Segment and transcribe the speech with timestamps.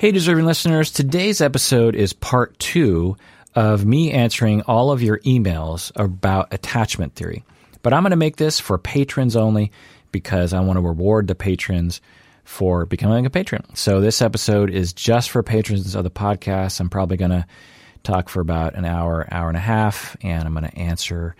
[0.00, 3.18] Hey, deserving listeners, today's episode is part two
[3.54, 7.44] of me answering all of your emails about attachment theory.
[7.82, 9.72] But I'm going to make this for patrons only
[10.10, 12.00] because I want to reward the patrons
[12.44, 13.76] for becoming a patron.
[13.76, 16.80] So this episode is just for patrons of the podcast.
[16.80, 17.46] I'm probably going to
[18.02, 21.36] talk for about an hour, hour and a half, and I'm going to answer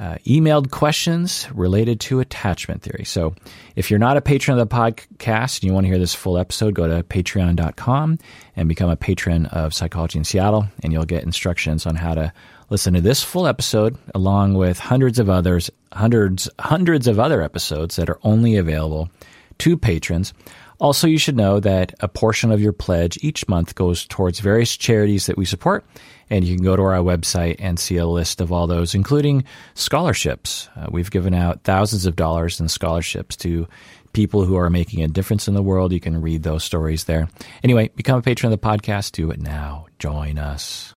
[0.00, 3.04] uh, emailed questions related to attachment theory.
[3.04, 3.34] So
[3.76, 6.38] if you're not a patron of the podcast and you want to hear this full
[6.38, 8.18] episode, go to patreon.com
[8.56, 12.32] and become a patron of Psychology in Seattle, and you'll get instructions on how to
[12.70, 17.96] listen to this full episode along with hundreds of others, hundreds, hundreds of other episodes
[17.96, 19.10] that are only available
[19.58, 20.32] to patrons.
[20.80, 24.78] Also, you should know that a portion of your pledge each month goes towards various
[24.78, 25.84] charities that we support.
[26.30, 29.44] And you can go to our website and see a list of all those, including
[29.74, 30.68] scholarships.
[30.76, 33.66] Uh, we've given out thousands of dollars in scholarships to
[34.12, 35.92] people who are making a difference in the world.
[35.92, 37.28] You can read those stories there.
[37.64, 39.12] Anyway, become a patron of the podcast.
[39.12, 39.86] Do it now.
[39.98, 40.94] Join us.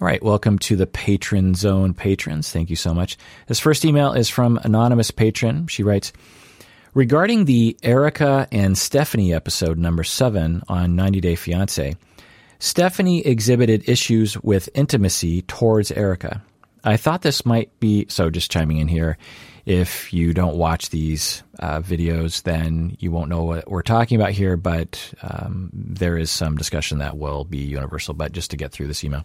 [0.00, 2.50] All right, welcome to the Patron Zone patrons.
[2.50, 3.16] Thank you so much.
[3.46, 5.68] This first email is from Anonymous Patron.
[5.68, 6.12] She writes
[6.94, 11.96] Regarding the Erika and Stephanie episode number seven on 90 Day Fiance,
[12.58, 16.42] Stephanie exhibited issues with intimacy towards Erika.
[16.84, 19.16] I thought this might be so, just chiming in here.
[19.64, 24.32] If you don't watch these uh, videos, then you won't know what we're talking about
[24.32, 28.12] here, but um, there is some discussion that will be universal.
[28.12, 29.24] But just to get through this email.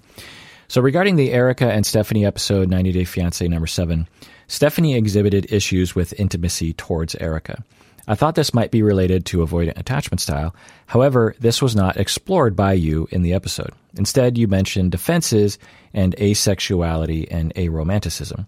[0.69, 4.07] So, regarding the Erika and Stephanie episode, 90 Day Fiance number seven,
[4.47, 7.63] Stephanie exhibited issues with intimacy towards Erika.
[8.07, 10.55] I thought this might be related to avoidant attachment style.
[10.85, 13.71] However, this was not explored by you in the episode.
[13.97, 15.59] Instead, you mentioned defenses
[15.93, 18.45] and asexuality and aromanticism.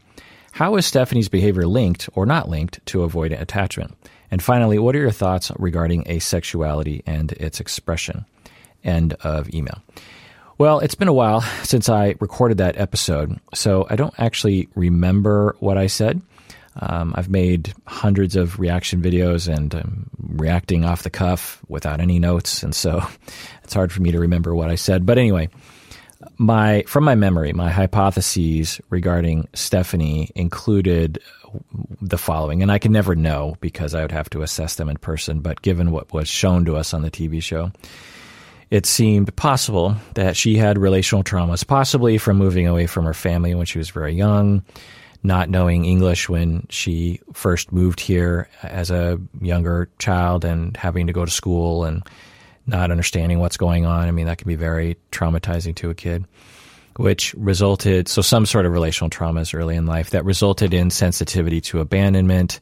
[0.53, 3.95] How is Stephanie's behavior linked or not linked to avoidant attachment?
[4.31, 8.25] And finally, what are your thoughts regarding asexuality and its expression?
[8.83, 9.81] End of email.
[10.59, 15.55] Well, it's been a while since I recorded that episode, so I don't actually remember
[15.61, 16.21] what I said.
[16.75, 22.19] Um, I've made hundreds of reaction videos and I'm reacting off the cuff without any
[22.19, 23.01] notes, and so
[23.63, 25.05] it's hard for me to remember what I said.
[25.05, 25.47] But anyway,
[26.37, 31.19] my from my memory, my hypotheses regarding Stephanie included
[32.01, 34.97] the following, and I can never know because I would have to assess them in
[34.97, 35.39] person.
[35.39, 37.71] But given what was shown to us on the TV show,
[38.71, 43.55] it seemed possible that she had relational traumas, possibly from moving away from her family
[43.55, 44.63] when she was very young,
[45.23, 51.13] not knowing English when she first moved here as a younger child and having to
[51.13, 52.03] go to school and
[52.67, 54.07] not understanding what's going on.
[54.07, 56.25] I mean, that can be very traumatizing to a kid,
[56.97, 61.59] which resulted, so some sort of relational traumas early in life that resulted in sensitivity
[61.61, 62.59] to abandonment.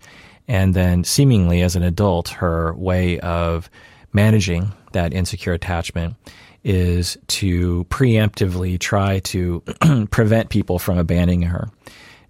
[0.48, 3.70] And then, seemingly as an adult, her way of
[4.14, 6.16] managing that insecure attachment
[6.64, 9.62] is to preemptively try to
[10.12, 11.70] prevent people from abandoning her.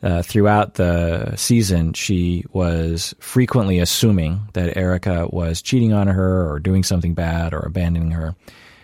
[0.03, 6.59] Uh, throughout the season, she was frequently assuming that Erika was cheating on her or
[6.59, 8.35] doing something bad or abandoning her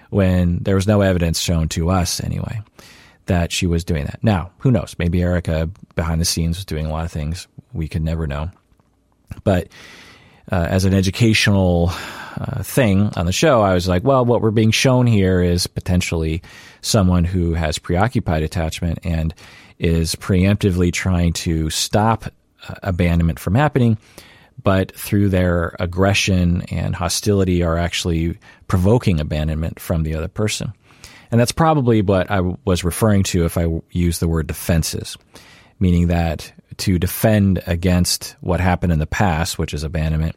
[0.09, 2.61] when there was no evidence shown to us, anyway,
[3.25, 4.19] that she was doing that.
[4.23, 4.95] Now, who knows?
[4.97, 8.49] Maybe Erika behind the scenes was doing a lot of things we could never know.
[9.43, 9.67] But
[10.51, 14.51] uh, as an educational uh, thing on the show, I was like, well, what we're
[14.51, 16.41] being shown here is potentially
[16.81, 19.33] someone who has preoccupied attachment and
[19.79, 22.25] is preemptively trying to stop
[22.67, 23.97] uh, abandonment from happening,
[24.61, 28.37] but through their aggression and hostility are actually
[28.67, 30.73] provoking abandonment from the other person.
[31.31, 35.17] And that's probably what I was referring to if I use the word defenses,
[35.79, 40.35] meaning that to defend against what happened in the past, which is abandonment,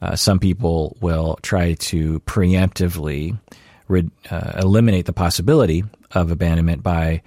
[0.00, 3.38] uh, some people will try to preemptively
[3.88, 7.22] re- uh, eliminate the possibility of abandonment by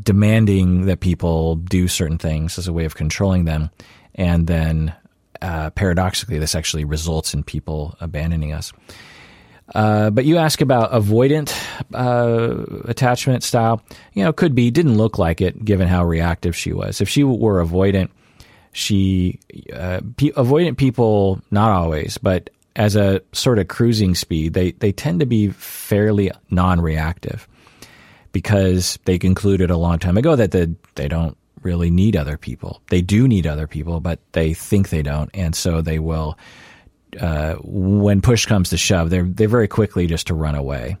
[0.00, 3.70] demanding that people do certain things as a way of controlling them.
[4.14, 4.94] And then
[5.40, 8.72] uh, paradoxically, this actually results in people abandoning us.
[9.74, 11.52] Uh, but you ask about avoidant
[11.94, 13.82] uh, attachment style.
[14.12, 17.00] You know, could be, didn't look like it given how reactive she was.
[17.00, 18.10] If she were avoidant,
[18.72, 19.38] she
[19.72, 25.20] uh, avoidant people not always, but as a sort of cruising speed, they they tend
[25.20, 27.46] to be fairly non-reactive
[28.32, 32.80] because they concluded a long time ago that the, they don't really need other people.
[32.88, 36.38] They do need other people, but they think they don't, and so they will.
[37.20, 40.96] Uh, when push comes to shove, they're they're very quickly just to run away.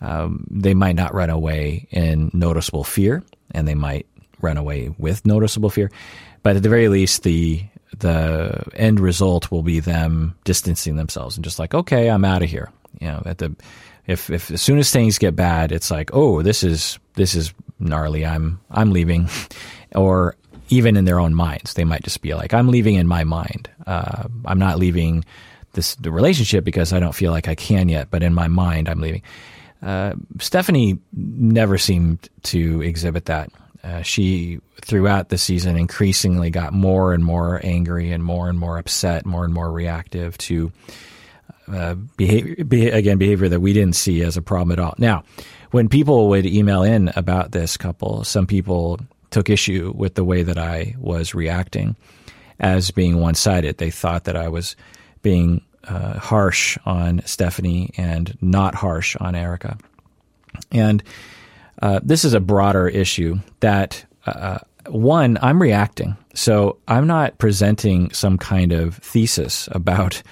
[0.00, 4.06] Um, they might not run away in noticeable fear, and they might
[4.40, 5.90] run away with noticeable fear,
[6.42, 7.62] but at the very least, the
[7.98, 12.50] the end result will be them distancing themselves and just like, okay, I'm out of
[12.50, 12.70] here.
[13.00, 13.54] You know, at the
[14.06, 17.52] if if as soon as things get bad, it's like, oh, this is this is
[17.78, 18.24] gnarly.
[18.24, 19.28] I'm I'm leaving,
[19.94, 20.36] or
[20.70, 23.70] even in their own minds, they might just be like, I'm leaving in my mind.
[23.86, 25.24] Uh, I'm not leaving
[25.72, 28.88] this the relationship because I don't feel like I can yet, but in my mind,
[28.88, 29.22] I'm leaving.
[29.82, 33.50] Uh, Stephanie never seemed to exhibit that.
[33.84, 38.76] Uh, she, throughout the season, increasingly got more and more angry and more and more
[38.76, 40.72] upset, more and more reactive to
[41.72, 44.94] uh, behavior, be, again, behavior that we didn't see as a problem at all.
[44.98, 45.22] Now,
[45.70, 48.98] when people would email in about this couple, some people
[49.30, 51.94] took issue with the way that I was reacting
[52.58, 53.78] as being one sided.
[53.78, 54.74] They thought that I was
[55.22, 59.78] being uh, harsh on Stephanie and not harsh on Erika.
[60.70, 61.02] And
[61.80, 66.16] uh, this is a broader issue that, uh, one, I'm reacting.
[66.34, 70.22] So I'm not presenting some kind of thesis about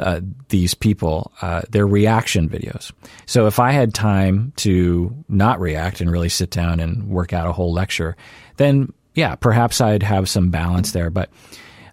[0.00, 2.92] uh, these people, uh, their reaction videos.
[3.26, 7.46] So if I had time to not react and really sit down and work out
[7.46, 8.16] a whole lecture,
[8.56, 11.10] then yeah, perhaps I'd have some balance there.
[11.10, 11.30] But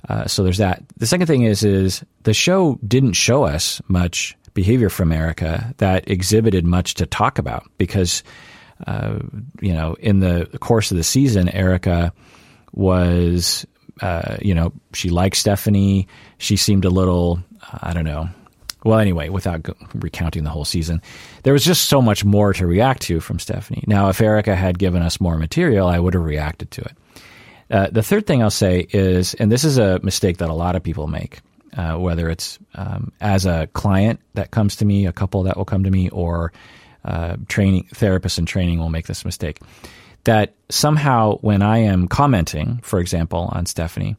[0.09, 0.83] uh, so there's that.
[0.97, 6.09] The second thing is is the show didn't show us much behavior from Erika that
[6.09, 8.23] exhibited much to talk about because
[8.87, 9.19] uh,
[9.61, 12.11] you know in the course of the season, Erika
[12.73, 13.67] was
[14.01, 16.07] uh, you know she liked Stephanie.
[16.39, 17.39] She seemed a little
[17.81, 18.29] I don't know.
[18.83, 21.01] Well, anyway, without recounting the whole season,
[21.43, 23.83] there was just so much more to react to from Stephanie.
[23.87, 26.97] Now, if Erika had given us more material, I would have reacted to it.
[27.69, 30.75] Uh, the third thing I'll say is, and this is a mistake that a lot
[30.75, 31.39] of people make,
[31.77, 35.65] uh, whether it's um, as a client that comes to me, a couple that will
[35.65, 36.51] come to me, or
[37.05, 39.59] uh, training therapists in training will make this mistake.
[40.23, 44.17] That somehow, when I am commenting, for example, on Stephanie,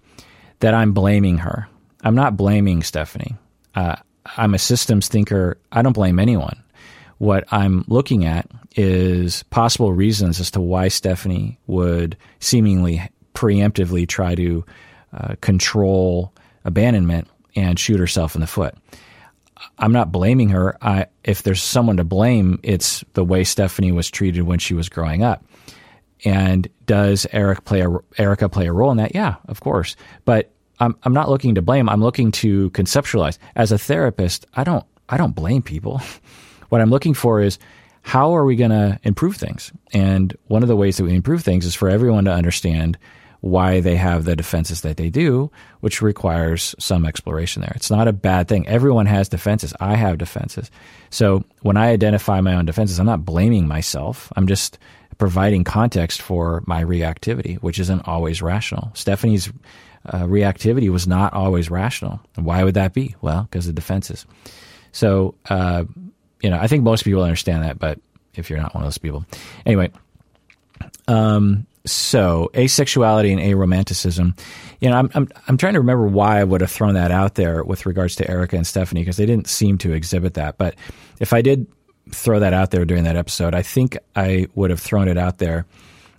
[0.61, 1.69] that I'm blaming her.
[2.02, 3.37] I'm not blaming Stephanie.
[3.75, 3.97] Uh,
[4.37, 5.58] I'm a systems thinker.
[5.73, 6.62] I don't blame anyone.
[7.19, 14.34] What I'm looking at is possible reasons as to why Stephanie would seemingly preemptively try
[14.34, 14.64] to
[15.12, 16.32] uh, control
[16.64, 18.74] abandonment and shoot herself in the foot.
[19.78, 20.76] I'm not blaming her.
[20.80, 24.88] I, if there's someone to blame, it's the way Stephanie was treated when she was
[24.88, 25.44] growing up.
[26.24, 29.14] And does Eric play a, Erika play a role in that?
[29.14, 29.96] Yeah, of course.
[30.24, 31.88] But I'm I'm not looking to blame.
[31.88, 33.38] I'm looking to conceptualize.
[33.56, 36.00] As a therapist, I don't I don't blame people.
[36.68, 37.58] what I'm looking for is
[38.02, 39.72] how are we going to improve things?
[39.92, 42.96] And one of the ways that we improve things is for everyone to understand
[43.40, 45.50] why they have the defenses that they do,
[45.81, 47.72] which requires some exploration there.
[47.75, 48.66] It's not a bad thing.
[48.69, 49.72] Everyone has defenses.
[49.81, 50.70] I have defenses.
[51.08, 54.31] So when I identify my own defenses, I'm not blaming myself.
[54.37, 54.78] I'm just
[55.16, 58.90] providing context for my reactivity, which isn't always rational.
[58.94, 59.50] Stephanie's
[60.06, 62.20] uh, reactivity was not always rational.
[62.37, 63.14] Why would that be?
[63.20, 64.26] Well, because of defenses.
[64.92, 65.84] So, uh,
[66.42, 68.00] you know, I think most people understand that, but
[68.34, 69.25] if you're not one of those people,
[69.66, 69.90] anyway.
[71.06, 74.38] Um, so asexuality and aromanticism,
[74.80, 77.34] you know, I'm, I'm I'm trying to remember why I would have thrown that out
[77.34, 80.58] there with regards to erica and Stephanie because they didn't seem to exhibit that.
[80.58, 80.74] But
[81.20, 81.66] if I did
[82.10, 85.38] throw that out there during that episode, I think I would have thrown it out
[85.38, 85.66] there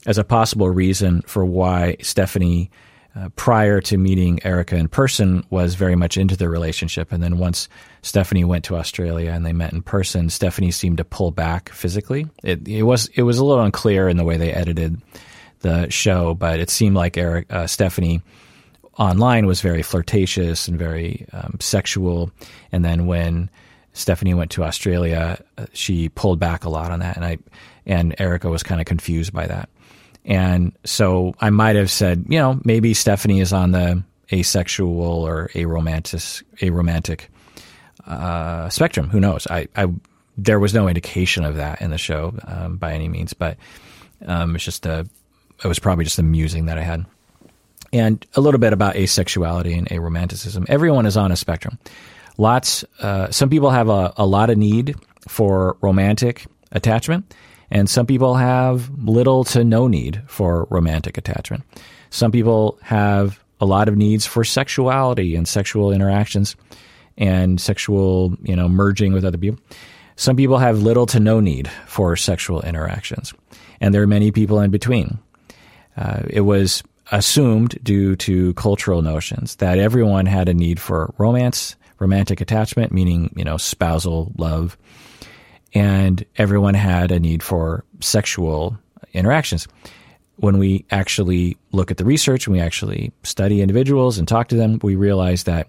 [0.06, 2.72] as a possible reason for why Stephanie
[3.16, 7.12] uh, prior to meeting erica in person was very much into their relationship.
[7.12, 7.68] And then once
[8.02, 12.26] Stephanie went to Australia and they met in person, Stephanie seemed to pull back physically.
[12.42, 15.02] It, it was it was a little unclear in the way they edited
[15.62, 18.22] the show, but it seemed like Eric uh, Stephanie
[18.98, 22.32] online was very flirtatious and very um, sexual.
[22.72, 23.50] And then when
[23.94, 27.38] Stephanie went to Australia, uh, she pulled back a lot on that, and I
[27.86, 29.70] and Erika was kind of confused by that.
[30.24, 35.50] And so I might have said, you know, maybe Stephanie is on the asexual or
[35.56, 37.22] aromantic, aromantic
[38.06, 39.10] uh, spectrum.
[39.10, 39.48] Who knows?
[39.48, 39.88] I, I,
[40.38, 43.58] there was no indication of that in the show um, by any means, but
[44.26, 45.08] um, it's just a,
[45.64, 47.06] it was probably just a musing that I had.
[47.94, 50.66] And a little bit about asexuality and aromanticism.
[50.70, 51.78] Everyone is on a spectrum.
[52.38, 54.96] Lots, uh, some people have a, a lot of need
[55.28, 57.34] for romantic attachment
[57.72, 61.64] and some people have little to no need for romantic attachment.
[62.10, 66.58] Some people have a lot of needs for sexuality and sexual interactions
[67.18, 69.62] and sexual, you know, merging with other people.
[70.18, 73.34] Some people have little to no need for sexual interactions.
[73.80, 75.18] And there are many people in between.
[75.98, 81.76] Uh, it was assumed due to cultural notions that everyone had a need for romance,
[82.00, 84.78] romantic attachment, meaning, you know, spousal love,
[85.74, 88.78] and everyone had a need for sexual
[89.14, 89.68] interactions.
[90.38, 94.56] when we actually look at the research and we actually study individuals and talk to
[94.56, 95.68] them, we realize that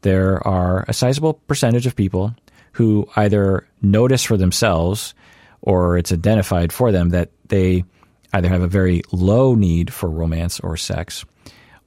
[0.00, 2.34] there are a sizable percentage of people
[2.72, 5.14] who either notice for themselves
[5.60, 7.84] or it's identified for them that they
[8.32, 11.24] either have a very low need for romance or sex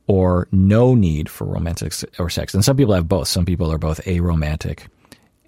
[0.08, 2.54] or no need for romantic or sex.
[2.54, 3.28] And some people have both.
[3.28, 4.88] Some people are both aromantic,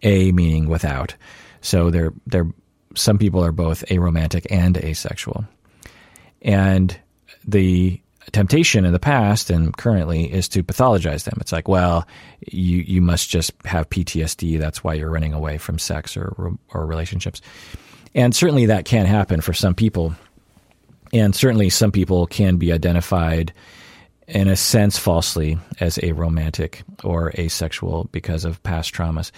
[0.03, 1.15] a meaning without.
[1.61, 2.47] So they're they're
[2.95, 5.45] some people are both aromantic and asexual.
[6.41, 6.97] And
[7.45, 7.99] the
[8.31, 11.37] temptation in the past and currently is to pathologize them.
[11.41, 12.07] It's like, well,
[12.47, 14.59] you you must just have PTSD.
[14.59, 17.41] That's why you're running away from sex or or relationships.
[18.13, 20.15] And certainly that can happen for some people.
[21.13, 23.53] And certainly some people can be identified
[24.27, 29.31] in a sense falsely as aromantic or asexual because of past traumas.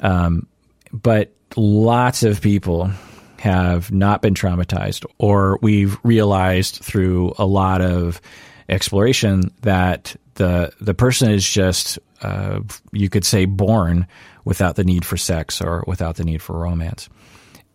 [0.00, 0.46] Um,
[0.92, 2.90] but lots of people
[3.38, 8.20] have not been traumatized, or we've realized through a lot of
[8.68, 12.60] exploration that the the person is just uh,
[12.92, 14.06] you could say born
[14.44, 17.08] without the need for sex or without the need for romance,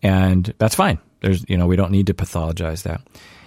[0.02, 0.98] and that's fine.
[1.20, 3.00] There's you know we don't need to pathologize that.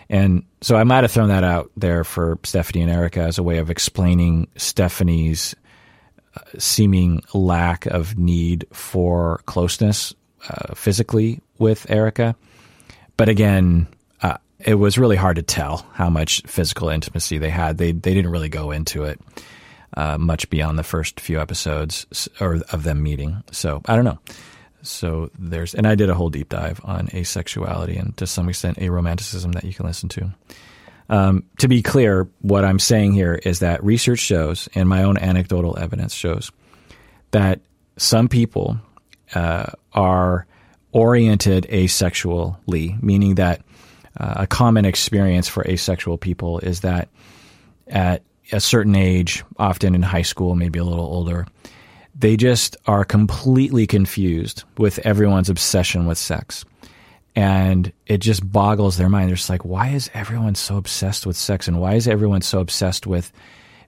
[0.10, 3.44] And so I might have thrown that out there for Stephanie and Erika as a
[3.44, 5.56] way of explaining Stephanie's
[6.36, 10.13] uh, seeming lack of need for closeness
[10.50, 12.36] uh, physically with Erika.
[13.16, 13.88] But again,
[14.22, 17.78] uh, it was really hard to tell how much physical intimacy they had.
[17.78, 19.20] They they didn't really go into it
[19.96, 23.44] uh, much beyond the first few episodes or of them meeting.
[23.51, 24.20] So I don't know.
[24.84, 28.78] So there's and I did a whole deep dive on asexuality and to some extent
[28.78, 30.32] aromanticism that you can listen to.
[31.10, 35.18] Um, to be clear, what I'm saying here is that research shows, and my own
[35.18, 36.52] anecdotal evidence shows,
[37.32, 37.60] that
[37.98, 38.78] some people
[39.36, 40.48] uh, are
[40.94, 43.62] oriented asexually, meaning that
[44.18, 47.10] uh, a common experience for asexual people is that
[47.88, 48.24] at
[48.54, 51.46] a certain age, often in high school, maybe a little older,
[52.13, 56.65] they just are completely confused with everyone's obsession with sex.
[57.36, 59.30] And it just boggles their mind.
[59.30, 61.68] They're just like, why is everyone so obsessed with sex?
[61.68, 63.32] And why is everyone so obsessed with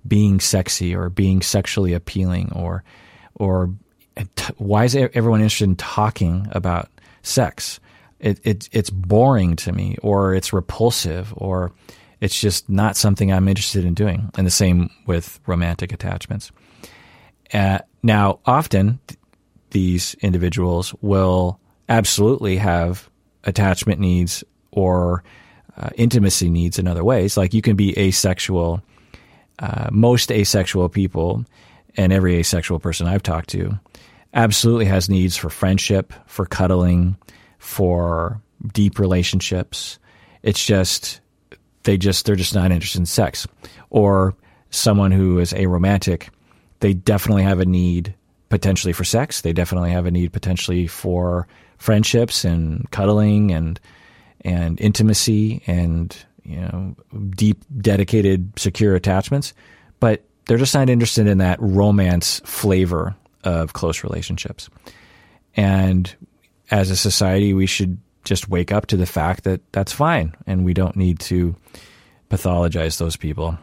[0.07, 2.83] being sexy or being sexually appealing or,
[3.35, 3.73] or
[4.57, 6.89] why is everyone interested in talking about
[7.23, 7.79] sex?
[8.19, 11.73] It, it, it's boring to me, or it's repulsive, or
[12.21, 14.29] it's just not something I'm interested in doing.
[14.37, 16.51] And the same with romantic attachments.
[17.53, 19.19] Uh, now, often th-
[19.69, 23.09] these individuals will absolutely have
[23.43, 25.23] attachment needs or
[25.77, 27.37] uh, intimacy needs in other ways.
[27.37, 28.81] Like you can be asexual.
[29.59, 31.45] Uh, most asexual people,
[31.95, 33.79] and every asexual person I've talked to,
[34.33, 37.15] absolutely has needs for friendship, for cuddling,
[37.59, 38.41] for
[38.73, 39.99] deep relationships.
[40.41, 41.21] It's just
[41.83, 43.47] they just they're just not interested in sex.
[43.89, 44.35] Or
[44.71, 46.29] someone who is aromantic,
[46.83, 48.13] they definitely have a need
[48.49, 49.41] potentially for sex.
[49.41, 51.47] They definitely have a need potentially for
[51.77, 53.79] friendships and cuddling and
[54.41, 56.95] and intimacy and you know
[57.29, 59.53] deep dedicated secure attachments
[60.01, 64.69] but they're just not interested in that romance flavor of close relationships.
[65.55, 66.13] And
[66.69, 70.65] as a society, we should just wake up to the fact that that's fine and
[70.65, 71.55] we don't need to
[72.29, 73.57] pathologize those people.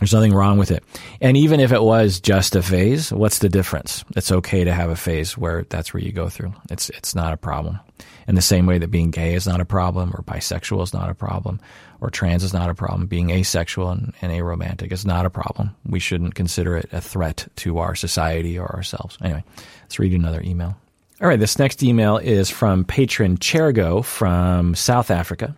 [0.00, 0.82] There's nothing wrong with it.
[1.20, 4.02] And even if it was just a phase, what's the difference?
[4.16, 6.54] It's okay to have a phase where that's where you go through.
[6.70, 7.78] It's it's not a problem.
[8.26, 11.10] In the same way that being gay is not a problem or bisexual is not
[11.10, 11.60] a problem
[12.00, 13.06] or trans is not a problem.
[13.06, 15.76] Being asexual and, and aromantic is not a problem.
[15.84, 19.18] We shouldn't consider it a threat to our society or ourselves.
[19.20, 19.44] Anyway,
[19.82, 20.76] let's read another email.
[21.20, 25.54] All right, this next email is from patron Chergo from South Africa.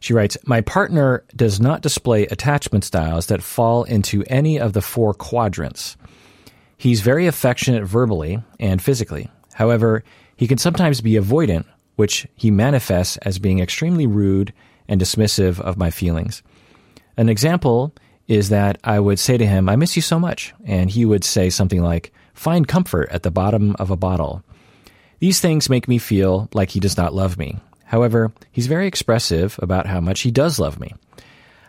[0.00, 4.82] She writes, My partner does not display attachment styles that fall into any of the
[4.82, 5.96] four quadrants.
[6.76, 9.30] He's very affectionate verbally and physically.
[9.54, 10.04] However,
[10.36, 11.64] he can sometimes be avoidant,
[11.96, 14.52] which he manifests as being extremely rude
[14.86, 16.42] and dismissive of my feelings.
[17.16, 17.92] An example
[18.28, 20.54] is that I would say to him, I miss you so much.
[20.64, 24.44] And he would say something like, Find comfort at the bottom of a bottle.
[25.18, 27.58] These things make me feel like he does not love me.
[27.88, 30.94] However, he's very expressive about how much he does love me.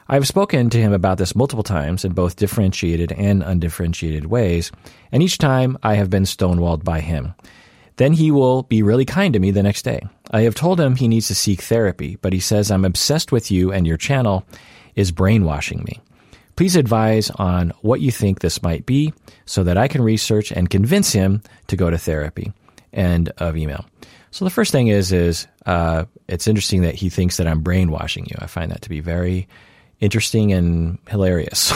[0.09, 4.69] I've spoken to him about this multiple times in both differentiated and undifferentiated ways,
[5.13, 7.35] and each time I have been stonewalled by him.
[7.95, 10.01] Then he will be really kind to me the next day.
[10.31, 13.49] I have told him he needs to seek therapy, but he says I'm obsessed with
[13.49, 14.45] you and your channel
[14.95, 16.01] is brainwashing me.
[16.57, 19.13] Please advise on what you think this might be
[19.45, 22.51] so that I can research and convince him to go to therapy.
[22.91, 23.85] End of email.
[24.31, 28.25] So the first thing is is uh, it's interesting that he thinks that I'm brainwashing
[28.25, 28.35] you.
[28.39, 29.47] I find that to be very
[29.99, 31.73] interesting and hilarious.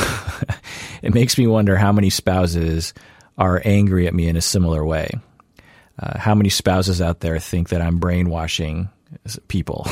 [1.01, 2.93] it makes me wonder how many spouses
[3.38, 5.10] are angry at me in a similar way.
[6.00, 8.89] Uh, how many spouses out there think that I'm brainwashing
[9.48, 9.88] people?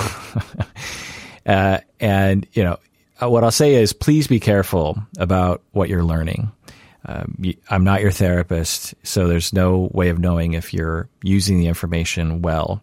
[1.46, 2.77] uh, and you know,
[3.22, 6.51] uh, what I'll say is, please be careful about what you're learning.
[7.05, 7.36] Um,
[7.70, 12.41] I'm not your therapist, so there's no way of knowing if you're using the information
[12.41, 12.81] well.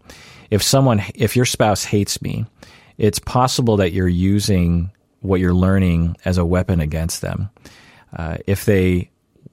[0.51, 2.47] If someone, if your spouse hates me,
[2.97, 7.51] it's possible that you're using what you're learning as a weapon against them.
[8.17, 9.11] Uh, if they,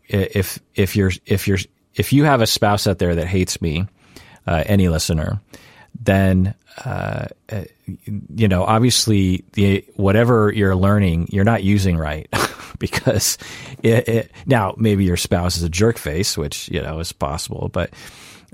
[0.07, 1.59] if if you're if you're
[1.93, 3.85] if you have a spouse out there that hates me,
[4.47, 5.41] uh, any listener,
[6.03, 7.63] then uh, uh,
[8.35, 12.27] you know obviously the whatever you're learning you're not using right
[12.79, 13.37] because
[13.83, 17.69] it, it, now maybe your spouse is a jerk face, which you know is possible,
[17.71, 17.91] but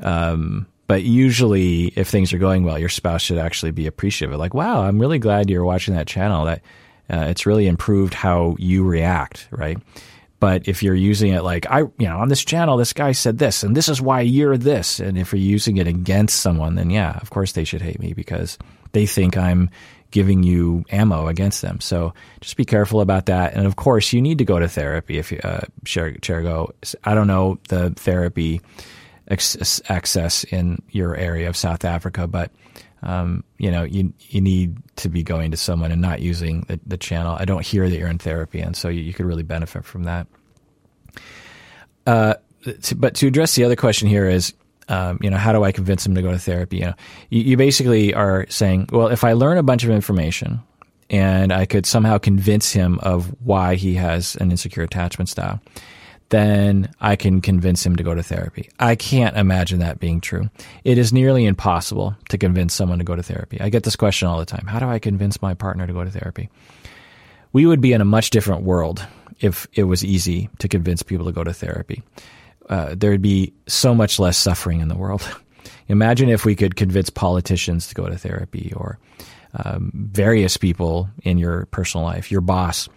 [0.01, 4.37] um, but usually if things are going well, your spouse should actually be appreciative.
[4.37, 6.45] Like, wow, I'm really glad you're watching that channel.
[6.45, 6.61] That
[7.09, 9.77] uh, it's really improved how you react, right?
[10.41, 13.37] But if you're using it like I, you know, on this channel, this guy said
[13.37, 16.89] this, and this is why you're this, and if you're using it against someone, then
[16.89, 18.57] yeah, of course they should hate me because
[18.91, 19.69] they think I'm
[20.09, 21.79] giving you ammo against them.
[21.79, 23.53] So just be careful about that.
[23.53, 26.71] And of course, you need to go to therapy if you, uh, Chergo.
[27.03, 28.61] I don't know the therapy
[29.29, 32.51] access in your area of South Africa, but
[33.03, 36.79] um, you know, you you need to be going to someone and not using the,
[36.85, 37.35] the channel.
[37.39, 40.03] I don't hear that you're in therapy, and so you, you could really benefit from
[40.03, 40.27] that.
[42.05, 42.35] Uh,
[42.83, 44.53] to, but to address the other question here is,
[44.87, 46.77] um, you know, how do I convince him to go to therapy?
[46.77, 46.93] You know,
[47.29, 50.61] you, you basically are saying, well, if I learn a bunch of information
[51.09, 55.59] and I could somehow convince him of why he has an insecure attachment style,
[56.31, 58.69] then I can convince him to go to therapy.
[58.79, 60.49] I can't imagine that being true.
[60.85, 63.59] It is nearly impossible to convince someone to go to therapy.
[63.59, 64.65] I get this question all the time.
[64.65, 66.49] How do I convince my partner to go to therapy?
[67.51, 69.05] We would be in a much different world
[69.41, 72.01] if it was easy to convince people to go to therapy.
[72.69, 75.27] Uh, there'd be so much less suffering in the world.
[75.89, 78.97] Imagine if we could convince politicians to go to therapy or
[79.53, 82.87] um, various people in your personal life, your boss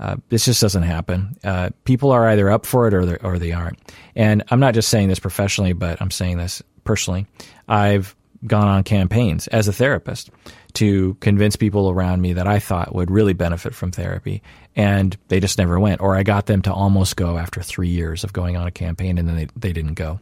[0.00, 1.36] uh, this just doesn't happen.
[1.44, 3.78] Uh, people are either up for it or or they aren't.
[4.16, 7.26] And I'm not just saying this professionally, but I'm saying this personally.
[7.68, 10.30] I've gone on campaigns as a therapist
[10.72, 14.42] to convince people around me that I thought would really benefit from therapy,
[14.74, 16.00] and they just never went.
[16.00, 19.18] Or I got them to almost go after three years of going on a campaign,
[19.18, 20.18] and then they, they didn't go.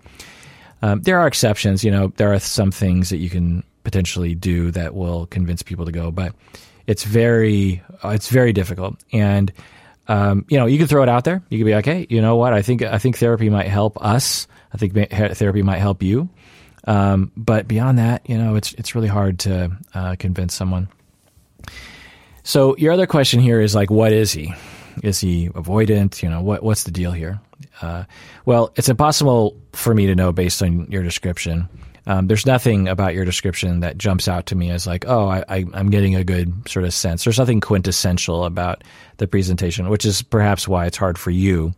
[0.82, 1.84] Um, there are exceptions.
[1.84, 5.84] You know, there are some things that you can potentially do that will convince people
[5.84, 6.34] to go, but
[6.88, 8.96] it's very uh, it's very difficult.
[9.12, 9.53] And
[10.09, 11.42] um, you know you can throw it out there.
[11.51, 12.53] You can be like hey you know what?
[12.53, 14.48] I think i think therapy might help us.
[14.72, 16.29] I think therapy might help you.
[16.85, 20.88] Um, but beyond that you know it's it's really hard to uh, convince someone.
[22.42, 24.55] So your other question here is like what is he?
[25.03, 26.22] Is he avoidant?
[26.22, 27.38] You know what what's the deal here?
[27.83, 28.05] Uh,
[28.46, 31.68] well it's impossible for me to know based on your description
[32.09, 35.44] um, there's nothing about your description that jumps out to me as like, oh, I,
[35.47, 37.23] I, I'm getting a good sort of sense.
[37.23, 38.83] There's nothing quintessential about
[39.18, 41.75] the presentation, which is perhaps why it's hard for you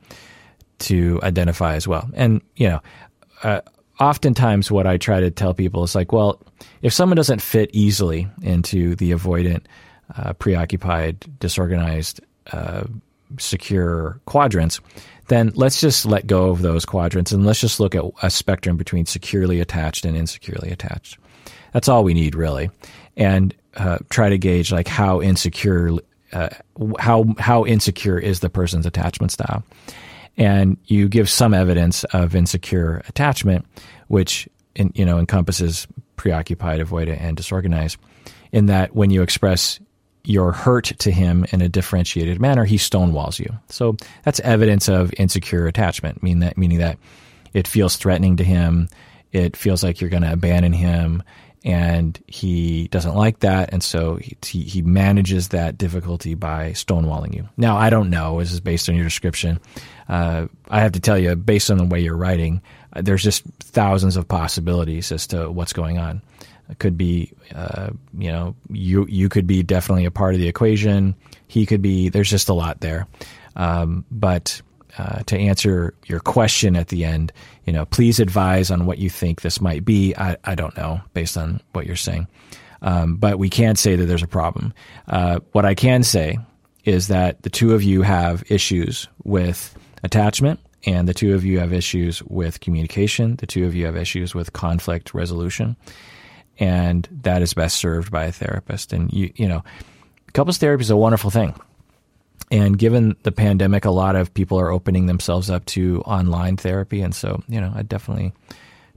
[0.78, 2.08] to identify as well.
[2.14, 2.80] And you know,
[3.42, 3.60] uh,
[3.98, 6.40] oftentimes what I try to tell people is like, well,
[6.80, 9.64] if someone doesn't fit easily into the avoidant,
[10.16, 12.20] uh, preoccupied, disorganized,
[12.52, 12.84] uh,
[13.38, 14.80] secure quadrants,
[15.30, 18.76] then let's just let go of those quadrants and let's just look at a spectrum
[18.76, 21.18] between securely attached and insecurely attached.
[21.72, 22.68] That's all we need, really,
[23.16, 25.92] and uh, try to gauge like how insecure,
[26.32, 26.48] uh,
[26.98, 29.62] how how insecure is the person's attachment style,
[30.36, 33.64] and you give some evidence of insecure attachment,
[34.08, 37.98] which in, you know encompasses preoccupied, avoidant, and disorganized.
[38.50, 39.78] In that, when you express
[40.24, 43.58] you're hurt to him in a differentiated manner, he stonewalls you.
[43.68, 46.98] So that's evidence of insecure attachment, meaning that, meaning that
[47.52, 48.88] it feels threatening to him.
[49.32, 51.22] It feels like you're going to abandon him,
[51.64, 57.48] and he doesn't like that, and so he, he manages that difficulty by stonewalling you.
[57.56, 58.40] Now, I don't know.
[58.40, 59.60] This is based on your description.
[60.08, 63.44] Uh, I have to tell you, based on the way you're writing, uh, there's just
[63.60, 66.22] thousands of possibilities as to what's going on
[66.78, 71.14] could be, uh, you know, you you could be definitely a part of the equation.
[71.48, 72.08] He could be.
[72.08, 73.06] There's just a lot there.
[73.56, 74.62] Um, but
[74.98, 77.32] uh, to answer your question at the end,
[77.64, 80.14] you know, please advise on what you think this might be.
[80.16, 82.26] I, I don't know based on what you're saying,
[82.82, 84.72] um, but we can't say that there's a problem.
[85.08, 86.38] Uh, what I can say
[86.84, 91.58] is that the two of you have issues with attachment and the two of you
[91.58, 95.76] have issues with communication, the two of you have issues with conflict resolution,
[96.60, 98.92] and that is best served by a therapist.
[98.92, 99.64] And you, you know,
[100.34, 101.58] couples therapy is a wonderful thing.
[102.52, 107.00] And given the pandemic, a lot of people are opening themselves up to online therapy.
[107.00, 108.32] And so, you know, I definitely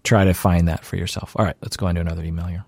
[0.03, 1.35] try to find that for yourself.
[1.37, 2.65] All right, let's go on to another email here.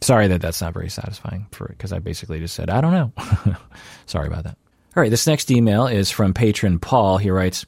[0.00, 3.12] Sorry that that's not very satisfying for because I basically just said, I don't know.
[4.06, 4.56] Sorry about that.
[4.96, 7.18] All right, this next email is from patron Paul.
[7.18, 7.66] He writes,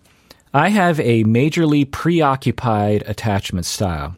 [0.52, 4.16] I have a majorly preoccupied attachment style.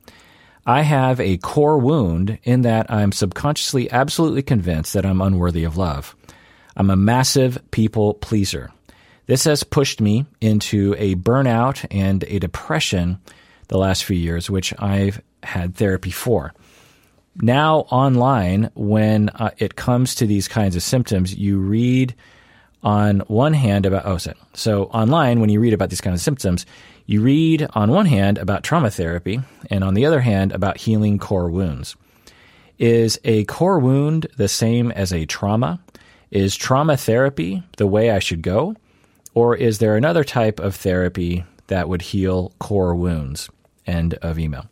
[0.67, 5.77] I have a core wound in that I'm subconsciously absolutely convinced that I'm unworthy of
[5.77, 6.17] love.
[6.77, 8.73] I'm a massive people pleaser.
[9.27, 13.21] This has pushed me into a burnout and a depression
[13.69, 16.53] the last few years, which I've had therapy for.
[17.41, 22.15] Now, online, when uh, it comes to these kinds of symptoms, you read
[22.83, 26.25] on one hand about, oh, so, so online, when you read about these kinds of
[26.25, 26.67] symptoms,
[27.07, 29.41] you read on one hand about trauma therapy
[29.71, 31.97] and on the other hand about healing core wounds.
[32.79, 35.81] Is a core wound the same as a trauma?
[36.31, 38.75] Is trauma therapy the way I should go?
[39.35, 43.49] Or is there another type of therapy that would heal core wounds?
[43.87, 44.67] End of email.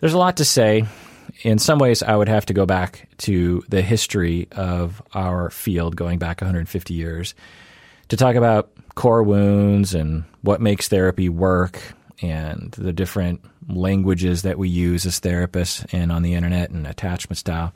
[0.00, 0.86] There's a lot to say.
[1.42, 5.96] In some ways, I would have to go back to the history of our field,
[5.96, 7.34] going back 150 years,
[8.08, 11.80] to talk about core wounds and what makes therapy work
[12.22, 17.38] and the different languages that we use as therapists and on the internet and attachment
[17.38, 17.72] style.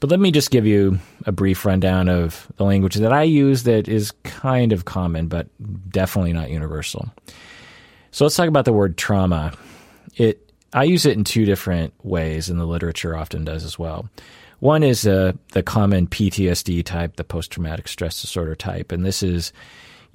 [0.00, 3.64] But let me just give you a brief rundown of the language that I use
[3.64, 5.48] that is kind of common, but
[5.90, 7.08] definitely not universal.
[8.12, 9.54] So let's talk about the word trauma.
[10.16, 14.08] It I use it in two different ways, and the literature often does as well.
[14.60, 19.22] One is uh, the common PTSD type, the post traumatic stress disorder type, and this
[19.22, 19.52] is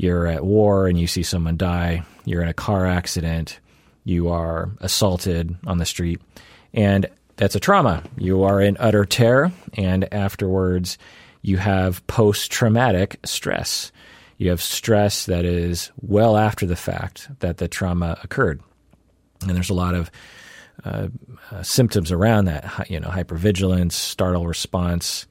[0.03, 3.59] you're at war and you see someone die, you're in a car accident,
[4.03, 6.21] you are assaulted on the street,
[6.73, 8.03] and that's a trauma.
[8.17, 10.97] You are in utter terror, and afterwards,
[11.41, 13.93] you have post traumatic stress.
[14.37, 18.61] You have stress that is well after the fact that the trauma occurred.
[19.41, 20.11] And there's a lot of
[20.83, 21.07] uh,
[21.49, 25.27] uh, symptoms around that, you know, hypervigilance, startle response,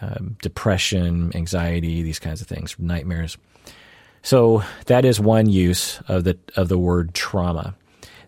[0.00, 3.38] um, depression, anxiety, these kinds of things, nightmares.
[4.22, 7.74] So that is one use of the of the word trauma.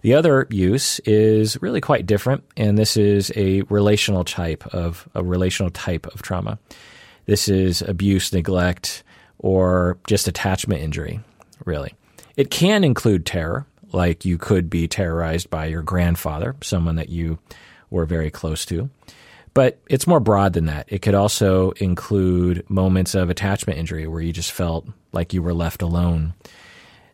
[0.03, 5.23] The other use is really quite different, and this is a relational type of a
[5.23, 6.59] relational type of trauma.
[7.27, 9.03] This is abuse, neglect,
[9.39, 11.21] or just attachment injury,
[11.65, 11.95] really.
[12.37, 17.39] It can include terror, like you could be terrorized by your grandfather, someone that you
[17.91, 18.89] were very close to.
[19.53, 20.87] But it's more broad than that.
[20.89, 25.55] It could also include moments of attachment injury where you just felt like you were
[25.55, 26.35] left alone.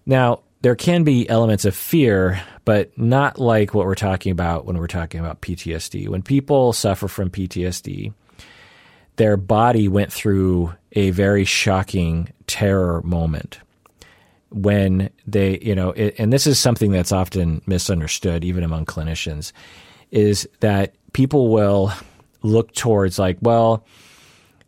[0.04, 4.78] Now, there can be elements of fear, but not like what we're talking about when
[4.78, 6.08] we're talking about PTSD.
[6.08, 8.12] When people suffer from PTSD,
[9.16, 13.60] their body went through a very shocking terror moment
[14.50, 19.52] when they, you know, it, and this is something that's often misunderstood even among clinicians,
[20.10, 21.92] is that people will
[22.46, 23.84] look towards like, well,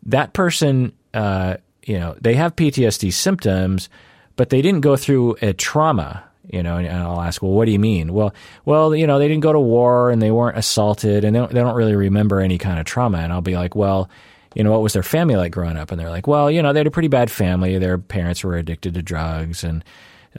[0.06, 3.88] that person, uh, you know, they have PTSD symptoms,
[4.36, 6.24] but they didn't go through a trauma.
[6.50, 8.14] You know, and I'll ask, well, what do you mean?
[8.14, 8.32] Well,
[8.64, 11.52] well, you know, they didn't go to war and they weren't assaulted and they don't,
[11.52, 13.18] they don't really remember any kind of trauma.
[13.18, 14.08] And I'll be like, well,
[14.54, 15.90] you know, what was their family like growing up?
[15.90, 17.76] And they're like, well, you know, they had a pretty bad family.
[17.76, 19.84] Their parents were addicted to drugs and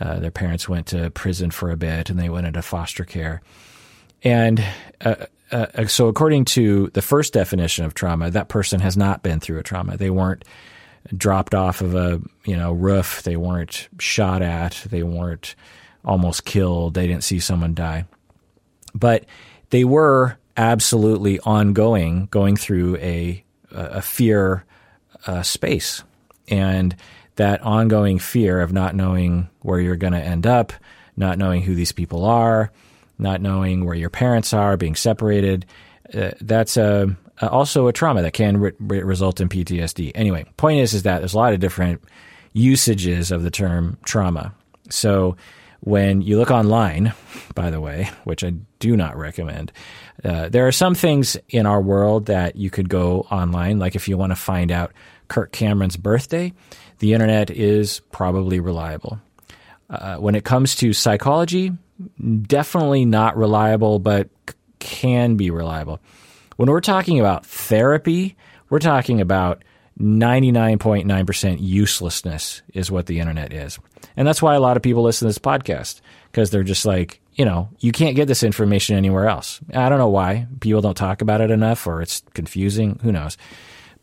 [0.01, 3.43] uh, their parents went to prison for a bit and they went into foster care.
[4.23, 4.63] And
[5.01, 9.39] uh, uh, so, according to the first definition of trauma, that person has not been
[9.39, 9.97] through a trauma.
[9.97, 10.45] They weren't
[11.15, 13.23] dropped off of a you know roof.
[13.23, 14.85] They weren't shot at.
[14.89, 15.55] They weren't
[16.05, 16.93] almost killed.
[16.93, 18.05] They didn't see someone die,
[18.93, 19.25] but
[19.71, 24.65] they were absolutely ongoing, going through a a fear
[25.25, 26.03] uh, space,
[26.47, 26.95] and
[27.35, 30.73] that ongoing fear of not knowing where you're going to end up,
[31.15, 32.71] not knowing who these people are,
[33.19, 35.65] not knowing where your parents are, being separated.
[36.13, 40.11] Uh, that's a, also a trauma that can re- result in PTSD.
[40.15, 42.01] Anyway, point is is that there's a lot of different
[42.53, 44.53] usages of the term trauma.
[44.89, 45.37] So
[45.81, 47.13] when you look online,
[47.55, 49.71] by the way, which I do not recommend,
[50.23, 53.79] uh, there are some things in our world that you could go online.
[53.79, 54.91] Like if you want to find out
[55.27, 56.53] Kirk Cameron's birthday,
[56.99, 59.19] the internet is probably reliable.
[59.89, 61.71] Uh, when it comes to psychology,
[62.43, 64.29] definitely not reliable, but
[64.79, 65.99] can be reliable.
[66.55, 68.35] When we're talking about therapy,
[68.69, 69.63] we're talking about
[69.99, 73.79] 99.9% uselessness is what the internet is.
[74.15, 77.19] And that's why a lot of people listen to this podcast because they're just like,
[77.33, 79.59] you know, you can't get this information anywhere else.
[79.73, 80.47] I don't know why.
[80.59, 82.99] People don't talk about it enough or it's confusing.
[83.03, 83.37] Who knows?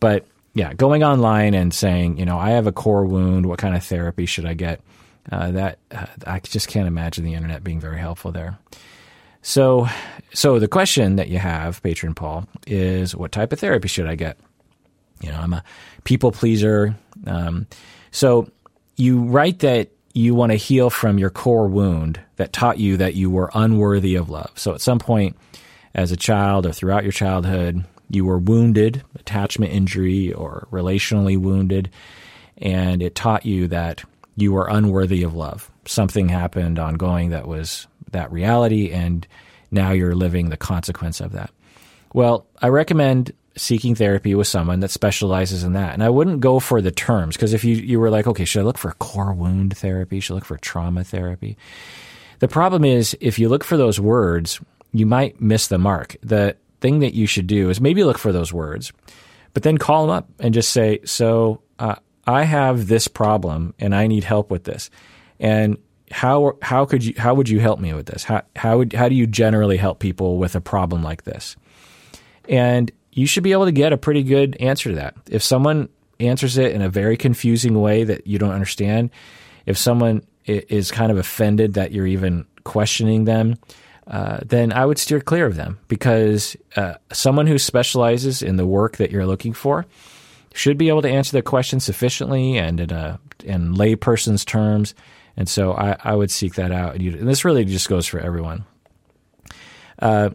[0.01, 3.47] But yeah, going online and saying, you know, I have a core wound.
[3.47, 4.81] What kind of therapy should I get?
[5.31, 8.59] Uh, that uh, I just can't imagine the internet being very helpful there.
[9.43, 9.89] So,
[10.33, 14.15] so the question that you have, patron Paul, is what type of therapy should I
[14.15, 14.39] get?
[15.21, 15.65] You know, I'm a
[16.05, 16.97] people pleaser.
[17.27, 17.67] Um,
[18.11, 18.51] so
[18.97, 23.15] you write that you want to heal from your core wound that taught you that
[23.15, 24.51] you were unworthy of love.
[24.55, 25.37] So at some point
[25.95, 31.91] as a child or throughout your childhood, you were wounded, attachment injury, or relationally wounded,
[32.59, 34.05] and it taught you that
[34.37, 35.70] you were unworthy of love.
[35.87, 39.27] Something happened ongoing that was that reality, and
[39.70, 41.51] now you're living the consequence of that.
[42.12, 45.94] Well, I recommend seeking therapy with someone that specializes in that.
[45.94, 48.61] And I wouldn't go for the terms because if you, you were like, okay, should
[48.61, 50.20] I look for core wound therapy?
[50.20, 51.57] Should I look for trauma therapy?
[52.38, 54.61] The problem is if you look for those words,
[54.92, 56.16] you might miss the mark.
[56.22, 58.92] The thing that you should do is maybe look for those words,
[59.55, 61.96] but then call them up and just say, so uh,
[62.27, 64.91] I have this problem and I need help with this.
[65.39, 65.79] And
[66.11, 68.25] how how could you how would you help me with this?
[68.25, 71.57] How how would how do you generally help people with a problem like this?
[72.49, 75.17] And you should be able to get a pretty good answer to that.
[75.29, 75.89] If someone
[76.21, 79.11] answers it in a very confusing way that you don't understand,
[79.65, 83.57] if someone is kind of offended that you're even questioning them,
[84.07, 88.67] uh, then I would steer clear of them because uh, someone who specializes in the
[88.67, 89.87] work that you're looking for
[90.57, 94.95] should be able to answer the question sufficiently and in a in layperson's terms.
[95.37, 96.97] And so I, I would seek that out.
[96.97, 98.64] And this really just goes for everyone.
[99.99, 100.31] Uh,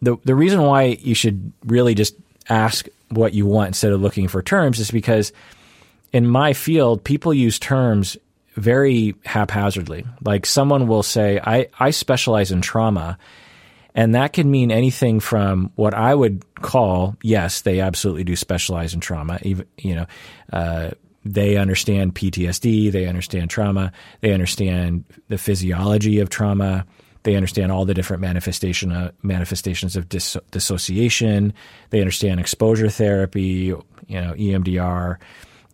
[0.00, 2.14] the the reason why you should really just
[2.48, 5.32] ask what you want instead of looking for terms is because
[6.12, 8.16] in my field, people use terms
[8.56, 10.04] very haphazardly.
[10.22, 13.18] Like someone will say, I, I specialize in trauma.
[13.94, 18.94] And that can mean anything from what I would call, yes, they absolutely do specialize
[18.94, 19.38] in trauma.
[19.42, 20.06] Even, you know,
[20.52, 20.90] uh,
[21.24, 26.86] they understand PTSD, they understand trauma, they understand the physiology of trauma,
[27.22, 31.52] they understand all the different manifestation uh, manifestations of dis- dissociation.
[31.90, 35.18] They understand exposure therapy, you know, EMDR,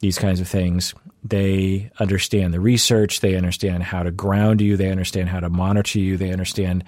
[0.00, 0.94] these kinds of things.
[1.24, 3.20] They understand the research.
[3.20, 4.76] They understand how to ground you.
[4.76, 6.16] They understand how to monitor you.
[6.16, 6.84] They understand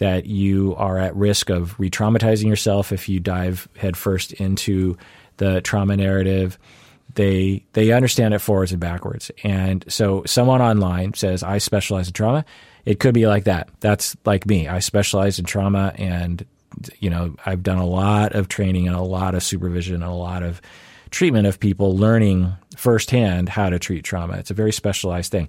[0.00, 4.96] that you are at risk of re traumatizing yourself if you dive headfirst into
[5.36, 6.58] the trauma narrative.
[7.14, 9.30] They they understand it forwards and backwards.
[9.44, 12.46] And so someone online says, I specialize in trauma.
[12.86, 13.68] It could be like that.
[13.80, 14.68] That's like me.
[14.68, 16.46] I specialize in trauma and
[16.98, 20.10] you know, I've done a lot of training and a lot of supervision and a
[20.10, 20.62] lot of
[21.10, 24.38] treatment of people learning firsthand how to treat trauma.
[24.38, 25.48] It's a very specialized thing.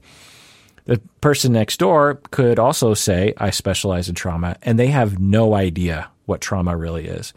[0.85, 5.53] The person next door could also say, I specialize in trauma, and they have no
[5.53, 7.33] idea what trauma really is.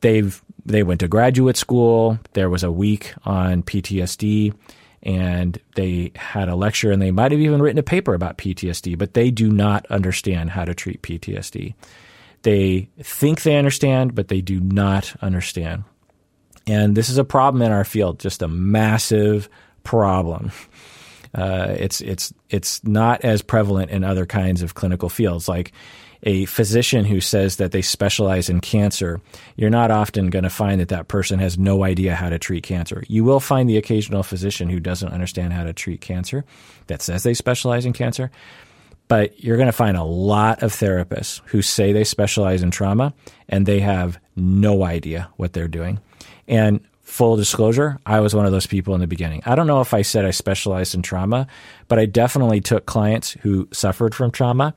[0.00, 2.18] They've they went to graduate school.
[2.34, 4.54] There was a week on PTSD,
[5.02, 8.98] and they had a lecture, and they might have even written a paper about PTSD,
[8.98, 11.74] but they do not understand how to treat PTSD.
[12.42, 15.84] They think they understand, but they do not understand.
[16.66, 19.48] And this is a problem in our field, just a massive
[19.84, 20.52] problem.
[21.34, 25.72] Uh, it's it's it's not as prevalent in other kinds of clinical fields, like
[26.22, 29.20] a physician who says that they specialize in cancer.
[29.56, 32.64] You're not often going to find that that person has no idea how to treat
[32.64, 33.04] cancer.
[33.08, 36.44] You will find the occasional physician who doesn't understand how to treat cancer
[36.88, 38.30] that says they specialize in cancer.
[39.06, 43.14] But you're going to find a lot of therapists who say they specialize in trauma
[43.48, 46.00] and they have no idea what they're doing.
[46.46, 49.42] And full disclosure, I was one of those people in the beginning.
[49.46, 51.46] I don't know if I said I specialized in trauma,
[51.88, 54.74] but I definitely took clients who suffered from trauma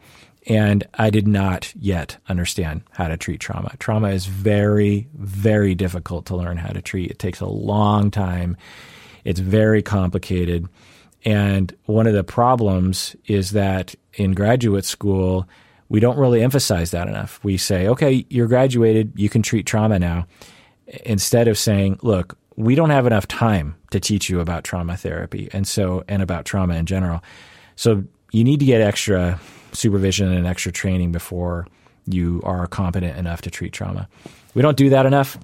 [0.48, 3.76] and I did not yet understand how to treat trauma.
[3.80, 7.12] Trauma is very, very difficult to learn how to treat.
[7.12, 8.56] It takes a long time.
[9.26, 10.67] It's very complicated.
[11.26, 15.48] And one of the problems is that in graduate school,
[15.89, 17.44] we don't really emphasize that enough.
[17.44, 20.28] We say, okay, you're graduated, you can treat trauma now
[21.06, 25.49] instead of saying, look, we don't have enough time to teach you about trauma therapy
[25.54, 27.23] and so and about trauma in general.
[27.75, 29.39] So you need to get extra
[29.71, 31.67] supervision and extra training before
[32.06, 34.08] you are competent enough to treat trauma.
[34.54, 35.38] We don't do that enough.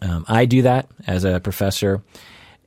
[0.00, 2.02] Um, I do that as a professor,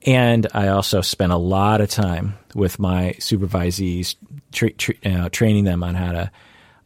[0.05, 4.15] and I also spend a lot of time with my supervisees
[4.51, 6.31] tra- tra- uh, training them on how to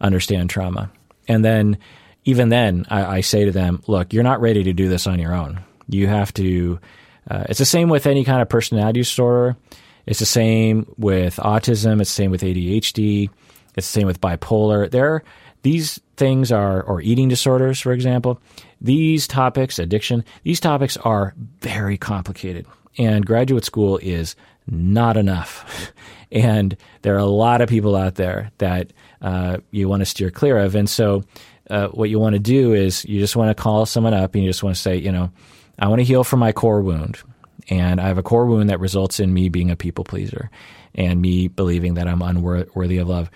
[0.01, 0.91] understand trauma.
[1.27, 1.77] And then
[2.25, 5.19] even then, I, I, say to them, look, you're not ready to do this on
[5.19, 5.61] your own.
[5.87, 6.79] You have to
[7.29, 9.55] Uh, it's the same with any kind of personality disorder.
[10.05, 12.01] It's the same with autism.
[12.01, 13.29] It's the same with ADHD.
[13.75, 14.89] It's the same with bipolar.
[14.89, 15.23] There,
[15.61, 18.41] these things are, or eating disorders, for example.
[18.81, 22.65] These topics, addiction, these topics are very complicated,
[22.97, 24.35] and graduate school is
[24.67, 25.91] not enough.
[26.31, 30.31] and there are a lot of people out there that uh, you want to steer
[30.31, 30.75] clear of.
[30.75, 31.23] And so,
[31.69, 34.43] uh, what you want to do is you just want to call someone up and
[34.43, 35.31] you just want to say, you know,
[35.77, 37.17] I want to heal from my core wound.
[37.69, 40.49] And I have a core wound that results in me being a people pleaser
[40.95, 43.29] and me believing that I'm unworthy of love.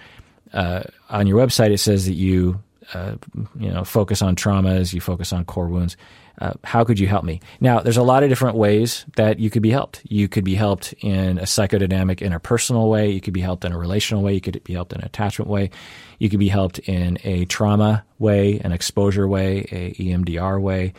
[0.51, 2.61] Uh, on your website, it says that you,
[2.93, 3.15] uh,
[3.59, 5.95] you know, focus on traumas, you focus on core wounds.
[6.39, 7.39] Uh, how could you help me?
[7.59, 10.01] Now, there's a lot of different ways that you could be helped.
[10.03, 13.11] You could be helped in a psychodynamic interpersonal way.
[13.11, 14.33] You could be helped in a relational way.
[14.33, 15.69] You could be helped in an attachment way.
[16.17, 20.93] You could be helped in a trauma way, an exposure way, a EMDR way.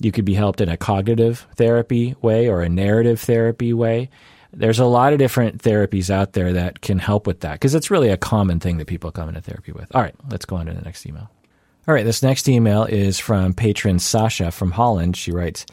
[0.00, 4.10] You could be helped in a cognitive therapy way or a narrative therapy way.
[4.52, 7.90] There's a lot of different therapies out there that can help with that because it's
[7.90, 9.94] really a common thing that people come into therapy with.
[9.94, 11.30] All right, let's go on to the next email.
[11.86, 15.18] All right, this next email is from patron Sasha from Holland.
[15.18, 15.66] She writes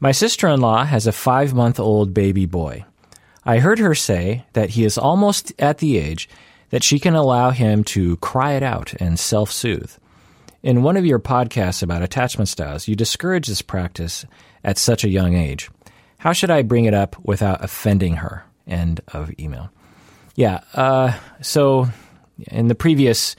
[0.00, 2.86] My sister in law has a five month old baby boy.
[3.44, 6.26] I heard her say that he is almost at the age
[6.70, 9.92] that she can allow him to cry it out and self soothe.
[10.62, 14.24] In one of your podcasts about attachment styles, you discourage this practice
[14.64, 15.70] at such a young age.
[16.16, 18.42] How should I bring it up without offending her?
[18.66, 19.70] End of email.
[20.34, 21.88] Yeah, uh, so
[22.46, 23.36] in the previous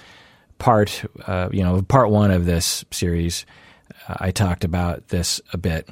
[0.59, 3.45] part, uh, you know, part one of this series,
[4.07, 5.89] uh, I talked about this a bit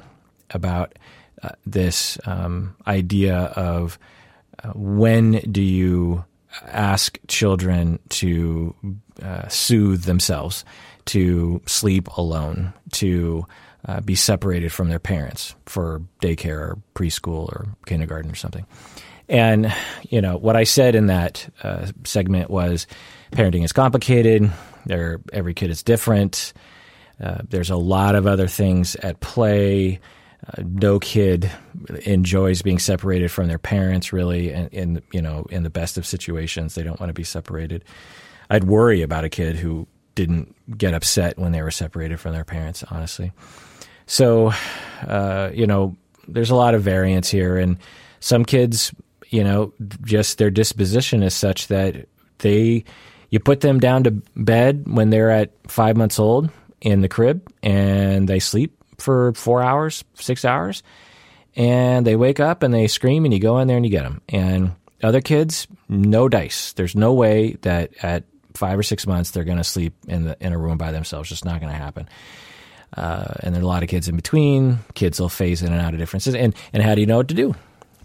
[0.50, 0.96] about
[1.42, 3.98] uh, this um, idea of
[4.62, 6.24] uh, when do you
[6.66, 8.74] ask children to
[9.22, 10.64] uh, soothe themselves,
[11.06, 13.46] to sleep alone, to
[13.86, 18.66] uh, be separated from their parents for daycare or preschool or kindergarten or something.
[19.28, 19.72] And,
[20.08, 21.48] you know, what I said in that
[22.04, 22.86] segment was
[23.32, 24.50] parenting is complicated.
[24.88, 26.52] Every kid is different.
[27.22, 30.00] Uh, there's a lot of other things at play.
[30.46, 31.50] Uh, no kid
[32.04, 34.12] enjoys being separated from their parents.
[34.12, 37.24] Really, in, in you know, in the best of situations, they don't want to be
[37.24, 37.84] separated.
[38.50, 42.44] I'd worry about a kid who didn't get upset when they were separated from their
[42.44, 42.84] parents.
[42.88, 43.32] Honestly,
[44.06, 44.52] so
[45.06, 45.96] uh, you know,
[46.28, 47.78] there's a lot of variance here, and
[48.20, 48.94] some kids,
[49.28, 52.06] you know, just their disposition is such that
[52.38, 52.84] they
[53.30, 57.46] you put them down to bed when they're at five months old in the crib
[57.62, 60.82] and they sleep for four hours, six hours,
[61.54, 64.04] and they wake up and they scream and you go in there and you get
[64.04, 64.22] them.
[64.28, 66.72] And other kids, no dice.
[66.72, 70.36] There's no way that at five or six months they're going to sleep in the
[70.40, 71.28] in a room by themselves.
[71.28, 72.08] Just not going to happen.
[72.96, 74.78] Uh, and there are a lot of kids in between.
[74.94, 76.34] Kids will phase in and out of differences.
[76.34, 77.54] And and how do you know what to do?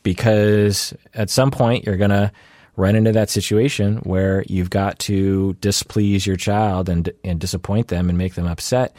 [0.03, 2.31] Because at some point you're going to
[2.75, 8.09] run into that situation where you've got to displease your child and and disappoint them
[8.09, 8.95] and make them upset.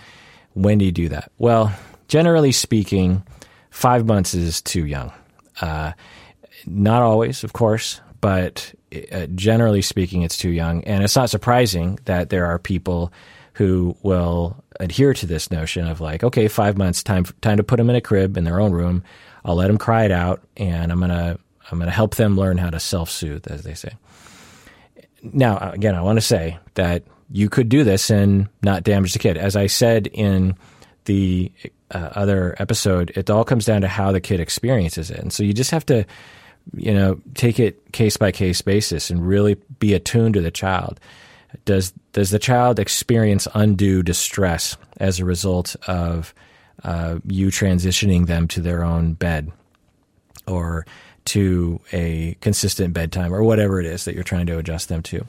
[0.54, 1.30] When do you do that?
[1.38, 1.72] Well,
[2.08, 3.24] generally speaking,
[3.70, 5.12] five months is too young.
[5.60, 5.92] Uh,
[6.66, 8.72] not always, of course, but
[9.12, 10.84] uh, generally speaking, it's too young.
[10.84, 13.12] And it's not surprising that there are people
[13.54, 17.76] who will adhere to this notion of like, okay, five months, time time to put
[17.76, 19.02] them in a crib in their own room.
[19.44, 21.38] I'll let them cry it out, and I'm gonna
[21.70, 23.92] I'm going to help them learn how to self soothe, as they say.
[25.22, 29.18] Now, again, I want to say that you could do this and not damage the
[29.18, 29.38] kid.
[29.38, 30.56] As I said in
[31.06, 31.50] the
[31.90, 35.18] uh, other episode, it all comes down to how the kid experiences it.
[35.18, 36.04] And so you just have to,
[36.74, 41.00] you know, take it case by case basis and really be attuned to the child.
[41.64, 46.34] Does does the child experience undue distress as a result of
[46.82, 49.52] uh, you transitioning them to their own bed,
[50.46, 50.84] or
[51.26, 55.24] to a consistent bedtime or whatever it is that you're trying to adjust them to.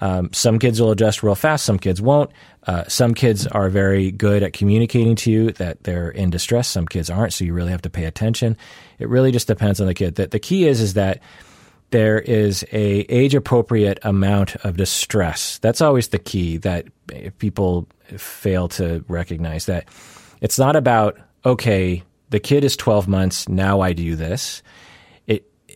[0.00, 2.30] Um, some kids will adjust real fast, some kids won't.
[2.66, 6.66] Uh, some kids are very good at communicating to you that they're in distress.
[6.66, 8.56] Some kids aren't, so you really have to pay attention.
[8.98, 10.14] It really just depends on the kid.
[10.16, 11.20] The, the key is is that
[11.90, 15.58] there is a age appropriate amount of distress.
[15.58, 16.86] That's always the key that
[17.38, 19.66] people fail to recognize.
[19.66, 19.86] That
[20.40, 24.62] it's not about okay, the kid is 12 months, now I do this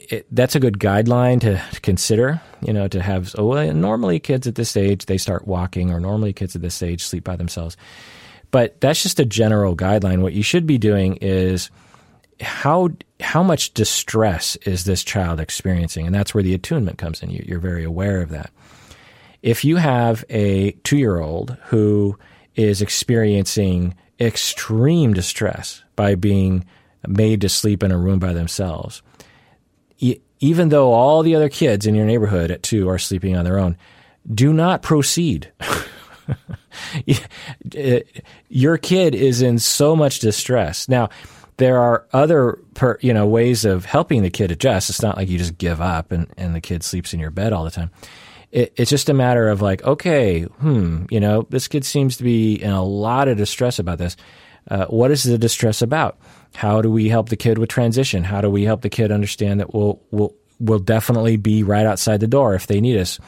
[0.09, 2.41] it, that's a good guideline to, to, consider.
[2.61, 3.35] You know, to have.
[3.39, 6.83] Oh, well, normally kids at this age they start walking, or normally kids at this
[6.83, 7.77] age sleep by themselves.
[8.51, 10.23] But that's just a general guideline.
[10.23, 11.71] What you should be doing is
[12.41, 12.91] how
[13.21, 17.31] how much distress is this child experiencing, and that's where the attunement comes in.
[17.31, 18.51] You, you're very aware of that.
[19.43, 22.19] If you have a two year old who
[22.55, 26.65] is experiencing extreme distress by being
[27.07, 29.03] made to sleep in a room by themselves.
[30.41, 33.59] Even though all the other kids in your neighborhood at two are sleeping on their
[33.59, 33.77] own,
[34.33, 35.53] do not proceed.
[38.49, 40.89] your kid is in so much distress.
[40.89, 41.09] Now,
[41.59, 44.91] there are other per, you know ways of helping the kid adjust.
[44.91, 47.53] It's not like you just give up and, and the kid sleeps in your bed
[47.53, 47.91] all the time.
[48.51, 52.25] It, it's just a matter of like, okay, hmm, you know, this kid seems to
[52.25, 54.17] be in a lot of distress about this.
[54.71, 56.19] Uh, what is the distress about?
[56.55, 58.25] How do we help the kid with transition?
[58.25, 62.21] How do we help the kid understand that we'll we'll we'll definitely be right outside
[62.21, 63.19] the door if they need us?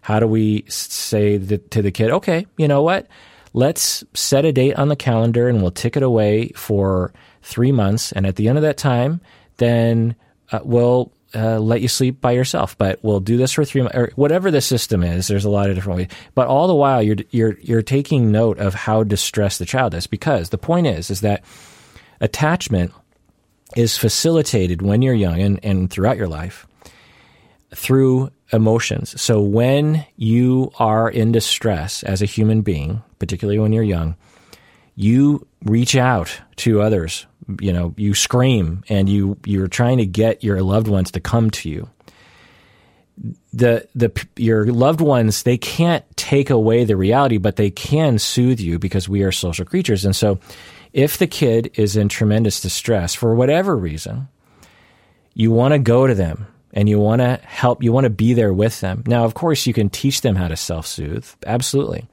[0.00, 3.06] How do we say to the kid, okay, you know what?
[3.52, 7.12] Let's set a date on the calendar and we'll tick it away for
[7.42, 8.12] three months.
[8.12, 9.20] And at the end of that time,
[9.56, 10.16] then
[10.52, 13.96] uh, we'll uh, let you sleep by yourself, but we'll do this for three months
[13.96, 15.28] or whatever the system is.
[15.28, 18.58] There's a lot of different ways, but all the while you're you're you're taking note
[18.58, 21.44] of how distressed the child is because the point is is that
[22.20, 22.92] attachment
[23.76, 26.66] is facilitated when you're young and, and throughout your life
[27.74, 29.20] through emotions.
[29.20, 34.16] So when you are in distress as a human being, particularly when you're young,
[34.94, 37.26] you reach out to others.
[37.60, 41.50] You know, you scream and you you're trying to get your loved ones to come
[41.50, 41.88] to you.
[43.52, 48.60] The the your loved ones they can't take away the reality, but they can soothe
[48.60, 50.04] you because we are social creatures.
[50.04, 50.38] And so,
[50.92, 54.28] if the kid is in tremendous distress for whatever reason,
[55.34, 58.34] you want to go to them and you want to help, you want to be
[58.34, 59.02] there with them.
[59.06, 62.06] Now, of course, you can teach them how to self soothe, absolutely.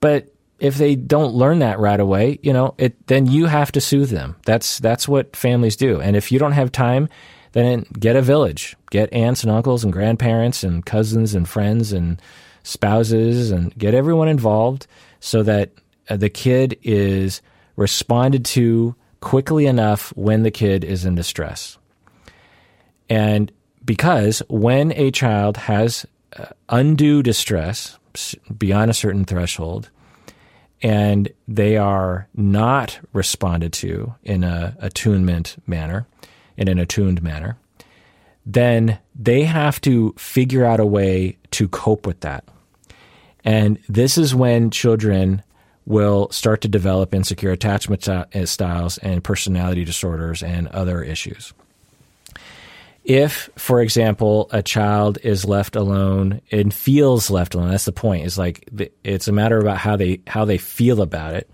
[0.00, 0.28] But
[0.58, 4.10] if they don't learn that right away, you know, it, then you have to soothe
[4.10, 4.36] them.
[4.44, 6.00] That's, that's what families do.
[6.00, 7.08] And if you don't have time,
[7.52, 12.20] then get a village, get aunts and uncles and grandparents and cousins and friends and
[12.62, 14.86] spouses and get everyone involved
[15.20, 15.70] so that
[16.08, 17.40] uh, the kid is
[17.76, 21.78] responded to quickly enough when the kid is in distress.
[23.08, 23.52] And
[23.84, 26.06] because when a child has
[26.36, 27.98] uh, undue distress
[28.56, 29.90] beyond a certain threshold,
[30.82, 36.06] and they are not responded to in a attunement manner,
[36.56, 37.56] in an attuned manner,
[38.46, 42.44] then they have to figure out a way to cope with that.
[43.44, 45.42] And this is when children
[45.86, 48.08] will start to develop insecure attachment
[48.44, 51.52] styles and personality disorders and other issues.
[53.04, 58.24] If, for example, a child is left alone and feels left alone, that's the point.
[58.24, 58.66] Is like
[59.04, 61.50] it's a matter about how they how they feel about it.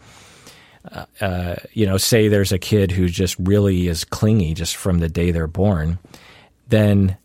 [0.91, 5.01] Uh, uh, you know, say there's a kid who just really is clingy just from
[5.01, 5.99] the day they're born,
[6.69, 7.17] then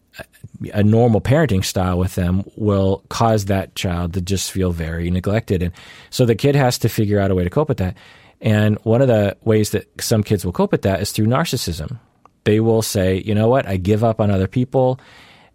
[0.74, 5.62] a normal parenting style with them will cause that child to just feel very neglected.
[5.62, 5.74] And
[6.10, 7.96] so the kid has to figure out a way to cope with that.
[8.42, 12.00] And one of the ways that some kids will cope with that is through narcissism
[12.46, 15.00] they will say, you know what, I give up on other people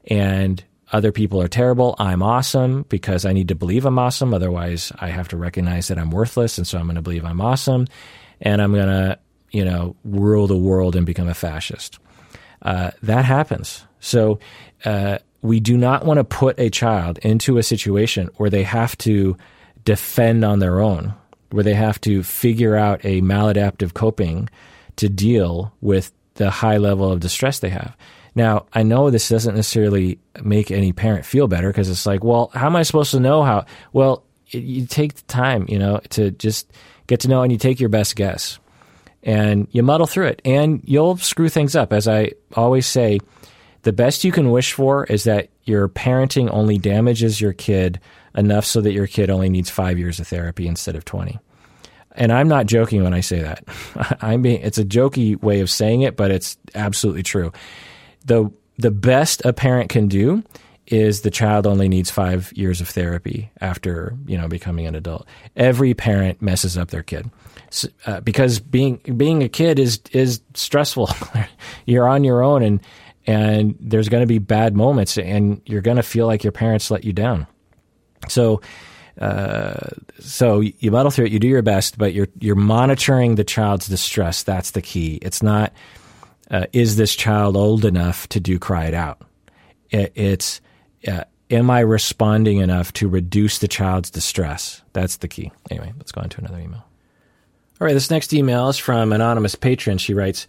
[0.06, 1.94] and other people are terrible.
[1.98, 4.34] I'm awesome because I need to believe I'm awesome.
[4.34, 6.58] Otherwise, I have to recognize that I'm worthless.
[6.58, 7.86] And so I'm going to believe I'm awesome.
[8.40, 9.18] And I'm going to,
[9.52, 12.00] you know, rule the world and become a fascist.
[12.60, 13.84] Uh, that happens.
[14.00, 14.40] So
[14.84, 18.96] uh, we do not want to put a child into a situation where they have
[18.98, 19.36] to
[19.84, 21.14] defend on their own,
[21.50, 24.48] where they have to figure out a maladaptive coping
[24.96, 27.96] to deal with the high level of distress they have.
[28.34, 32.50] Now, I know this doesn't necessarily make any parent feel better because it's like, well,
[32.54, 33.64] how am I supposed to know how?
[33.92, 36.70] Well, it, you take the time, you know, to just
[37.06, 38.58] get to know and you take your best guess
[39.22, 41.92] and you muddle through it and you'll screw things up.
[41.92, 43.18] As I always say,
[43.82, 48.00] the best you can wish for is that your parenting only damages your kid
[48.34, 51.38] enough so that your kid only needs five years of therapy instead of 20
[52.12, 53.64] and I'm not joking when I say that.
[54.20, 57.52] I mean, it's a jokey way of saying it, but it's absolutely true.
[58.24, 60.42] The the best a parent can do
[60.86, 65.26] is the child only needs five years of therapy after you know becoming an adult.
[65.56, 67.30] Every parent messes up their kid
[68.06, 71.10] uh, because being being a kid is is stressful.
[71.86, 72.80] you're on your own, and
[73.26, 76.90] and there's going to be bad moments, and you're going to feel like your parents
[76.90, 77.46] let you down.
[78.28, 78.60] So
[79.20, 83.44] uh, so you muddle through it, you do your best, but you're you're monitoring the
[83.44, 84.42] child's distress.
[84.42, 85.18] That's the key.
[85.20, 85.72] It's not
[86.50, 89.20] uh, is this child old enough to do cry it out.
[89.90, 90.60] It, it's
[91.06, 94.80] uh, am I responding enough to reduce the child's distress?
[94.94, 95.52] That's the key.
[95.70, 96.84] Anyway, let's go on to another email.
[97.78, 99.98] All right, this next email is from anonymous patron.
[99.98, 100.46] She writes.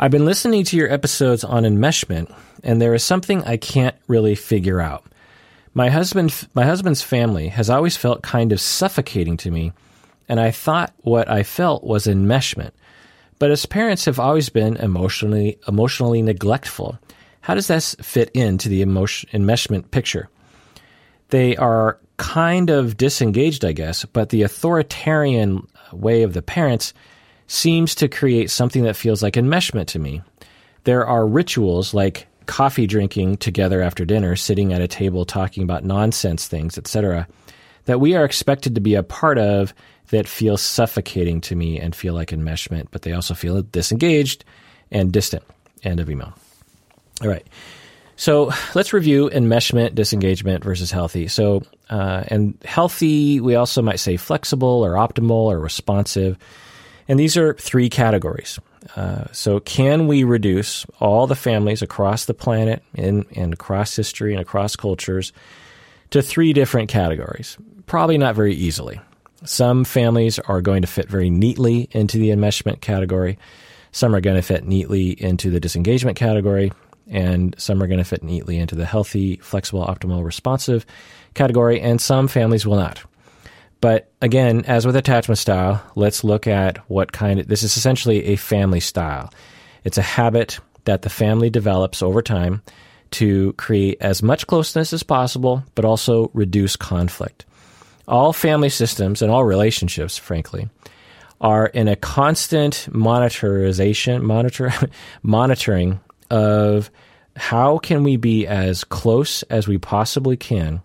[0.00, 2.34] I've been listening to your episodes on enmeshment,
[2.64, 5.04] and there is something I can't really figure out.
[5.74, 9.72] My husband, my husband's family has always felt kind of suffocating to me,
[10.28, 12.72] and I thought what I felt was enmeshment.
[13.38, 16.96] but his parents have always been emotionally emotionally neglectful.
[17.40, 20.28] How does this fit into the emotion enmeshment picture?
[21.30, 26.94] They are kind of disengaged, I guess, but the authoritarian way of the parents
[27.52, 30.22] seems to create something that feels like enmeshment to me.
[30.84, 35.84] There are rituals like coffee drinking together after dinner, sitting at a table talking about
[35.84, 37.28] nonsense things, etc.,
[37.84, 39.74] that we are expected to be a part of
[40.08, 44.46] that feel suffocating to me and feel like enmeshment, but they also feel disengaged
[44.90, 45.42] and distant.
[45.84, 46.32] End of email.
[47.20, 47.46] All right.
[48.16, 51.28] So let's review enmeshment, disengagement versus healthy.
[51.28, 56.38] So, uh, and healthy, we also might say flexible or optimal or responsive.
[57.08, 58.58] And these are three categories.
[58.96, 64.32] Uh, so, can we reduce all the families across the planet and, and across history
[64.32, 65.32] and across cultures
[66.10, 67.56] to three different categories?
[67.86, 69.00] Probably not very easily.
[69.44, 73.38] Some families are going to fit very neatly into the enmeshment category.
[73.92, 76.72] Some are going to fit neatly into the disengagement category,
[77.08, 80.86] and some are going to fit neatly into the healthy, flexible, optimal, responsive
[81.34, 83.02] category, and some families will not.
[83.82, 88.26] But again, as with attachment style, let's look at what kind of this is essentially
[88.26, 89.34] a family style.
[89.82, 92.62] It's a habit that the family develops over time
[93.10, 97.44] to create as much closeness as possible, but also reduce conflict.
[98.06, 100.68] All family systems and all relationships, frankly,
[101.40, 104.72] are in a constant monitorization, monitor,
[105.24, 105.98] monitoring
[106.30, 106.88] of
[107.34, 110.82] how can we be as close as we possibly can,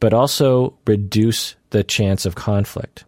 [0.00, 3.04] but also reduce the chance of conflict?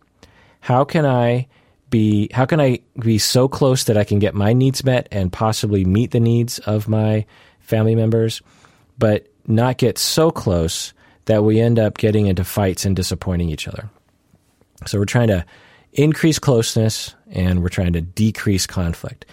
[0.61, 1.49] How can I
[1.91, 5.33] be how can I be so close that I can get my needs met and
[5.33, 7.27] possibly meet the needs of my
[7.59, 8.43] family members,
[8.99, 10.93] but not get so close
[11.25, 13.89] that we end up getting into fights and disappointing each other.
[14.87, 15.45] So we're trying to
[15.93, 19.27] increase closeness and we're trying to decrease conflict.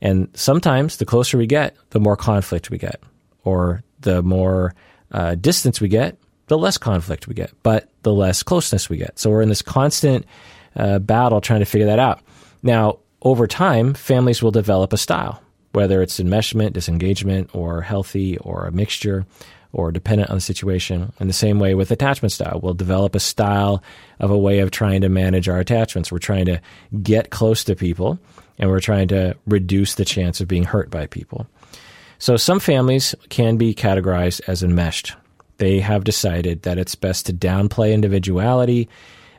[0.00, 3.00] And sometimes the closer we get, the more conflict we get,
[3.44, 4.74] or the more
[5.12, 6.16] uh, distance we get,
[6.48, 9.18] the less conflict we get, but the less closeness we get.
[9.18, 10.26] So we're in this constant
[10.76, 12.20] uh, battle trying to figure that out.
[12.62, 18.66] Now, over time, families will develop a style, whether it's enmeshment, disengagement, or healthy, or
[18.66, 19.24] a mixture,
[19.72, 21.12] or dependent on the situation.
[21.20, 23.82] In the same way with attachment style, we'll develop a style
[24.20, 26.12] of a way of trying to manage our attachments.
[26.12, 26.60] We're trying to
[27.02, 28.18] get close to people,
[28.58, 31.46] and we're trying to reduce the chance of being hurt by people.
[32.18, 35.14] So some families can be categorized as enmeshed.
[35.62, 38.88] They have decided that it's best to downplay individuality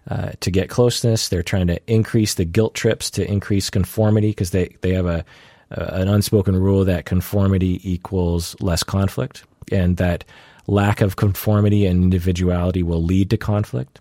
[0.10, 1.28] uh, to get closeness.
[1.28, 5.26] They're trying to increase the guilt trips to increase conformity because they, they have a,
[5.72, 10.24] a, an unspoken rule that conformity equals less conflict and that
[10.66, 14.00] lack of conformity and individuality will lead to conflict.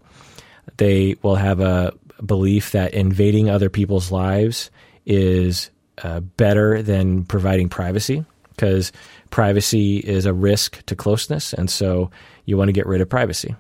[0.77, 1.93] They will have a
[2.25, 4.71] belief that invading other people's lives
[5.07, 5.71] is
[6.05, 8.25] uh, better than providing privacy
[8.55, 8.93] because
[9.31, 12.11] privacy is a risk to closeness, and so
[12.45, 13.55] you want to get rid of privacy.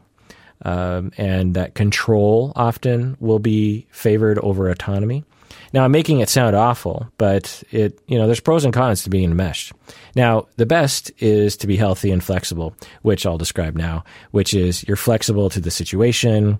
[0.64, 5.24] Um, and that control often will be favored over autonomy.
[5.72, 9.10] Now, I'm making it sound awful, but it you know there's pros and cons to
[9.10, 9.72] being enmeshed.
[10.14, 14.04] Now, the best is to be healthy and flexible, which I'll describe now.
[14.30, 16.58] Which is you're flexible to the situation.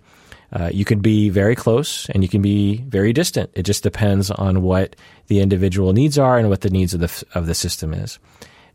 [0.52, 3.50] Uh, you can be very close and you can be very distant.
[3.54, 4.96] It just depends on what
[5.28, 8.18] the individual needs are and what the needs of the of the system is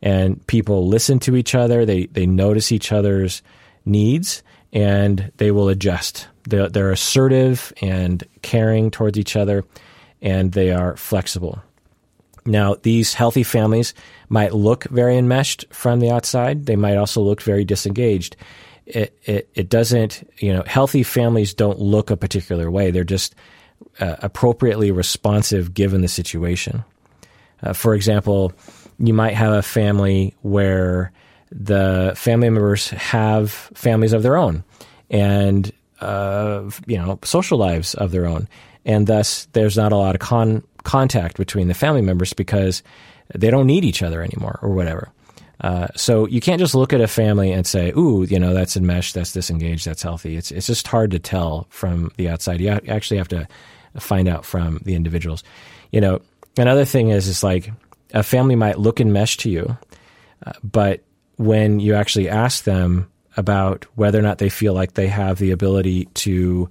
[0.01, 1.86] and people listen to each other.
[1.86, 3.41] They they notice each other's
[3.86, 6.28] needs and they will adjust.
[6.43, 9.63] They're, they're assertive and caring towards each other,
[10.21, 11.61] and they are flexible.
[12.45, 13.93] Now, these healthy families
[14.30, 16.65] might look very enmeshed from the outside.
[16.65, 18.36] They might also look very disengaged.
[18.88, 22.89] It, it, it doesn't, you know, healthy families don't look a particular way.
[22.89, 23.35] They're just
[23.99, 26.85] uh, appropriately responsive given the situation.
[27.61, 28.53] Uh, for example,
[28.99, 31.11] you might have a family where
[31.51, 34.63] the family members have families of their own
[35.09, 35.71] and
[36.01, 38.47] uh, you know social lives of their own,
[38.85, 42.83] and thus there's not a lot of con- contact between the family members because
[43.33, 45.11] they don't need each other anymore or whatever.
[45.62, 48.78] Uh, so you can't just look at a family and say, "Ooh, you know, that's
[48.78, 52.62] enmeshed, that's disengaged, that's healthy." It's it's just hard to tell from the outside.
[52.62, 53.47] You actually have to
[53.99, 55.43] find out from the individuals.
[55.91, 56.22] You know,
[56.58, 57.72] another thing is, is like
[58.14, 59.78] a family might look enmeshed to you,
[60.45, 61.03] uh, but
[61.38, 65.51] when you actually ask them about whether or not they feel like they have the
[65.51, 66.70] ability to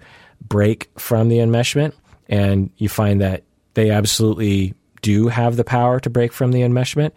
[0.48, 1.92] break from the enmeshment,
[2.28, 3.42] and you find that
[3.74, 7.12] they absolutely do have the power to break from the enmeshment,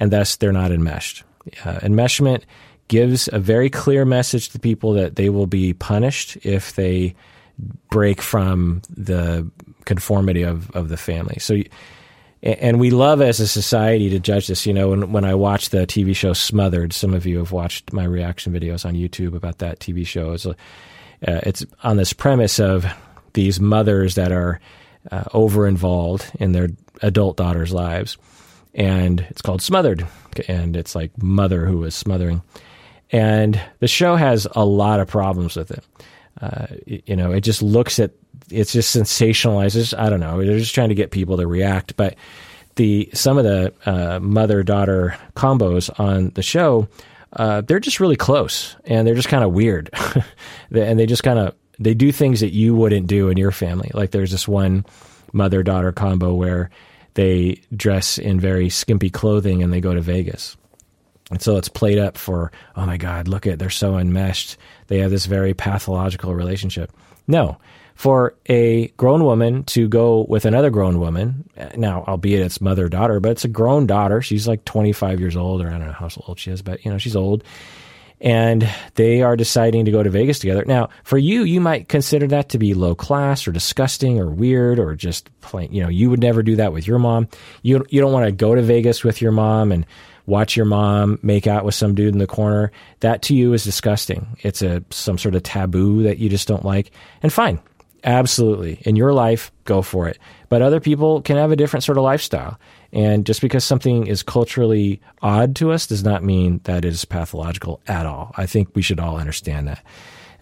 [0.00, 1.22] and thus they're not enmeshed.
[1.64, 2.42] Uh, enmeshment
[2.88, 7.14] gives a very clear message to people that they will be punished if they
[7.90, 9.48] break from the
[9.84, 11.38] conformity of, of the family.
[11.38, 11.56] So
[12.42, 14.64] and we love as a society to judge this.
[14.64, 17.92] You know, when, when I watch the TV show Smothered, some of you have watched
[17.92, 20.32] my reaction videos on YouTube about that TV show.
[20.32, 20.54] It's, uh,
[21.22, 22.86] it's on this premise of
[23.34, 24.58] these mothers that are
[25.10, 26.70] uh, over involved in their
[27.02, 28.16] adult daughters' lives.
[28.74, 30.06] And it's called Smothered.
[30.48, 32.42] And it's like mother who is smothering.
[33.12, 35.84] And the show has a lot of problems with it.
[36.40, 38.12] Uh, you know, it just looks at
[38.50, 39.96] it's just sensationalizes.
[39.96, 40.42] I don't know.
[40.44, 41.96] They're just trying to get people to react.
[41.96, 42.16] But
[42.76, 46.88] the some of the uh, mother daughter combos on the show,
[47.34, 49.90] uh, they're just really close and they're just kind of weird,
[50.70, 53.90] and they just kind of they do things that you wouldn't do in your family.
[53.92, 54.84] Like there's this one
[55.32, 56.70] mother daughter combo where
[57.14, 60.56] they dress in very skimpy clothing and they go to Vegas.
[61.30, 64.56] And so it's played up for, oh my God, look at, they're so enmeshed.
[64.88, 66.92] They have this very pathological relationship.
[67.28, 67.58] No,
[67.94, 73.20] for a grown woman to go with another grown woman, now, albeit it's mother daughter,
[73.20, 74.22] but it's a grown daughter.
[74.22, 76.90] She's like 25 years old, or I don't know how old she is, but you
[76.90, 77.44] know, she's old.
[78.20, 80.64] And they are deciding to go to Vegas together.
[80.66, 84.78] Now, for you, you might consider that to be low class or disgusting or weird
[84.78, 87.28] or just plain, you know, you would never do that with your mom.
[87.62, 89.86] You, you don't want to go to Vegas with your mom and
[90.26, 92.72] watch your mom make out with some dude in the corner.
[93.00, 94.36] That to you is disgusting.
[94.40, 96.92] It's a some sort of taboo that you just don't like.
[97.22, 97.58] And fine,
[98.04, 98.80] Absolutely.
[98.84, 100.18] In your life, go for it.
[100.48, 102.58] But other people can have a different sort of lifestyle.
[102.92, 107.04] And just because something is culturally odd to us does not mean that it is
[107.04, 108.32] pathological at all.
[108.36, 109.84] I think we should all understand that.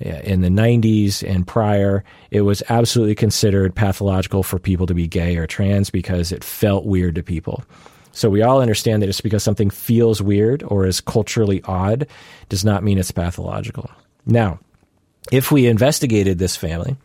[0.01, 5.37] In the 90s and prior, it was absolutely considered pathological for people to be gay
[5.37, 7.65] or trans because it felt weird to people.
[8.13, 12.07] So we all understand that just because something feels weird or is culturally odd
[12.49, 13.91] does not mean it's pathological.
[14.25, 14.61] Now,
[15.33, 16.97] if we investigated this family,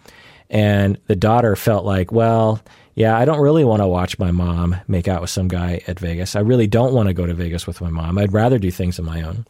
[0.49, 2.61] and the daughter felt like, well,
[2.95, 5.99] yeah, I don't really want to watch my mom make out with some guy at
[5.99, 6.35] Vegas.
[6.35, 8.17] I really don't want to go to Vegas with my mom.
[8.17, 9.45] I'd rather do things on my own.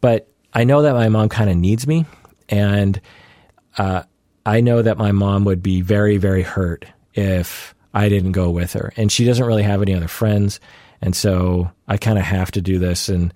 [0.00, 2.06] But I know that my mom kind of needs me.
[2.48, 3.00] And
[3.78, 4.04] uh,
[4.46, 6.84] I know that my mom would be very, very hurt
[7.14, 8.92] if I didn't go with her.
[8.96, 10.60] And she doesn't really have any other friends.
[11.00, 13.08] And so I kind of have to do this.
[13.08, 13.34] And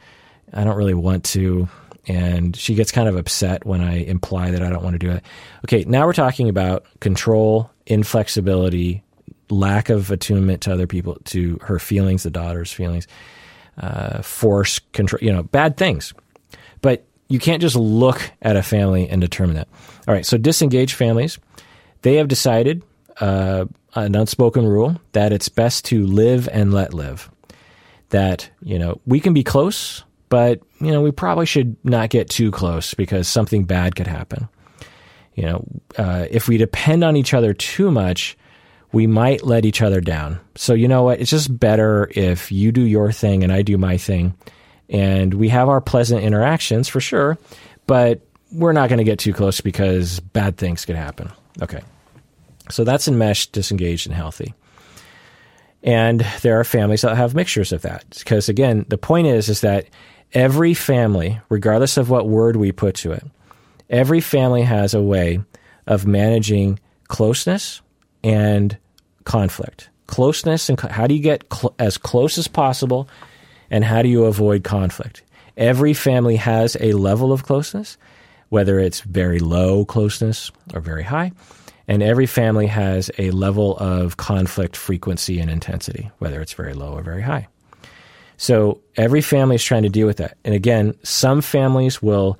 [0.52, 1.68] I don't really want to
[2.09, 5.11] and she gets kind of upset when I imply that I don't want to do
[5.11, 5.22] it.
[5.66, 9.04] Okay, now we're talking about control, inflexibility,
[9.51, 13.07] lack of attunement to other people, to her feelings, the daughter's feelings,
[13.78, 16.12] uh, force, control, you know, bad things.
[16.80, 19.68] But you can't just look at a family and determine that.
[20.07, 21.38] All right, so disengaged families,
[22.03, 22.82] they have decided
[23.20, 27.30] uh, an unspoken rule that it's best to live and let live.
[28.11, 32.28] That, you know, we can be close but you know we probably should not get
[32.28, 34.49] too close because something bad could happen.
[35.34, 35.64] You know,
[35.96, 38.36] uh, if we depend on each other too much,
[38.93, 40.41] we might let each other down.
[40.55, 41.20] So you know what?
[41.20, 44.34] It's just better if you do your thing and I do my thing,
[44.89, 47.39] and we have our pleasant interactions for sure,
[47.86, 48.20] but
[48.51, 51.30] we're not going to get too close because bad things could happen.
[51.61, 51.82] Okay.
[52.70, 54.55] So that's enmeshed, disengaged, and healthy.
[55.82, 58.05] And there are families that have mixtures of that.
[58.18, 59.86] Because again, the point is, is that
[60.32, 63.24] every family, regardless of what word we put to it,
[63.89, 65.41] every family has a way
[65.86, 66.78] of managing
[67.09, 67.80] closeness
[68.22, 68.76] and
[69.24, 69.90] conflict.
[70.06, 73.08] Closeness and how do you get cl- as close as possible
[73.70, 75.22] and how do you avoid conflict?
[75.56, 77.98] Every family has a level of closeness,
[78.48, 81.32] whether it's very low closeness or very high.
[81.88, 86.92] And every family has a level of conflict frequency and intensity, whether it's very low
[86.92, 87.48] or very high.
[88.36, 90.38] So every family is trying to deal with that.
[90.44, 92.38] And again, some families will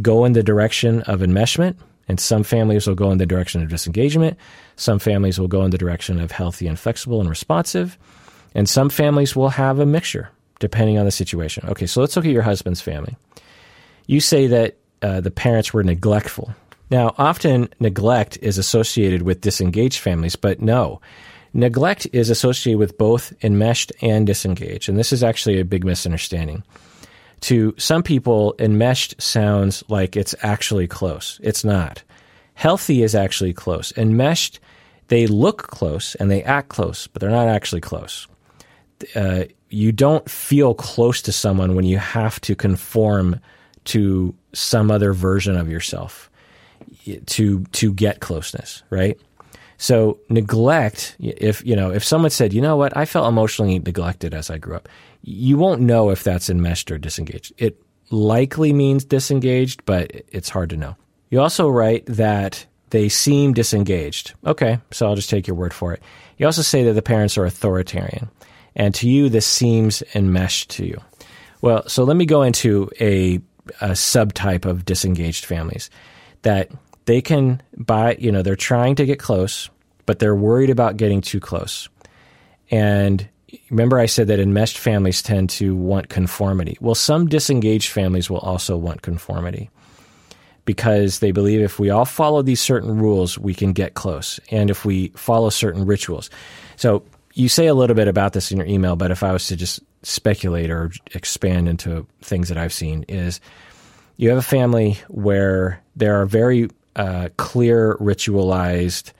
[0.00, 1.76] go in the direction of enmeshment,
[2.08, 4.36] and some families will go in the direction of disengagement.
[4.76, 7.98] Some families will go in the direction of healthy and flexible and responsive.
[8.54, 10.30] And some families will have a mixture
[10.60, 11.68] depending on the situation.
[11.68, 13.16] Okay, so let's look at your husband's family.
[14.06, 16.54] You say that uh, the parents were neglectful.
[16.90, 21.00] Now, often neglect is associated with disengaged families, but no.
[21.52, 26.62] Neglect is associated with both enmeshed and disengaged, and this is actually a big misunderstanding.
[27.44, 31.38] To some people, enmeshed sounds like it's actually close.
[31.42, 32.02] It's not.
[32.54, 33.92] Healthy is actually close.
[33.98, 34.60] Enmeshed,
[35.08, 38.26] they look close and they act close, but they're not actually close.
[39.14, 43.38] Uh, you don't feel close to someone when you have to conform
[43.84, 46.30] to some other version of yourself
[47.26, 49.20] to to get closeness, right?
[49.78, 54.34] So neglect, if you know, if someone said, you know what, I felt emotionally neglected
[54.34, 54.88] as I grew up,
[55.22, 57.52] you won't know if that's enmeshed or disengaged.
[57.58, 60.96] It likely means disengaged, but it's hard to know.
[61.30, 64.34] You also write that they seem disengaged.
[64.46, 66.02] Okay, so I'll just take your word for it.
[66.38, 68.30] You also say that the parents are authoritarian.
[68.76, 71.00] and to you, this seems enmeshed to you.
[71.60, 73.40] Well, so let me go into a,
[73.80, 75.90] a subtype of disengaged families
[76.42, 76.70] that
[77.06, 79.68] they can buy, you know, they're trying to get close,
[80.06, 81.88] but they're worried about getting too close.
[82.70, 83.28] And
[83.70, 86.76] remember, I said that enmeshed families tend to want conformity.
[86.80, 89.70] Well, some disengaged families will also want conformity
[90.64, 94.40] because they believe if we all follow these certain rules, we can get close.
[94.50, 96.30] And if we follow certain rituals.
[96.76, 99.46] So you say a little bit about this in your email, but if I was
[99.48, 103.40] to just speculate or expand into things that I've seen, is
[104.16, 109.12] you have a family where there are very uh, clear ritualized,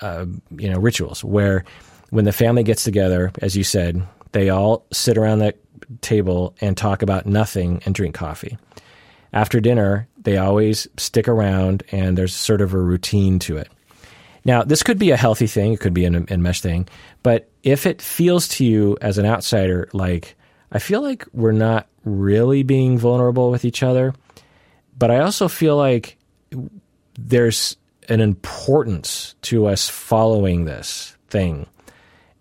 [0.00, 1.64] uh, you know, rituals where
[2.10, 5.56] when the family gets together, as you said, they all sit around that
[6.00, 8.58] table and talk about nothing and drink coffee.
[9.32, 13.68] After dinner, they always stick around and there's sort of a routine to it.
[14.44, 16.88] Now, this could be a healthy thing, it could be an enmeshed thing,
[17.22, 20.36] but if it feels to you as an outsider like,
[20.70, 24.14] I feel like we're not really being vulnerable with each other,
[24.96, 26.15] but I also feel like
[27.18, 27.76] there's
[28.08, 31.66] an importance to us following this thing.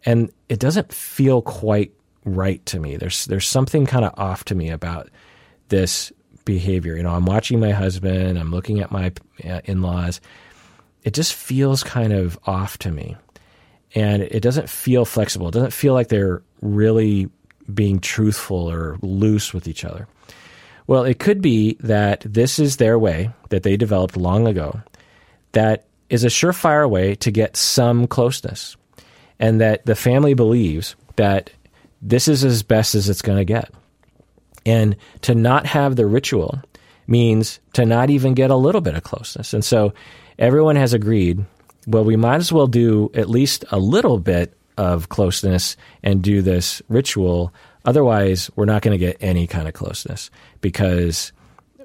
[0.06, 1.92] And it doesn't feel quite
[2.24, 2.98] right to me.
[2.98, 5.10] There's there's something kind of off to me about
[5.70, 6.12] this
[6.44, 6.96] behavior.
[6.96, 9.12] You know, I'm watching my husband, I'm looking at my
[9.44, 10.22] uh, in-laws.
[11.04, 13.18] It just feels kind of off to me.
[13.94, 15.48] And it doesn't feel flexible.
[15.48, 17.30] It doesn't feel like they're really
[17.74, 20.08] being truthful or loose with each other.
[20.88, 24.82] Well, it could be that this is their way that they developed long ago
[25.54, 28.78] that is a surefire way to get some closeness,
[29.40, 31.50] and that the family believes that
[32.02, 33.72] this is as best as it's going to get.
[34.66, 36.62] And to not have the ritual
[37.08, 39.54] means to not even get a little bit of closeness.
[39.54, 39.94] And so
[40.38, 41.46] everyone has agreed
[41.88, 46.42] well, we might as well do at least a little bit of closeness and do
[46.42, 47.54] this ritual
[47.86, 50.30] Otherwise, we're not going to get any kind of closeness
[50.62, 51.32] because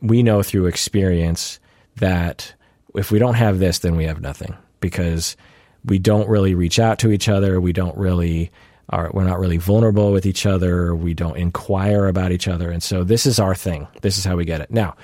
[0.03, 1.61] we know through experience
[1.97, 2.55] that
[2.95, 5.37] if we don't have this, then we have nothing because
[5.85, 7.61] we don't really reach out to each other.
[7.61, 8.51] We don't really
[8.89, 10.95] are, we're not really vulnerable with each other.
[10.95, 12.71] We don't inquire about each other.
[12.71, 13.87] And so this is our thing.
[14.03, 14.71] This is how we get it.
[14.71, 14.97] Now,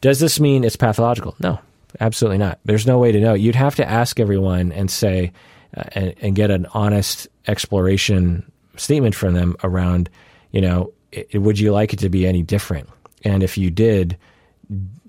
[0.00, 1.36] does this mean it's pathological?
[1.38, 1.58] No,
[2.00, 2.58] absolutely not.
[2.64, 3.34] There's no way to know.
[3.34, 5.32] You'd have to ask everyone and say,
[5.76, 10.10] uh, and, and get an honest exploration statement from them around
[10.52, 12.88] you know, it, would you like it to be any different?
[13.24, 14.16] And if you did,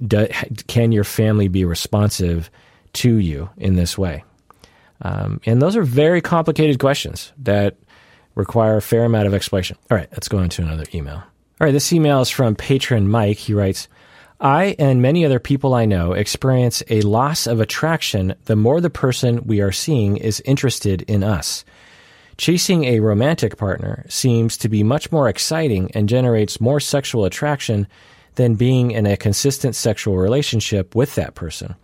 [0.05, 0.27] do,
[0.67, 2.49] can your family be responsive
[2.93, 4.23] to you in this way?
[5.01, 7.77] Um, and those are very complicated questions that
[8.35, 9.77] require a fair amount of explanation.
[9.89, 11.15] All right, let's go on to another email.
[11.15, 13.37] All right, this email is from patron Mike.
[13.37, 13.87] He writes,
[14.39, 18.89] I and many other people I know experience a loss of attraction the more the
[18.89, 21.63] person we are seeing is interested in us.
[22.37, 27.87] Chasing a romantic partner seems to be much more exciting and generates more sexual attraction
[28.35, 31.75] than being in a consistent sexual relationship with that person.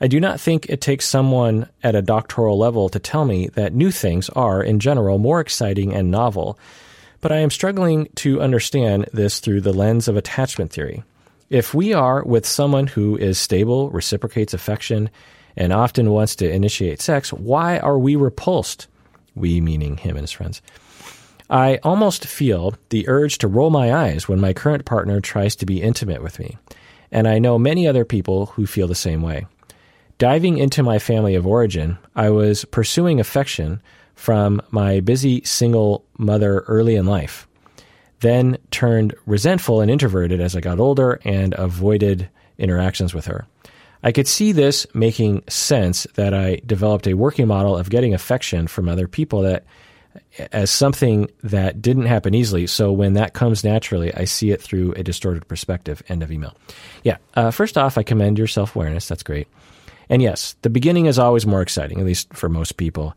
[0.00, 3.74] I do not think it takes someone at a doctoral level to tell me that
[3.74, 6.58] new things are, in general, more exciting and novel,
[7.20, 11.02] but I am struggling to understand this through the lens of attachment theory.
[11.48, 15.10] If we are with someone who is stable, reciprocates affection,
[15.56, 18.88] and often wants to initiate sex, why are we repulsed?
[19.36, 20.60] We meaning him and his friends.
[21.48, 25.66] I almost feel the urge to roll my eyes when my current partner tries to
[25.66, 26.58] be intimate with me,
[27.12, 29.46] and I know many other people who feel the same way.
[30.18, 33.80] Diving into my family of origin, I was pursuing affection
[34.14, 37.46] from my busy single mother early in life,
[38.20, 42.28] then turned resentful and introverted as I got older and avoided
[42.58, 43.46] interactions with her.
[44.06, 48.68] I could see this making sense that I developed a working model of getting affection
[48.68, 49.64] from other people that
[50.52, 52.68] as something that didn't happen easily.
[52.68, 56.04] So when that comes naturally, I see it through a distorted perspective.
[56.08, 56.56] End of email.
[57.02, 57.16] Yeah.
[57.34, 59.08] Uh, first off, I commend your self awareness.
[59.08, 59.48] That's great.
[60.08, 63.16] And yes, the beginning is always more exciting, at least for most people.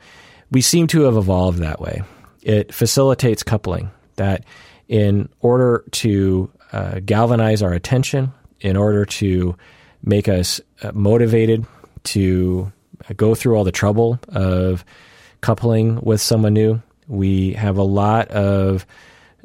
[0.50, 2.02] We seem to have evolved that way.
[2.42, 4.44] It facilitates coupling, that
[4.88, 9.56] in order to uh, galvanize our attention, in order to
[10.04, 10.60] make us
[10.94, 11.66] motivated
[12.04, 12.72] to
[13.16, 14.86] go through all the trouble of
[15.42, 16.82] coupling with someone new.
[17.08, 18.86] We have a lot of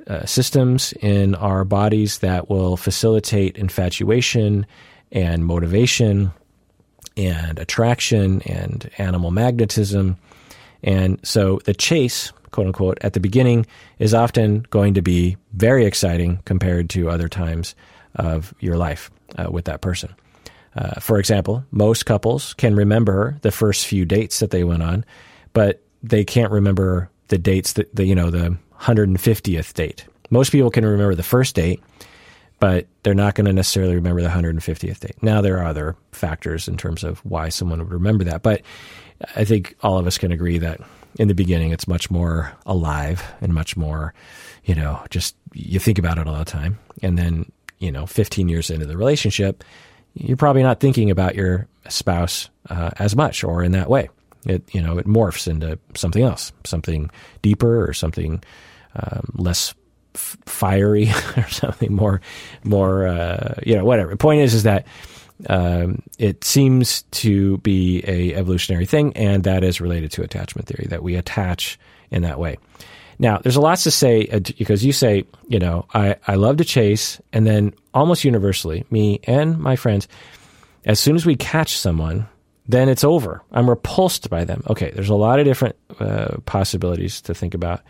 [0.07, 4.67] uh, systems in our bodies that will facilitate infatuation
[5.13, 6.33] and motivation
[7.17, 10.17] and attraction and animal magnetism.
[10.83, 13.67] And so the chase, quote unquote, at the beginning
[13.99, 17.75] is often going to be very exciting compared to other times
[18.17, 20.15] of your life uh, with that person.
[20.77, 25.05] Uh, for example, most couples can remember the first few dates that they went on,
[25.53, 30.05] but they can't remember the dates that the you know the 150th date.
[30.31, 31.83] Most people can remember the first date,
[32.59, 35.23] but they're not going to necessarily remember the 150th date.
[35.23, 38.63] Now, there are other factors in terms of why someone would remember that, but
[39.37, 40.81] I think all of us can agree that
[41.19, 44.13] in the beginning it's much more alive and much more,
[44.65, 46.79] you know, just you think about it all the time.
[47.03, 49.63] And then, you know, 15 years into the relationship,
[50.15, 54.09] you're probably not thinking about your spouse uh, as much or in that way.
[54.47, 57.11] It you know it morphs into something else, something
[57.43, 58.43] deeper or something
[58.95, 59.75] um, less
[60.15, 62.21] f- fiery or something more
[62.63, 64.11] more uh, you know whatever.
[64.11, 64.87] The point is is that
[65.49, 70.87] um, it seems to be a evolutionary thing, and that is related to attachment theory
[70.89, 71.79] that we attach
[72.11, 72.59] in that way.
[73.19, 76.57] Now, there's a lot to say uh, because you say, you know, I, I love
[76.59, 80.09] to chase, and then almost universally, me and my friends,
[80.85, 82.29] as soon as we catch someone,
[82.67, 83.43] then it's over.
[83.53, 84.63] I'm repulsed by them.
[84.69, 87.83] Okay, there's a lot of different uh, possibilities to think about.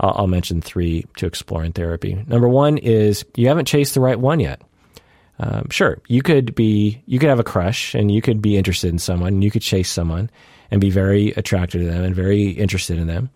[0.00, 2.24] I'll, I'll, mention three to explore in therapy.
[2.26, 4.62] Number one is you haven't chased the right one yet.
[5.40, 8.90] Um, sure, you could be, you could have a crush and you could be interested
[8.90, 10.30] in someone and you could chase someone
[10.70, 13.30] and be very attracted to them and very interested in them.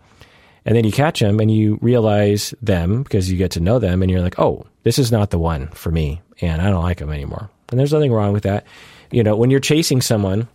[0.65, 4.03] And then you catch them and you realize them because you get to know them
[4.03, 6.99] and you're like, oh, this is not the one for me and I don't like
[6.99, 7.51] them anymore.
[7.71, 8.67] And there's nothing wrong with that.
[9.11, 10.49] You know, when you're chasing someone,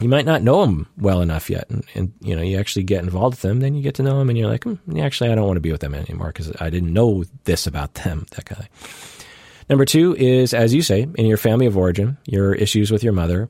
[0.00, 1.68] you might not know them well enough yet.
[1.70, 4.18] And, and, you know, you actually get involved with them, then you get to know
[4.18, 6.52] them and you're like, hmm, actually, I don't want to be with them anymore because
[6.60, 9.26] I didn't know this about them, that kind of thing.
[9.68, 13.12] Number two is, as you say, in your family of origin, your issues with your
[13.12, 13.48] mother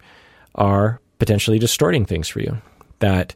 [0.55, 2.57] are potentially distorting things for you.
[3.01, 3.35] That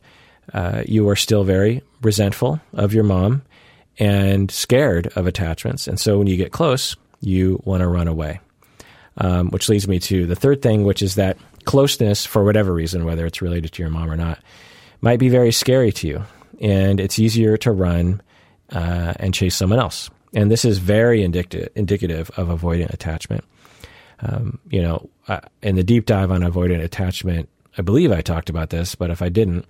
[0.54, 3.42] uh, you are still very resentful of your mom
[3.98, 5.86] and scared of attachments.
[5.86, 8.40] And so when you get close, you want to run away.
[9.18, 13.04] Um, which leads me to the third thing, which is that closeness, for whatever reason,
[13.04, 14.38] whether it's related to your mom or not,
[15.02, 16.24] might be very scary to you.
[16.60, 18.22] And it's easier to run
[18.72, 20.10] uh, and chase someone else.
[20.32, 23.44] And this is very indicative, indicative of avoidant attachment.
[24.20, 28.48] Um, you know, uh, in the deep dive on avoidant attachment, I believe I talked
[28.48, 29.66] about this, but if I didn't,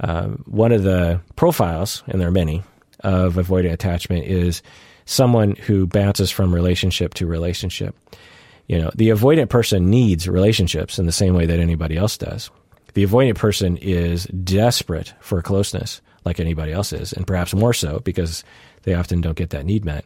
[0.00, 2.62] uh, one of the profiles, and there are many,
[3.02, 4.62] of avoidant attachment is
[5.04, 7.96] someone who bounces from relationship to relationship.
[8.68, 12.50] You know, the avoidant person needs relationships in the same way that anybody else does.
[12.94, 18.00] The avoidant person is desperate for closeness, like anybody else is, and perhaps more so
[18.00, 18.44] because
[18.84, 20.04] they often don't get that need met.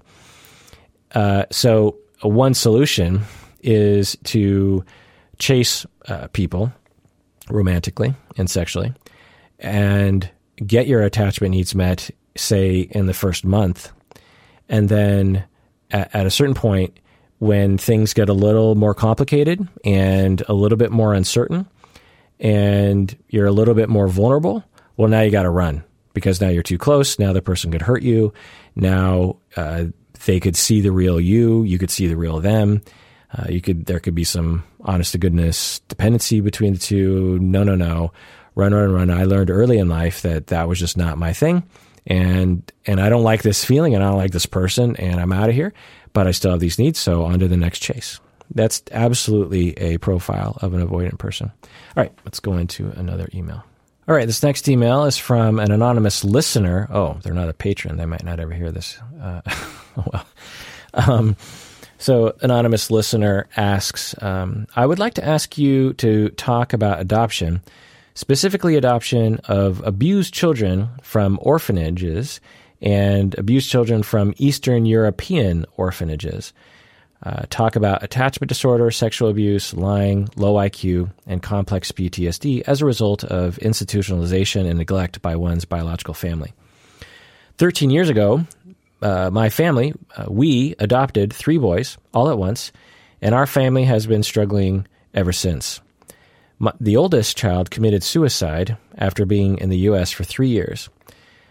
[1.13, 3.23] Uh, so, one solution
[3.63, 4.85] is to
[5.39, 6.73] chase uh, people
[7.51, 8.93] romantically and sexually
[9.59, 10.29] and
[10.65, 13.93] get your attachment needs met, say, in the first month.
[14.69, 15.45] And then
[15.91, 16.99] at, at a certain point,
[17.39, 21.67] when things get a little more complicated and a little bit more uncertain
[22.41, 24.65] and you're a little bit more vulnerable,
[24.97, 25.85] well, now you got to run
[26.15, 27.19] because now you're too close.
[27.19, 28.33] Now the person could hurt you.
[28.75, 29.87] Now uh,
[30.25, 31.63] they could see the real you.
[31.65, 32.83] You could see the real them.
[33.37, 37.39] Uh, you could there could be some honest to goodness dependency between the two.
[37.41, 38.13] No, no, no.
[38.57, 39.11] Run, run, run.
[39.11, 41.63] I learned early in life that that was just not my thing,
[42.07, 45.33] and and I don't like this feeling, and I don't like this person, and I'm
[45.33, 45.73] out of here
[46.17, 48.21] but I still have these needs, so on to the next chase.
[48.55, 51.53] That's absolutely a profile of an avoidant person.
[51.63, 53.63] All right, let's go into another email.
[54.09, 56.89] All right, this next email is from an anonymous listener.
[56.91, 57.99] Oh, they're not a patron.
[57.99, 58.99] They might not ever hear this.
[59.21, 59.43] Uh,
[59.97, 60.27] well,
[60.95, 61.37] um,
[61.99, 67.61] so, anonymous listener asks um, I would like to ask you to talk about adoption,
[68.17, 72.41] specifically adoption of abused children from orphanages
[72.81, 76.53] and abused children from Eastern European orphanages.
[77.23, 82.87] Uh, talk about attachment disorder, sexual abuse, lying, low IQ, and complex PTSD as a
[82.87, 86.53] result of institutionalization and neglect by one's biological family.
[87.59, 88.47] 13 years ago,
[89.03, 92.73] uh, my family, uh, we adopted three boys all at once,
[93.21, 95.81] and our family has been struggling ever since.
[96.59, 100.11] My, the oldest child committed suicide after being in the U.S.
[100.11, 100.89] for three years.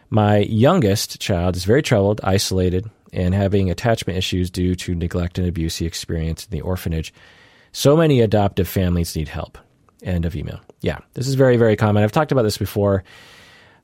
[0.09, 5.47] My youngest child is very troubled, isolated, and having attachment issues due to neglect and
[5.47, 7.13] abuse he experienced in the orphanage.
[7.71, 9.57] So many adoptive families need help.
[10.03, 10.59] End of email.
[10.81, 12.03] Yeah, this is very, very common.
[12.03, 13.03] I've talked about this before.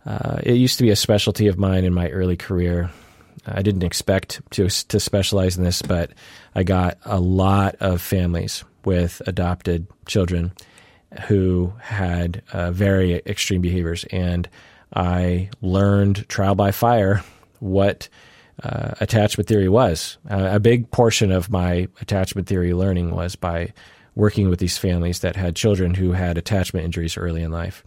[0.05, 2.89] Uh, it used to be a specialty of mine in my early career.
[3.45, 6.11] I didn't expect to to specialize in this, but
[6.53, 10.51] I got a lot of families with adopted children
[11.27, 14.47] who had uh, very extreme behaviors, and
[14.95, 17.23] I learned trial by fire
[17.59, 18.09] what
[18.63, 20.17] uh, attachment theory was.
[20.29, 23.73] Uh, a big portion of my attachment theory learning was by
[24.15, 27.83] working with these families that had children who had attachment injuries early in life.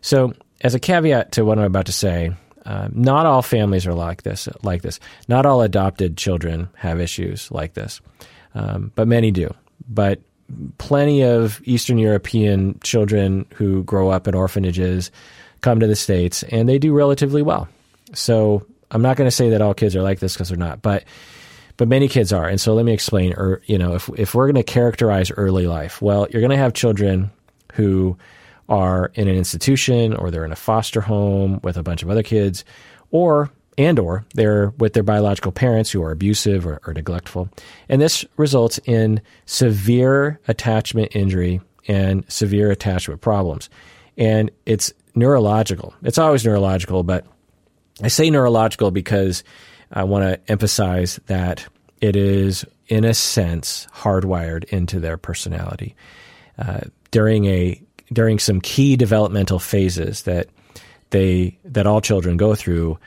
[0.00, 0.32] So,
[0.62, 2.32] as a caveat to what I'm about to say,
[2.66, 4.48] Uh, not all families are like this.
[4.62, 8.02] Like this, not all adopted children have issues like this,
[8.54, 9.54] um, but many do.
[9.88, 10.20] But
[10.78, 15.10] plenty of Eastern European children who grow up in orphanages
[15.60, 17.68] come to the states, and they do relatively well.
[18.14, 20.82] So I'm not going to say that all kids are like this because they're not,
[20.82, 21.04] but
[21.76, 22.46] but many kids are.
[22.46, 23.32] And so let me explain.
[23.34, 26.56] Or you know, if if we're going to characterize early life, well, you're going to
[26.56, 27.30] have children
[27.74, 28.16] who
[28.68, 32.22] are in an institution or they're in a foster home with a bunch of other
[32.22, 32.64] kids
[33.10, 33.50] or
[33.80, 37.48] and or they're with their biological parents who are abusive or, or neglectful.
[37.88, 43.70] And this results in severe attachment injury and severe attachment problems.
[44.16, 45.94] And it's neurological.
[46.02, 47.26] It's always neurological but
[48.02, 49.42] i say neurological because
[49.92, 51.66] i want to emphasize that
[52.00, 55.94] it is in a sense hardwired into their personality.
[56.58, 57.80] Uh, during a
[58.12, 60.48] during some key developmental phases that
[61.10, 62.98] they that all children go through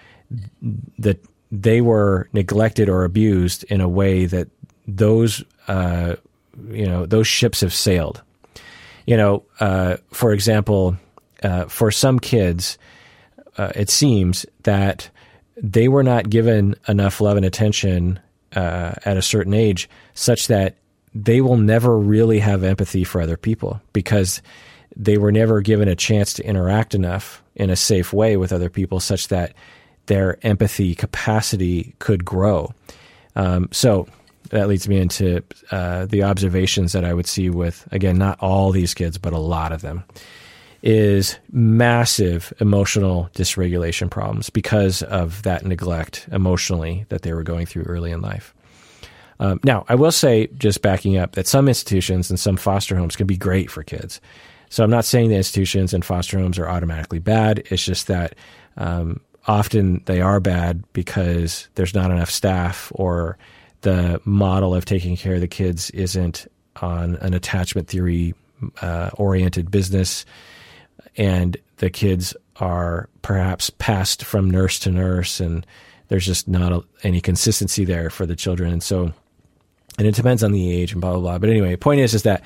[1.00, 1.20] that
[1.52, 4.48] they were neglected or abused in a way that
[4.88, 6.16] those uh,
[6.70, 8.22] you know those ships have sailed.
[9.06, 10.98] You know, uh, for example,
[11.42, 12.78] uh, for some kids,
[13.58, 15.10] uh, it seems that
[15.58, 18.20] they were not given enough love and attention
[18.56, 20.78] uh, at a certain age, such that
[21.14, 24.42] they will never really have empathy for other people because
[24.96, 28.70] they were never given a chance to interact enough in a safe way with other
[28.70, 29.54] people such that
[30.06, 32.74] their empathy capacity could grow.
[33.36, 34.08] Um, so
[34.50, 38.72] that leads me into uh, the observations that I would see with, again, not all
[38.72, 40.04] these kids, but a lot of them,
[40.84, 47.84] is massive emotional dysregulation problems because of that neglect emotionally that they were going through
[47.84, 48.54] early in life.
[49.40, 53.16] Um, now, I will say, just backing up, that some institutions and some foster homes
[53.16, 54.22] can be great for kids.
[54.70, 57.64] So I'm not saying the institutions and foster homes are automatically bad.
[57.70, 58.36] It's just that
[58.78, 63.38] um, often they are bad because there's not enough staff or
[63.82, 66.48] the model of taking care of the kids isn't
[66.82, 68.34] on an attachment theory
[68.82, 70.26] uh, oriented business.
[71.18, 75.66] And the kids are perhaps passed from nurse to nurse, and
[76.08, 78.72] there's just not a, any consistency there for the children.
[78.72, 79.12] And so,
[79.98, 81.38] and it depends on the age and blah, blah, blah.
[81.40, 82.44] But anyway, point is, is that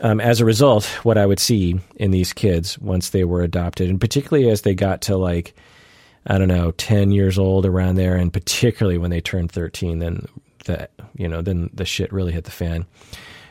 [0.00, 3.90] um, as a result, what I would see in these kids once they were adopted,
[3.90, 5.54] and particularly as they got to like,
[6.26, 10.26] I don't know, 10 years old around there, and particularly when they turned 13, then
[10.64, 12.86] the, you know, then the shit really hit the fan.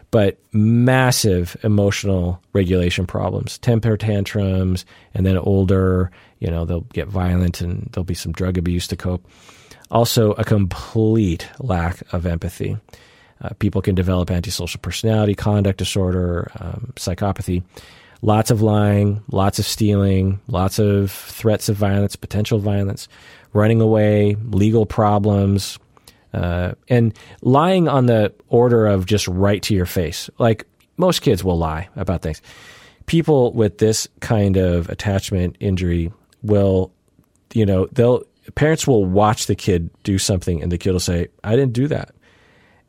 [0.10, 7.62] But massive emotional regulation problems, temper tantrums, and then older, you know, they'll get violent
[7.62, 9.26] and there'll be some drug abuse to cope.
[9.90, 12.78] Also, a complete lack of empathy.
[13.42, 17.64] Uh, people can develop antisocial personality, conduct disorder, um, psychopathy.
[18.24, 23.10] Lots of lying, lots of stealing, lots of threats of violence, potential violence,
[23.52, 25.78] running away, legal problems,
[26.34, 30.30] uh, and lying on the order of just right to your face.
[30.40, 30.66] Like
[30.96, 32.42] most kids will lie about things.
[33.08, 36.10] People with this kind of attachment injury
[36.44, 36.94] will,
[37.54, 38.24] you know, they'll
[38.56, 41.90] parents will watch the kid do something and the kid will say, I didn't do
[41.90, 42.16] that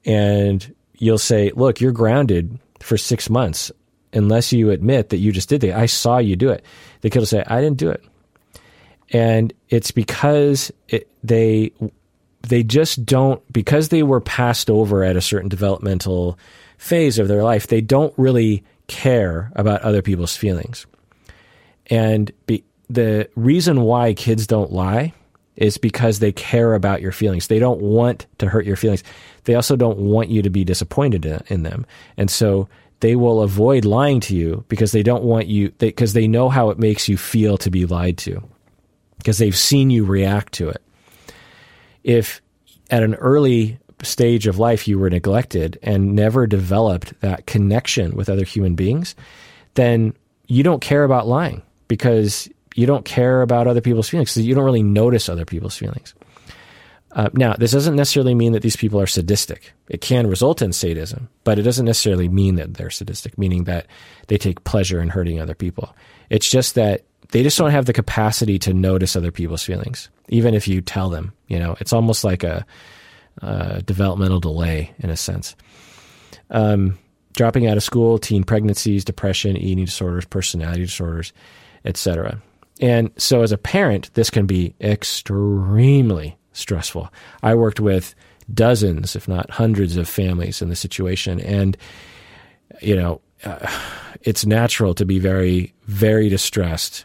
[0.04, 3.72] and you'll say, "Look, you're grounded for six months
[4.14, 5.76] unless you admit that you just did that.
[5.76, 6.64] I saw you do it."
[7.02, 8.02] The kid will say, "I didn't do it,"
[9.12, 11.72] and it's because it, they
[12.42, 16.38] they just don't because they were passed over at a certain developmental
[16.78, 17.66] phase of their life.
[17.66, 20.86] They don't really care about other people's feelings,
[21.88, 25.12] and be, the reason why kids don't lie
[25.56, 27.46] is because they care about your feelings.
[27.46, 29.04] They don't want to hurt your feelings.
[29.44, 31.86] They also don't want you to be disappointed in, in them.
[32.16, 32.68] And so
[33.04, 36.48] they will avoid lying to you because they don't want you, because they, they know
[36.48, 38.42] how it makes you feel to be lied to,
[39.18, 40.82] because they've seen you react to it.
[42.02, 42.40] If
[42.88, 48.30] at an early stage of life you were neglected and never developed that connection with
[48.30, 49.14] other human beings,
[49.74, 50.14] then
[50.46, 54.54] you don't care about lying because you don't care about other people's feelings so you
[54.54, 56.14] don't really notice other people's feelings.
[57.14, 59.72] Uh, now, this doesn't necessarily mean that these people are sadistic.
[59.88, 63.86] It can result in sadism, but it doesn't necessarily mean that they're sadistic, meaning that
[64.26, 65.94] they take pleasure in hurting other people.
[66.28, 70.54] It's just that they just don't have the capacity to notice other people's feelings, even
[70.54, 71.32] if you tell them.
[71.46, 72.66] You know, it's almost like a,
[73.42, 75.54] a developmental delay in a sense.
[76.50, 76.98] Um,
[77.34, 81.32] dropping out of school, teen pregnancies, depression, eating disorders, personality disorders,
[81.84, 82.42] etc.
[82.80, 87.12] And so, as a parent, this can be extremely stressful.
[87.42, 88.14] I worked with
[88.52, 91.76] dozens, if not hundreds, of families in the situation, and
[92.80, 93.70] you know, uh,
[94.22, 97.04] it's natural to be very, very distressed.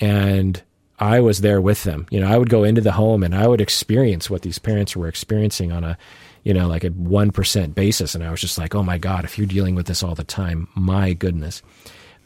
[0.00, 0.62] And
[0.98, 2.06] I was there with them.
[2.10, 4.96] You know, I would go into the home and I would experience what these parents
[4.96, 5.98] were experiencing on a,
[6.44, 8.14] you know, like a 1% basis.
[8.14, 10.24] And I was just like, oh my God, if you're dealing with this all the
[10.24, 11.62] time, my goodness.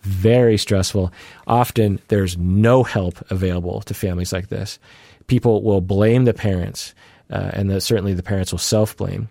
[0.03, 1.13] Very stressful.
[1.47, 4.79] Often there's no help available to families like this.
[5.27, 6.95] People will blame the parents,
[7.31, 9.29] uh, and the, certainly the parents will self blame.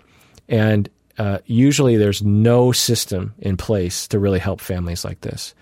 [0.47, 5.55] And uh, usually there's no system in place to really help families like this.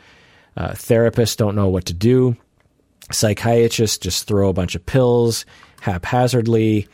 [0.58, 2.36] Uh, therapists don't know what to do.
[3.12, 5.46] Psychiatrists just throw a bunch of pills
[5.82, 6.88] haphazardly.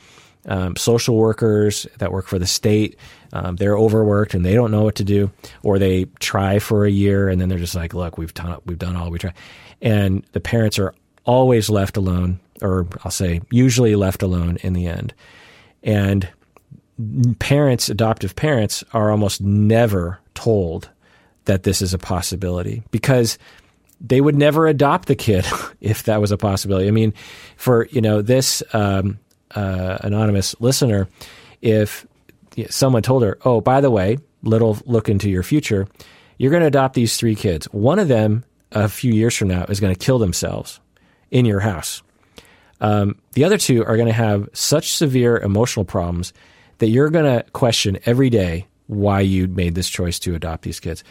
[0.45, 2.95] Um, social workers that work for the state,
[3.33, 5.29] um, they're overworked and they don't know what to do,
[5.63, 8.79] or they try for a year and then they're just like, "Look, we've done we've
[8.79, 9.33] done all we try,"
[9.81, 14.87] and the parents are always left alone, or I'll say usually left alone in the
[14.87, 15.13] end,
[15.83, 16.27] and
[17.39, 20.89] parents, adoptive parents, are almost never told
[21.45, 23.37] that this is a possibility because
[24.01, 25.45] they would never adopt the kid
[25.81, 26.87] if that was a possibility.
[26.87, 27.13] I mean,
[27.57, 29.19] for you know this um,
[29.51, 31.07] uh, anonymous listener,
[31.61, 32.05] if
[32.69, 35.87] someone told her, "Oh, by the way, little look into your future,
[36.37, 37.65] you're going to adopt these three kids.
[37.67, 40.79] One of them, a few years from now, is going to kill themselves
[41.31, 42.01] in your house.
[42.81, 46.33] Um, the other two are going to have such severe emotional problems
[46.77, 50.79] that you're going to question every day why you made this choice to adopt these
[50.79, 51.03] kids."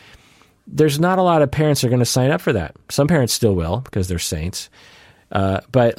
[0.70, 2.76] there's not a lot of parents are going to sign up for that.
[2.90, 4.68] Some parents still will because they're saints.
[5.32, 5.98] Uh, but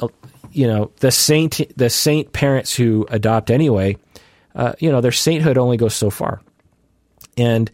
[0.52, 3.96] you know, the saint the saint parents who adopt anyway,
[4.54, 6.40] uh, you know, their sainthood only goes so far.
[7.36, 7.70] And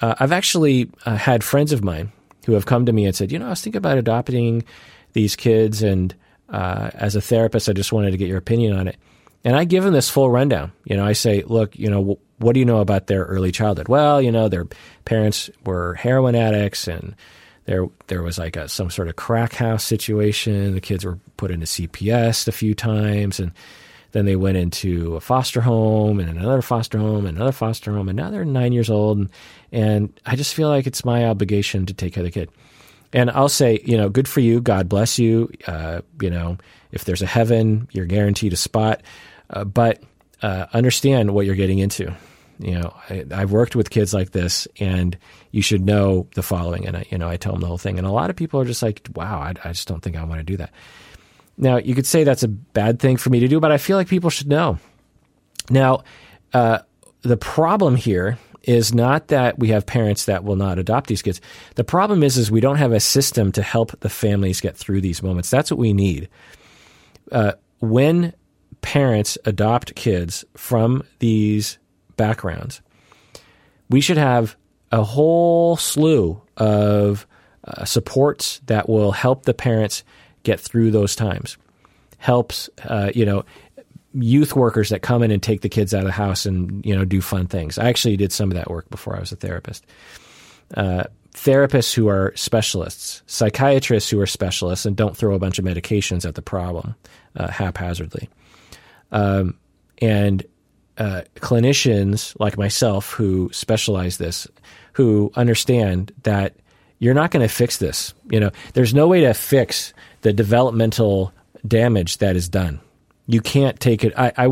[0.00, 2.12] uh, I've actually uh, had friends of mine
[2.46, 4.64] who have come to me and said, you know, I was thinking about adopting
[5.12, 6.14] these kids, and
[6.48, 8.96] uh, as a therapist, I just wanted to get your opinion on it.
[9.44, 10.72] And I give them this full rundown.
[10.84, 13.88] You know, I say, look, you know, what do you know about their early childhood?
[13.88, 14.66] Well, you know, their
[15.04, 17.14] parents were heroin addicts and
[17.64, 20.74] there there was like a, some sort of crack house situation.
[20.74, 23.52] The kids were put into CPS a few times and
[24.12, 28.08] then they went into a foster home and another foster home and another foster home
[28.08, 29.30] and now they're 9 years old and,
[29.70, 32.48] and I just feel like it's my obligation to take care of the kid.
[33.12, 34.60] And I'll say, you know, good for you.
[34.60, 35.50] God bless you.
[35.66, 36.58] Uh, you know,
[36.92, 39.02] if there's a heaven, you're guaranteed a spot.
[39.50, 40.02] Uh, but
[40.42, 42.14] uh, understand what you're getting into.
[42.58, 45.16] You know, I, have worked with kids like this, and
[45.52, 46.86] you should know the following.
[46.86, 47.98] And I, you know, I tell them the whole thing.
[47.98, 50.24] And a lot of people are just like, "Wow, I, I just don't think I
[50.24, 50.72] want to do that."
[51.56, 53.96] Now, you could say that's a bad thing for me to do, but I feel
[53.96, 54.78] like people should know.
[55.70, 56.02] Now,
[56.52, 56.80] uh,
[57.22, 58.38] the problem here
[58.68, 61.40] is not that we have parents that will not adopt these kids.
[61.76, 65.00] The problem is, is we don't have a system to help the families get through
[65.00, 65.48] these moments.
[65.48, 66.28] That's what we need.
[67.32, 68.34] Uh, when
[68.82, 71.78] parents adopt kids from these
[72.18, 72.82] backgrounds,
[73.88, 74.54] we should have
[74.92, 77.26] a whole slew of
[77.64, 80.04] uh, supports that will help the parents
[80.42, 81.56] get through those times.
[82.18, 83.46] Helps, uh, you know,
[84.14, 86.94] youth workers that come in and take the kids out of the house and you
[86.94, 87.78] know do fun things.
[87.78, 89.84] I actually did some of that work before I was a therapist.
[90.74, 95.64] Uh, therapists who are specialists, psychiatrists who are specialists, and don't throw a bunch of
[95.64, 96.94] medications at the problem
[97.36, 98.28] uh, haphazardly.
[99.12, 99.56] Um,
[100.00, 100.44] and
[100.98, 104.48] uh, clinicians like myself who specialize this,
[104.92, 106.54] who understand that
[106.98, 108.12] you're not going to fix this.
[108.30, 109.92] You know, there's no way to fix
[110.22, 111.32] the developmental
[111.66, 112.80] damage that is done.
[113.30, 114.14] You can't take it.
[114.16, 114.46] I, I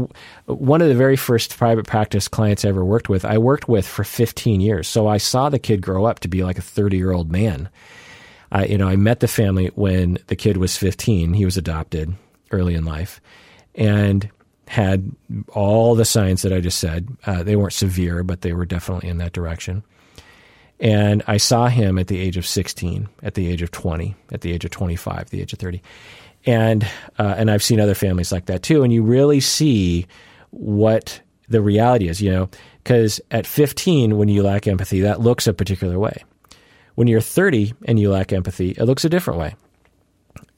[0.45, 3.89] one of the very first private practice clients I ever worked with, I worked with
[3.89, 4.87] for 15 years.
[4.87, 7.71] So I saw the kid grow up to be like a 30 year old man.
[8.53, 11.33] I, you know, I met the family when the kid was 15.
[11.33, 12.15] He was adopted
[12.53, 13.21] early in life,
[13.75, 14.31] and
[14.69, 15.11] had
[15.49, 17.09] all the signs that I just said.
[17.25, 19.83] Uh, they weren't severe, but they were definitely in that direction.
[20.79, 24.43] And I saw him at the age of 16, at the age of 20, at
[24.43, 25.83] the age of 25, the age of 30.
[26.45, 26.85] And,
[27.19, 28.83] uh, and I've seen other families like that too.
[28.83, 30.07] And you really see
[30.51, 32.49] what the reality is, you know,
[32.83, 36.25] because at 15, when you lack empathy, that looks a particular way.
[36.95, 39.55] When you're 30 and you lack empathy, it looks a different way.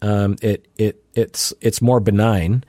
[0.02, 2.64] Um, it, it, it's, it's more benign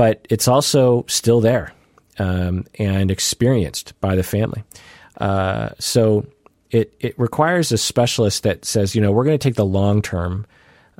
[0.00, 1.74] but it's also still there
[2.18, 4.64] um, and experienced by the family.
[5.18, 6.24] Uh, so
[6.70, 10.02] it it requires a specialist that says, you know, we're going to take the long
[10.02, 10.46] term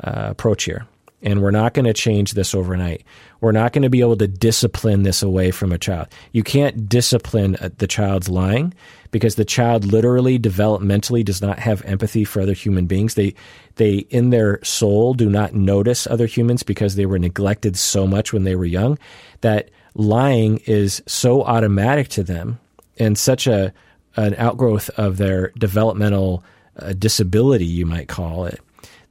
[0.02, 0.86] uh, approach here,
[1.22, 3.04] and we're not going to change this overnight.
[3.40, 6.08] We're not going to be able to discipline this away from a child.
[6.32, 8.74] You can't discipline uh, the child's lying
[9.10, 13.14] because the child literally developmentally does not have empathy for other human beings.
[13.14, 13.34] They
[13.76, 18.32] they in their soul do not notice other humans because they were neglected so much
[18.32, 18.98] when they were young
[19.40, 22.58] that lying is so automatic to them
[22.98, 23.72] and such a
[24.16, 26.44] an outgrowth of their developmental
[26.78, 28.60] uh, disability you might call it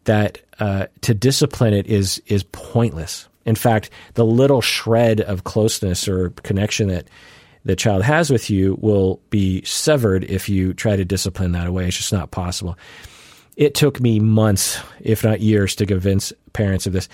[0.06, 3.28] that uh, to discipline it is is pointless.
[3.46, 7.08] In fact, the little shred of closeness or connection that
[7.66, 11.88] the child has with you will be severed if you try to discipline that away.
[11.88, 12.78] It's just not possible.
[13.56, 17.10] It took me months, if not years, to convince parents of this.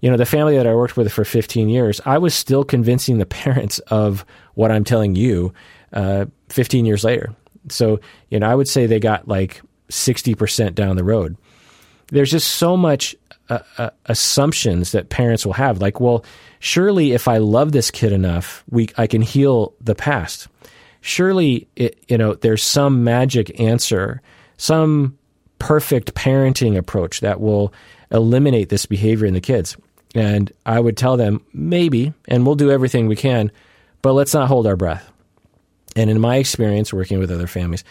[0.00, 3.18] You know, the family that I worked with for 15 years, I was still convincing
[3.18, 5.52] the parents of what I'm telling you
[5.92, 7.34] uh, 15 years later.
[7.68, 8.00] So,
[8.30, 9.60] you know, I would say they got like
[9.90, 11.36] 60% down the road.
[12.08, 13.16] There's just so much
[13.48, 15.80] uh, uh, assumptions that parents will have.
[15.80, 16.24] Like, well,
[16.60, 20.48] surely if I love this kid enough, we I can heal the past.
[21.00, 24.20] Surely, it, you know, there's some magic answer,
[24.56, 25.16] some
[25.58, 27.72] perfect parenting approach that will
[28.10, 29.76] eliminate this behavior in the kids.
[30.14, 33.52] And I would tell them, maybe, and we'll do everything we can,
[34.02, 35.10] but let's not hold our breath.
[35.96, 37.82] And in my experience working with other families,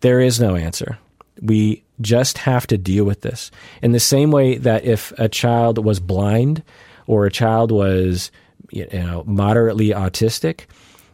[0.00, 0.98] there is no answer.
[1.40, 3.50] We just have to deal with this.
[3.80, 6.62] In the same way that if a child was blind
[7.06, 8.30] or a child was
[8.70, 10.66] you know moderately autistic,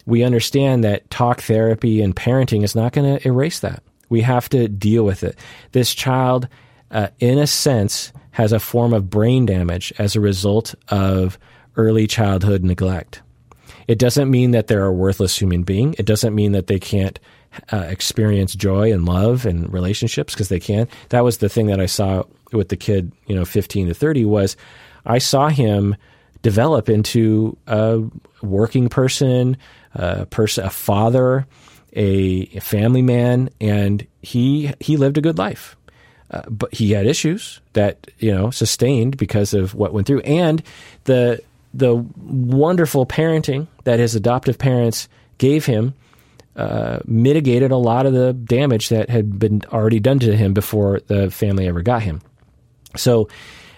[0.06, 3.82] we understand that talk therapy and parenting is not going to erase that.
[4.08, 5.38] We have to deal with it.
[5.72, 6.48] This child,
[6.90, 11.38] uh, in a sense, has a form of brain damage as a result of
[11.76, 13.20] early childhood neglect.
[13.88, 15.94] It doesn't mean that they're a worthless human being.
[15.98, 17.18] It doesn't mean that they can't
[17.72, 20.86] uh, experience joy and love and relationships because they can.
[21.08, 24.24] That was the thing that I saw with the kid, you know, 15 to 30
[24.26, 24.56] was
[25.06, 25.96] I saw him
[26.42, 28.02] develop into a
[28.42, 29.56] working person,
[29.94, 31.46] a person, a father,
[31.94, 35.76] a, family man, and he he lived a good life.
[36.30, 40.62] Uh, but he had issues that you know sustained because of what went through, and
[41.04, 41.42] the
[41.74, 45.08] the wonderful parenting that his adoptive parents
[45.38, 45.94] gave him
[46.58, 50.98] uh, mitigated a lot of the damage that had been already done to him before
[51.06, 52.20] the family ever got him.
[52.96, 53.28] So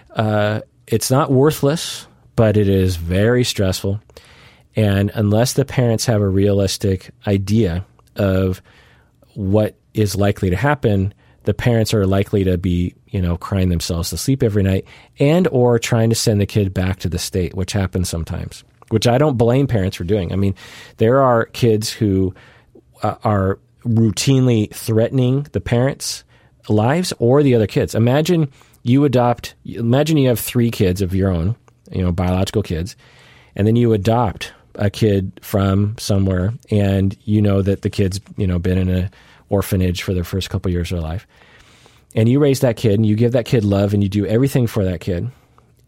[0.09, 4.01] uh, it's not worthless, but it is very stressful.
[4.75, 7.85] And unless the parents have a realistic idea
[8.15, 8.63] of
[9.35, 11.13] what is likely to happen,
[11.43, 14.85] the parents are likely to be, you know, crying themselves to sleep every night
[15.19, 18.63] and or trying to send the kid back to the state, which happens sometimes.
[18.89, 20.33] Which I don't blame parents for doing.
[20.33, 20.53] I mean,
[20.97, 22.35] there are kids who
[23.03, 26.23] uh, are routinely threatening the parents'
[26.69, 27.95] lives or the other kids.
[27.95, 28.51] Imagine
[28.83, 31.55] you adopt, imagine you have three kids of your own,
[31.91, 32.95] you know, biological kids,
[33.55, 38.47] and then you adopt a kid from somewhere, and you know that the kid's, you
[38.47, 39.09] know, been in an
[39.51, 41.27] orphanage for the first couple years of their life.
[42.15, 44.67] And you raise that kid and you give that kid love and you do everything
[44.67, 45.29] for that kid.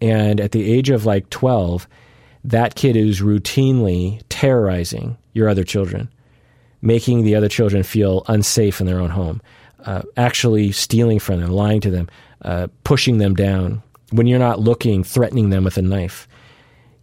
[0.02, 1.88] And at the age of like 12,
[2.46, 6.10] that kid is routinely terrorizing your other children
[6.84, 9.42] making the other children feel unsafe in their own home,
[9.86, 12.10] uh, actually stealing from them, lying to them,
[12.44, 13.82] uh, pushing them down.
[14.12, 16.28] When you're not looking, threatening them with a knife.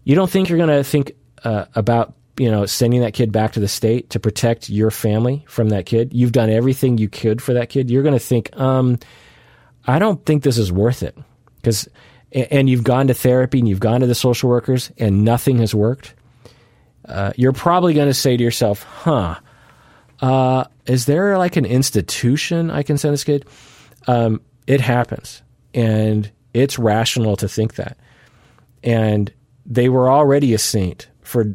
[0.05, 1.12] You don't think you're going to think
[1.43, 5.44] uh, about you know sending that kid back to the state to protect your family
[5.46, 6.12] from that kid.
[6.12, 7.90] You've done everything you could for that kid.
[7.90, 8.98] You're going to think, um,
[9.86, 11.16] I don't think this is worth it
[11.56, 11.88] because.
[12.32, 15.74] And you've gone to therapy and you've gone to the social workers and nothing has
[15.74, 16.14] worked.
[17.04, 19.34] Uh, you're probably going to say to yourself, "Huh."
[20.20, 23.46] uh, is there like an institution I can send this kid?
[24.06, 25.42] Um, it happens.
[25.74, 27.96] And it's rational to think that.
[28.82, 29.32] And
[29.66, 31.52] they were already a saint for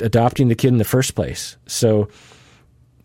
[0.00, 1.56] adopting the kid in the first place.
[1.66, 2.08] So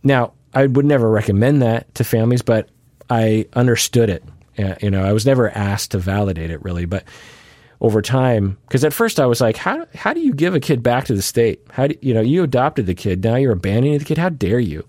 [0.04, 2.70] now I would never recommend that to families, but
[3.10, 4.24] I understood it.
[4.58, 7.04] Uh, you know, I was never asked to validate it really, but
[7.80, 10.84] over time, because at first I was like, how how do you give a kid
[10.84, 11.62] back to the state?
[11.72, 14.18] How do you know you adopted the kid, now you're abandoning the kid?
[14.18, 14.86] How dare you?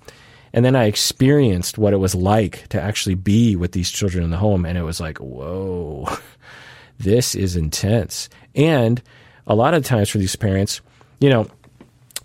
[0.52, 4.30] And then I experienced what it was like to actually be with these children in
[4.30, 6.06] the home, and it was like, whoa,
[6.98, 8.28] this is intense.
[8.54, 9.02] And
[9.46, 10.82] a lot of times for these parents,
[11.20, 11.48] you know,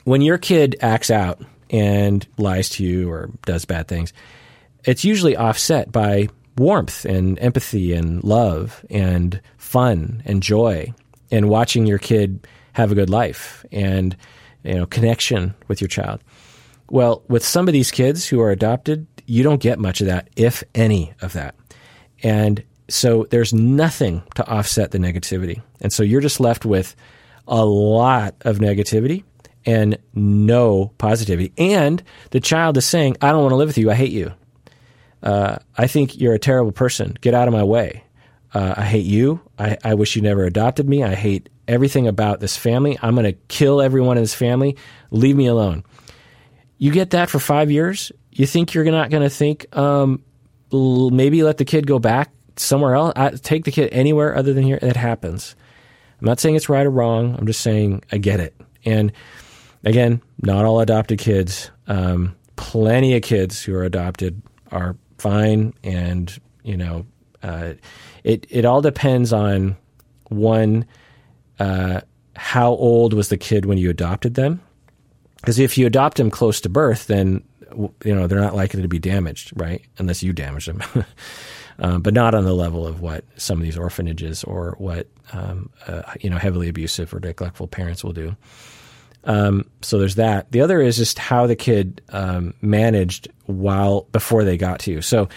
[0.07, 4.13] when your kid acts out and lies to you or does bad things,
[4.85, 10.93] it's usually offset by warmth and empathy and love and fun and joy
[11.29, 14.15] and watching your kid have a good life and
[14.63, 16.21] you know connection with your child.
[16.89, 20.29] Well, with some of these kids who are adopted, you don't get much of that,
[20.38, 21.53] if any of that.
[22.23, 25.61] And so there's nothing to offset the negativity.
[25.81, 26.95] And so you're just left with
[27.45, 29.25] a lot of negativity
[29.68, 31.53] and no positivity.
[31.57, 33.91] And the child is saying, I don't want to live with you.
[33.91, 34.34] I hate you
[35.23, 37.15] uh, I think you're a terrible person.
[37.22, 38.03] Get out of my way.
[38.53, 39.41] Uh, I hate you.
[39.57, 41.03] I, I wish you never adopted me.
[41.03, 42.98] I hate everything about this family.
[43.02, 44.77] I'm going to kill everyone in this family.
[45.11, 45.84] Leave me alone.
[46.77, 48.11] You get that for five years.
[48.31, 50.23] You think you're not going to think, um,
[50.72, 53.14] maybe let the kid go back somewhere else.
[53.15, 54.80] I, take the kid anywhere other than here.
[54.80, 55.56] That happens.
[56.22, 57.35] I'm not saying it's right or wrong.
[57.38, 58.56] I'm just saying I get it.
[58.85, 59.11] And
[59.88, 61.72] again, not all adopted kids.
[61.88, 64.41] Um, plenty of kids who are adopted
[64.72, 67.05] are fine, and you know,
[67.41, 67.73] uh,
[68.23, 69.77] it it all depends on
[70.30, 70.85] one.
[71.59, 72.01] Uh,
[72.35, 74.61] how old was the kid when you adopted them?
[75.38, 77.43] Because if you adopt them close to birth, then
[78.03, 79.81] you know they're not likely to be damaged, right?
[79.97, 80.84] Unless you damage them,
[81.80, 85.69] um, but not on the level of what some of these orphanages or what um,
[85.88, 88.35] uh, you know heavily abusive or neglectful parents will do.
[89.28, 90.52] Um, so there's that.
[90.52, 95.02] The other is just how the kid um, managed while before they got to you.
[95.02, 95.30] So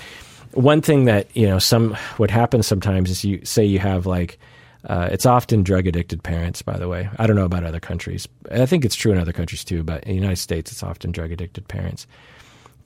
[0.52, 4.38] one thing that you know some what happens sometimes is you say you have like
[4.84, 7.08] uh, it's often drug addicted parents, by the way.
[7.18, 8.26] I don't know about other countries.
[8.50, 11.12] I think it's true in other countries too, but in the United States, it's often
[11.12, 12.06] drug addicted parents.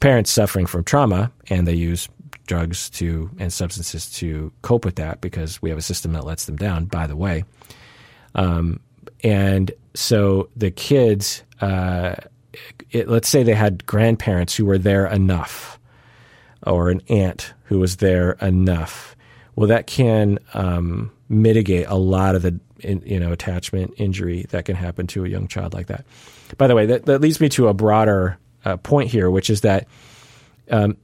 [0.00, 2.08] Parents suffering from trauma, and they use
[2.46, 6.46] drugs to and substances to cope with that because we have a system that lets
[6.46, 6.86] them down.
[6.86, 7.44] By the way,
[8.34, 8.80] um,
[9.22, 12.16] and so the kids, uh,
[12.90, 15.78] it, let's say they had grandparents who were there enough,
[16.66, 19.16] or an aunt who was there enough.
[19.56, 24.76] Well, that can um, mitigate a lot of the you know attachment injury that can
[24.76, 26.04] happen to a young child like that.
[26.58, 29.62] By the way, that, that leads me to a broader uh, point here, which is
[29.62, 29.86] that
[30.70, 30.96] um,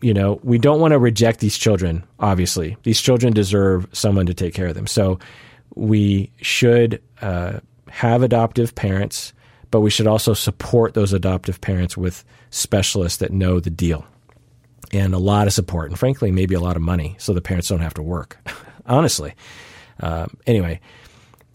[0.00, 2.04] you know we don't want to reject these children.
[2.20, 4.86] Obviously, these children deserve someone to take care of them.
[4.86, 5.18] So
[5.74, 7.60] we should uh,
[7.96, 9.32] have adoptive parents,
[9.70, 14.04] but we should also support those adoptive parents with specialists that know the deal
[14.92, 17.68] and a lot of support and frankly maybe a lot of money so the parents
[17.68, 18.38] don't have to work
[18.86, 19.34] honestly.
[20.00, 20.78] Um, anyway,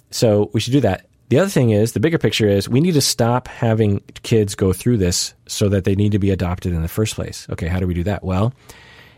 [0.10, 1.06] so we should do that.
[1.30, 4.74] The other thing is, the bigger picture is we need to stop having kids go
[4.74, 7.48] through this so that they need to be adopted in the first place.
[7.52, 8.24] Okay, how do we do that?
[8.24, 8.52] Well,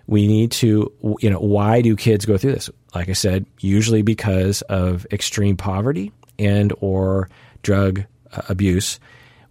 [0.08, 0.92] we need to,
[1.22, 2.70] you know, why do kids go through this?
[2.94, 7.30] Like I said, usually because of extreme poverty and or
[7.62, 9.00] drug uh, abuse,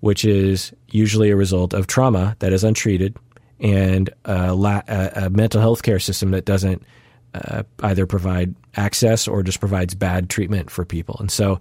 [0.00, 3.16] which is usually a result of trauma that is untreated
[3.60, 6.82] and a, la- a, a mental health care system that doesn't
[7.34, 11.16] uh, either provide access or just provides bad treatment for people.
[11.20, 11.60] And so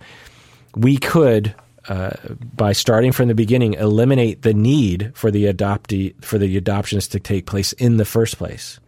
[0.76, 1.54] we could,
[1.88, 2.12] uh,
[2.56, 7.20] by starting from the beginning, eliminate the need for the adoptee for the adoptions to
[7.20, 8.80] take place in the first place.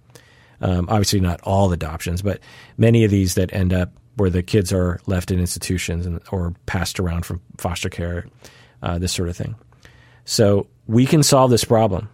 [0.62, 2.40] Um, obviously, not all adoptions, but
[2.78, 6.54] many of these that end up where the kids are left in institutions and, or
[6.66, 8.26] passed around from foster care,
[8.82, 9.56] uh, this sort of thing.
[10.26, 12.10] So we can solve this problem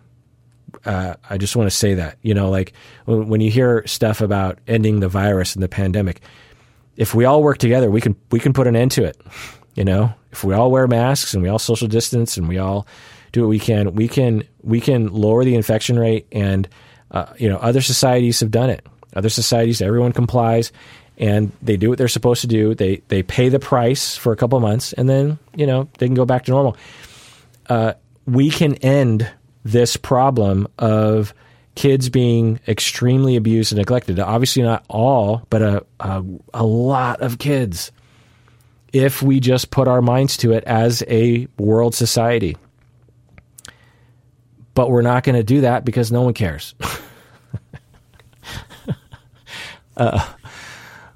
[0.85, 2.73] uh, I just want to say that you know, like
[3.05, 6.21] when, when, you hear stuff about ending the virus and the pandemic,
[6.95, 9.19] if we all work together, we can we can put an end to it.
[9.75, 12.87] You know, if we all wear masks and we all social distance and we all
[13.31, 16.27] do what we can, we can we can lower the infection rate.
[16.31, 16.67] And
[17.11, 18.85] uh, you know, other societies have done it.
[19.15, 20.71] Other societies, everyone complies,
[21.19, 22.73] and they do what they're supposed to do.
[22.73, 26.15] They they pay the price for a couple months, and then you know they can
[26.15, 26.77] go back to normal.
[27.67, 27.93] Uh,
[28.25, 29.29] we can end
[29.63, 31.33] this problem of
[31.75, 34.19] kids being extremely abused and neglected.
[34.19, 36.23] Obviously, not all, but a, a,
[36.53, 37.91] a, lot of kids.
[38.91, 42.57] If we just put our minds to it as a world society.
[44.73, 46.73] But we're not going to do that because no one cares.
[49.97, 50.25] uh,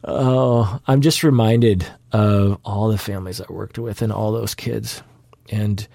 [0.04, 5.02] oh, I'm just reminded of all the families I worked with and all those kids.
[5.50, 5.86] And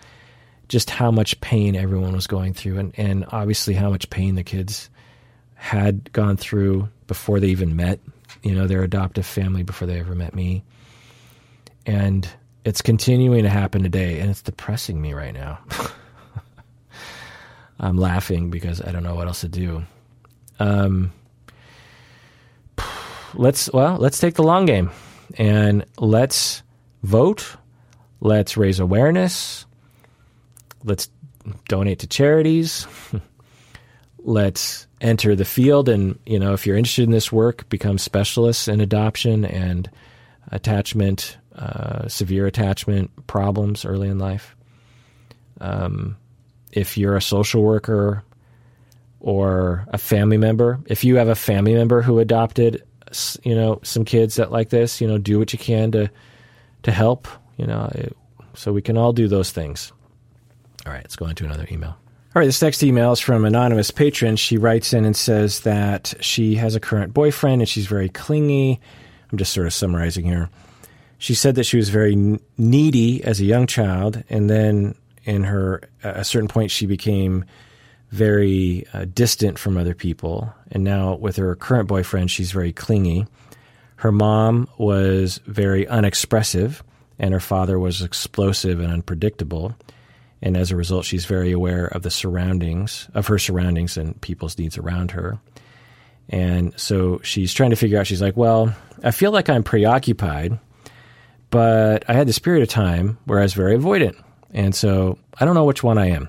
[0.68, 4.44] just how much pain everyone was going through, and, and obviously how much pain the
[4.44, 4.90] kids
[5.54, 7.98] had gone through before they even met,
[8.42, 10.62] you know, their adoptive family before they ever met me.
[11.86, 12.28] And
[12.64, 15.58] it's continuing to happen today, and it's depressing me right now.
[17.80, 19.84] I'm laughing because I don't know what else to do.
[20.60, 21.12] Um,
[23.34, 24.90] let's well, let's take the long game,
[25.36, 26.62] and let's
[27.02, 27.56] vote.
[28.20, 29.66] Let's raise awareness.
[30.84, 31.08] Let's
[31.68, 32.86] donate to charities.
[34.18, 38.68] Let's enter the field and, you know, if you're interested in this work, become specialists
[38.68, 39.88] in adoption and
[40.50, 44.56] attachment, uh, severe attachment problems early in life.
[45.60, 46.16] Um,
[46.72, 48.24] if you're a social worker
[49.20, 52.82] or a family member, if you have a family member who adopted,
[53.44, 56.10] you know, some kids that like this, you know, do what you can to
[56.82, 57.28] to help.
[57.56, 58.08] You know, eh,
[58.54, 59.92] so we can all do those things.
[60.86, 61.90] All right, let's go into another email.
[61.90, 64.36] All right, this next email is from anonymous patron.
[64.36, 68.80] She writes in and says that she has a current boyfriend and she's very clingy.
[69.32, 70.50] I'm just sort of summarizing here.
[71.18, 74.94] She said that she was very needy as a young child, and then
[75.24, 77.44] in her a certain point she became
[78.10, 80.52] very uh, distant from other people.
[80.70, 83.26] And now with her current boyfriend, she's very clingy.
[83.96, 86.82] Her mom was very unexpressive,
[87.18, 89.74] and her father was explosive and unpredictable.
[90.40, 94.56] And as a result, she's very aware of the surroundings, of her surroundings and people's
[94.56, 95.38] needs around her.
[96.28, 100.58] And so she's trying to figure out, she's like, well, I feel like I'm preoccupied,
[101.50, 104.22] but I had this period of time where I was very avoidant.
[104.52, 106.28] And so I don't know which one I am.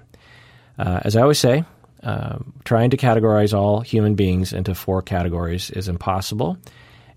[0.80, 1.66] Uh, as I always say,
[2.04, 6.58] um, trying to categorize all human beings into four categories is impossible.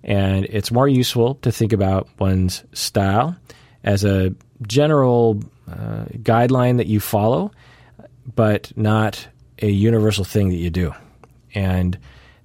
[0.03, 3.37] And it's more useful to think about one's style
[3.85, 4.35] as a
[4.67, 5.41] general
[5.71, 7.53] uh, guideline that you follow,
[8.35, 9.29] but not
[9.61, 10.93] a universal thing that you do.
[11.55, 11.97] And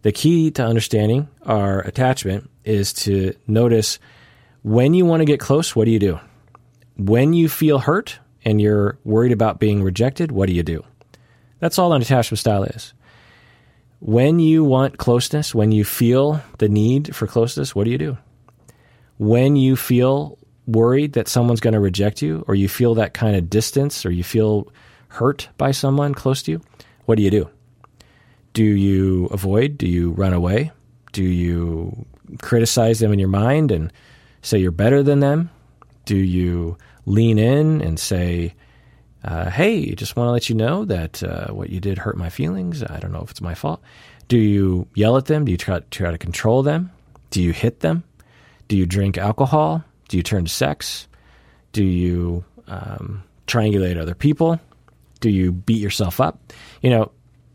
[0.03, 3.97] the key to understanding our attachment is to notice
[4.61, 6.19] when you want to get close, what do you do?
[6.97, 10.83] When you feel hurt and you're worried about being rejected, what do you do?
[11.59, 12.93] That's all an attachment style is.
[13.99, 18.17] When you want closeness, when you feel the need for closeness, what do you do?
[19.17, 23.35] When you feel worried that someone's going to reject you, or you feel that kind
[23.35, 24.71] of distance, or you feel
[25.07, 26.61] hurt by someone close to you,
[27.05, 27.49] what do you do?
[28.53, 29.77] Do you avoid?
[29.77, 30.71] Do you run away?
[31.13, 32.05] Do you
[32.41, 33.91] criticize them in your mind and
[34.41, 35.49] say you're better than them?
[36.05, 38.53] Do you lean in and say,
[39.27, 42.29] uh, hey, just want to let you know that uh, what you did hurt my
[42.29, 42.81] feelings.
[42.81, 43.81] I don't know if it's my fault.
[44.29, 45.43] Do you yell at them?
[45.43, 46.91] Do you try, try to control them?
[47.29, 48.05] Do you hit them?
[48.69, 49.83] Do you drink alcohol?
[50.07, 51.09] Do you turn to sex?
[51.73, 54.61] Do you um, triangulate other people?
[55.19, 56.53] Do you beat yourself up?
[56.81, 57.11] You know,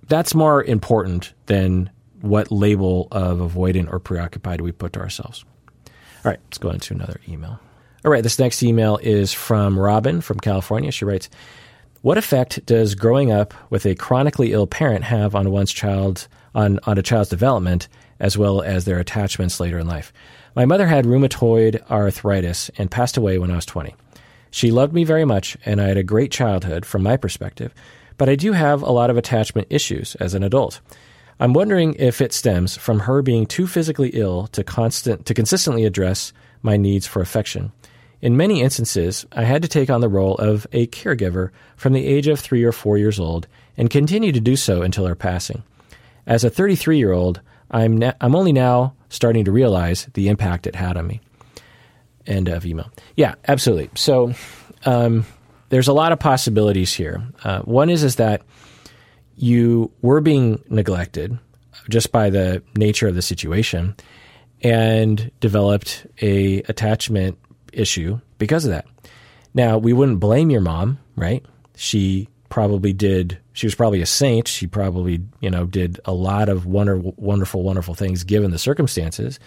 [0.09, 1.89] that's more important than
[2.20, 5.43] what label of avoidant or preoccupied we put to ourselves.
[5.86, 7.59] All right, let's go into another email.
[8.05, 10.90] All right, this next email is from Robin from California.
[10.90, 11.31] She writes,
[12.02, 16.80] "What effect does growing up with a chronically ill parent have on one's child on,
[16.82, 17.86] on a child's development
[18.18, 20.12] as well as their attachments later in life?
[20.56, 23.94] My mother had rheumatoid arthritis and passed away when I was 20.
[24.50, 27.72] She loved me very much and I had a great childhood from my perspective,
[28.18, 30.80] but I do have a lot of attachment issues as an adult."
[31.38, 35.84] I'm wondering if it stems from her being too physically ill to constant to consistently
[35.84, 37.70] address my needs for affection.
[38.23, 42.07] In many instances, I had to take on the role of a caregiver from the
[42.07, 45.65] age of three or four years old and continue to do so until her passing.
[46.24, 47.40] As a 33 year old,
[47.73, 51.20] I'm, na- I'm only now starting to realize the impact it had on me.
[52.24, 52.93] End of email.
[53.16, 53.90] Yeah, absolutely.
[53.97, 54.35] So
[54.86, 55.27] um,
[55.70, 57.24] there's a lot of possibilities here.
[57.43, 58.43] Uh, one is is that
[59.35, 61.36] you were being neglected
[61.89, 63.97] just by the nature of the situation
[64.62, 67.36] and developed a attachment
[67.73, 68.86] issue because of that.
[69.55, 71.44] Now, we wouldn't blame your mom, right?
[71.77, 74.49] She probably did she was probably a saint.
[74.49, 79.39] She probably, you know, did a lot of wonder, wonderful, wonderful things given the circumstances.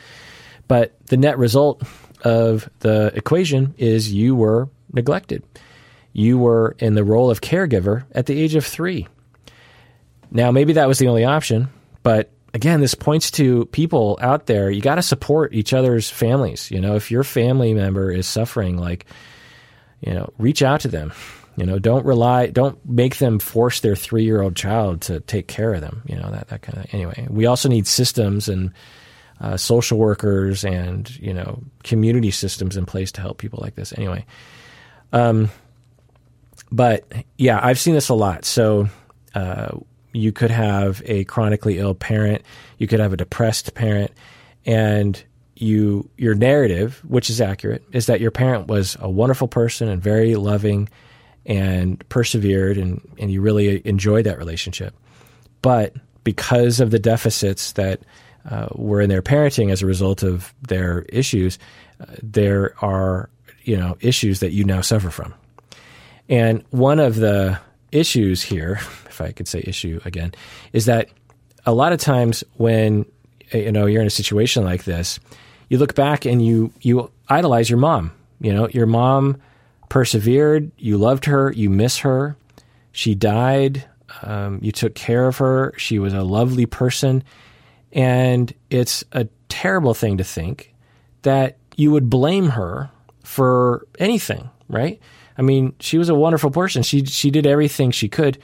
[0.67, 1.83] But the net result
[2.23, 5.43] of the equation is you were neglected.
[6.13, 9.07] You were in the role of caregiver at the age of three.
[10.31, 11.69] Now, maybe that was the only option,
[12.03, 14.71] but again, this points to people out there.
[14.71, 16.71] You got to support each other's families.
[16.71, 19.05] You know, if your family member is suffering, like,
[19.99, 21.11] you know, reach out to them.
[21.57, 25.47] You know, don't rely, don't make them force their three year old child to take
[25.47, 26.01] care of them.
[26.05, 27.27] You know, that, that kind of, anyway.
[27.29, 28.71] We also need systems and
[29.41, 33.93] uh, social workers and, you know, community systems in place to help people like this.
[33.97, 34.25] Anyway.
[35.11, 35.49] Um,
[36.71, 37.05] but
[37.37, 38.45] yeah, I've seen this a lot.
[38.45, 38.87] So,
[39.33, 39.77] uh,
[40.15, 42.41] you could have a chronically ill parent,
[42.77, 44.11] you could have a depressed parent,
[44.65, 45.21] and
[45.55, 50.01] you your narrative, which is accurate, is that your parent was a wonderful person and
[50.01, 50.89] very loving
[51.45, 54.95] and persevered and, and you really enjoyed that relationship.
[55.61, 55.93] But
[56.23, 58.01] because of the deficits that
[58.49, 61.59] uh, were in their parenting as a result of their issues,
[61.99, 63.29] uh, there are
[63.63, 65.33] you know issues that you now suffer from.
[66.27, 67.59] And one of the
[67.91, 68.79] issues here,
[69.15, 70.33] if I could say issue again,
[70.73, 71.09] is that
[71.65, 73.05] a lot of times when
[73.51, 75.19] you know you're in a situation like this,
[75.69, 78.11] you look back and you you idolize your mom.
[78.39, 79.37] You know, your mom
[79.89, 80.71] persevered.
[80.77, 81.51] You loved her.
[81.51, 82.35] You miss her.
[82.91, 83.85] She died.
[84.21, 85.73] Um, you took care of her.
[85.77, 87.23] She was a lovely person,
[87.91, 90.73] and it's a terrible thing to think
[91.23, 92.89] that you would blame her
[93.23, 94.99] for anything, right?
[95.37, 96.83] I mean, she was a wonderful person.
[96.83, 98.37] She she did everything she could.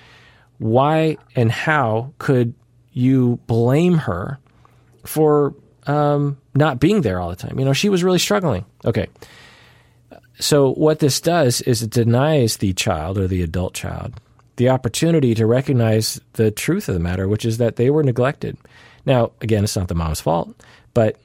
[0.61, 2.53] Why and how could
[2.91, 4.39] you blame her
[5.05, 5.55] for
[5.87, 7.57] um, not being there all the time?
[7.57, 8.65] You know, she was really struggling.
[8.85, 9.07] Okay.
[10.39, 14.19] So what this does is it denies the child or the adult child
[14.57, 18.55] the opportunity to recognize the truth of the matter, which is that they were neglected.
[19.07, 20.53] Now, again, it's not the mom's fault,
[20.93, 21.17] but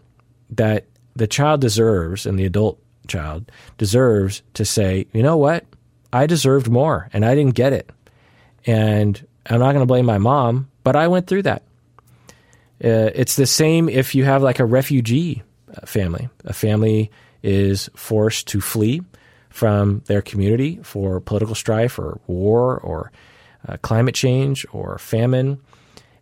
[0.50, 5.66] that the child deserves, and the adult child deserves to say, you know what?
[6.14, 7.90] I deserved more and I didn't get it.
[8.66, 11.62] And I'm not going to blame my mom, but I went through that.
[12.82, 15.42] Uh, it's the same if you have like a refugee
[15.74, 16.28] uh, family.
[16.44, 17.10] A family
[17.42, 19.02] is forced to flee
[19.48, 23.12] from their community for political strife or war or
[23.66, 25.58] uh, climate change or famine.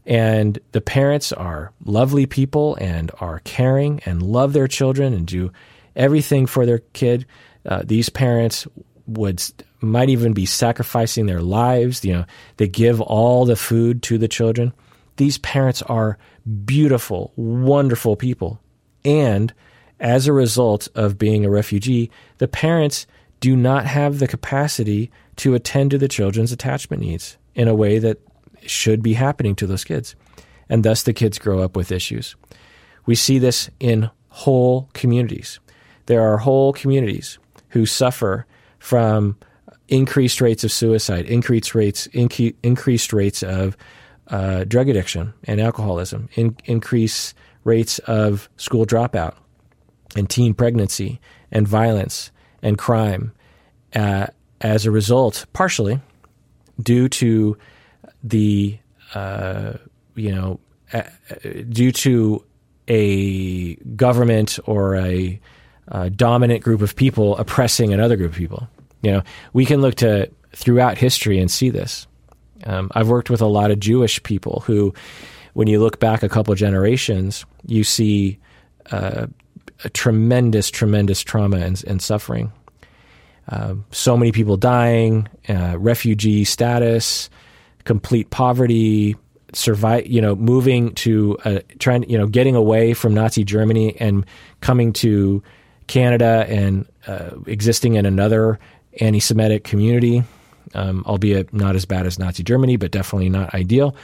[0.07, 5.51] And the parents are lovely people and are caring and love their children and do
[5.97, 7.27] everything for their kid.
[7.67, 8.67] Uh, these parents
[9.07, 9.43] would
[9.81, 12.05] might even be sacrificing their lives.
[12.05, 12.25] You know,
[12.57, 14.73] they give all the food to the children.
[15.17, 16.19] These parents are
[16.65, 18.61] beautiful, wonderful people.
[19.05, 19.53] And
[20.01, 23.07] as a result of being a refugee, the parents
[23.41, 27.99] do not have the capacity to attend to the children's attachment needs in a way
[27.99, 28.19] that
[28.63, 30.17] should be happening to those kids.
[30.69, 32.37] And thus the kids grow up with issues.
[33.07, 35.61] We see this in whole communities.
[36.07, 38.47] There are whole communities who suffer
[38.85, 39.35] from
[39.89, 43.79] increased rates of suicide, increased rates, inc- increased rates of
[44.29, 47.35] uh, drug addiction and alcoholism, in- increased
[47.65, 49.35] rates of school dropout
[50.17, 51.19] and teen pregnancy
[51.51, 52.31] and violence
[52.63, 53.33] and crime
[53.95, 54.27] uh,
[54.61, 55.99] as a result, partially
[56.83, 57.57] due to
[58.23, 58.79] the
[59.15, 59.73] uh,
[60.15, 60.61] you know
[60.93, 61.03] uh,
[61.71, 62.45] due to
[62.89, 65.41] a government or a
[65.89, 68.69] uh, dominant group of people oppressing another group of people.
[69.05, 69.23] You know,
[69.53, 72.07] we can look to throughout history and see this.
[72.65, 74.95] Um, I've worked with a lot of Jewish people who,
[75.53, 78.39] when you look back a couple generations, you see
[78.91, 79.27] uh,
[79.85, 82.53] a tremendous, tremendous trauma and, and suffering.
[83.49, 87.29] Uh, so many people dying, uh, refugee status,
[87.85, 89.17] complete poverty,
[89.53, 90.07] survive.
[90.07, 94.25] You know, moving to uh, trying, you know, getting away from Nazi Germany and
[94.63, 95.43] coming to
[95.87, 98.59] Canada and uh, existing in another
[99.01, 100.25] anti Semitic community,
[100.75, 103.97] um, albeit not as bad as Nazi Germany, but definitely not ideal.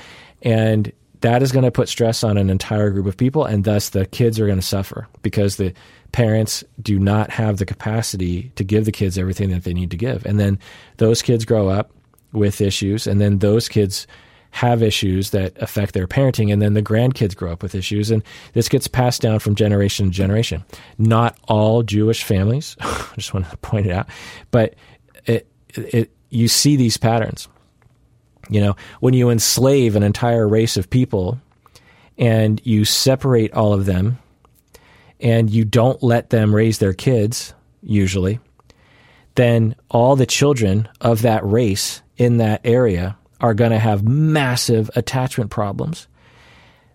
[0.43, 3.91] And that is going to put stress on an entire group of people, and thus
[3.91, 5.73] the kids are going to suffer because the
[6.13, 9.97] parents do not have the capacity to give the kids everything that they need to
[9.97, 10.25] give.
[10.27, 10.59] And then
[10.97, 11.91] those kids grow up
[12.33, 14.07] with issues, and then those kids
[14.53, 18.23] have issues that affect their parenting, and then the grandkids grow up with issues, and
[18.53, 20.65] this gets passed down from generation to generation.
[20.99, 24.09] Not all Jewish families, I just want to point it out,
[24.51, 24.75] but
[25.27, 27.49] it, it, you see these patterns.
[28.49, 31.41] You know, when you enslave an entire race of people
[32.19, 34.19] and you separate all of them
[35.21, 38.41] and you don't let them raise their kids, usually,
[39.37, 44.91] then all the children of that race in that area are going to have massive
[44.97, 46.07] attachment problems.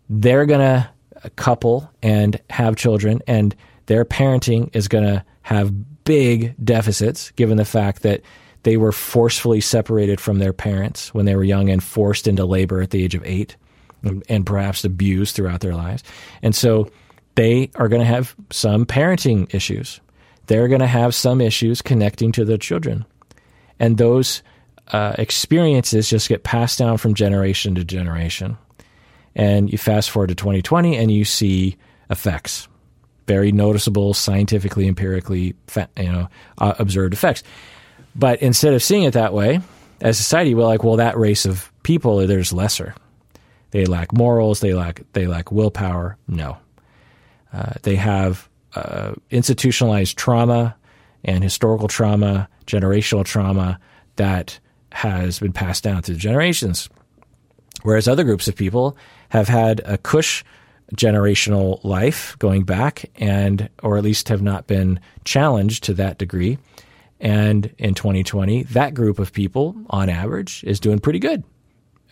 [0.10, 0.90] They're going to
[1.30, 3.56] couple and have children, and
[3.88, 8.22] their parenting is going to have big deficits given the fact that
[8.64, 12.82] they were forcefully separated from their parents when they were young and forced into labor
[12.82, 13.56] at the age of eight
[14.04, 16.04] and, and perhaps abused throughout their lives.
[16.42, 16.90] And so
[17.36, 20.00] they are going to have some parenting issues.
[20.48, 23.06] They're going to have some issues connecting to their children.
[23.80, 24.42] And those
[24.90, 28.58] uh, experiences just get passed down from generation to generation.
[29.36, 31.78] And you fast forward to 2020 and you see
[32.10, 32.68] effects,
[33.28, 35.56] very noticeable, scientifically, empirically,
[35.98, 37.44] you know, uh, observed effects.
[38.16, 39.60] But instead of seeing it that way,
[40.02, 42.96] as society, we're like, well, that race of people, there's lesser.
[43.72, 44.62] They lack morals.
[44.62, 46.18] They lack they lack willpower.
[46.30, 46.58] No,
[47.52, 50.76] uh, they have uh, institutionalized trauma
[51.26, 53.80] and historical trauma, generational trauma
[54.16, 54.60] that
[54.96, 56.90] has been passed down through generations.
[57.84, 58.98] Whereas other groups of people
[59.30, 60.44] have had a cush
[60.96, 66.58] generational life going back and or at least have not been challenged to that degree.
[67.20, 71.44] And in 2020, that group of people on average is doing pretty good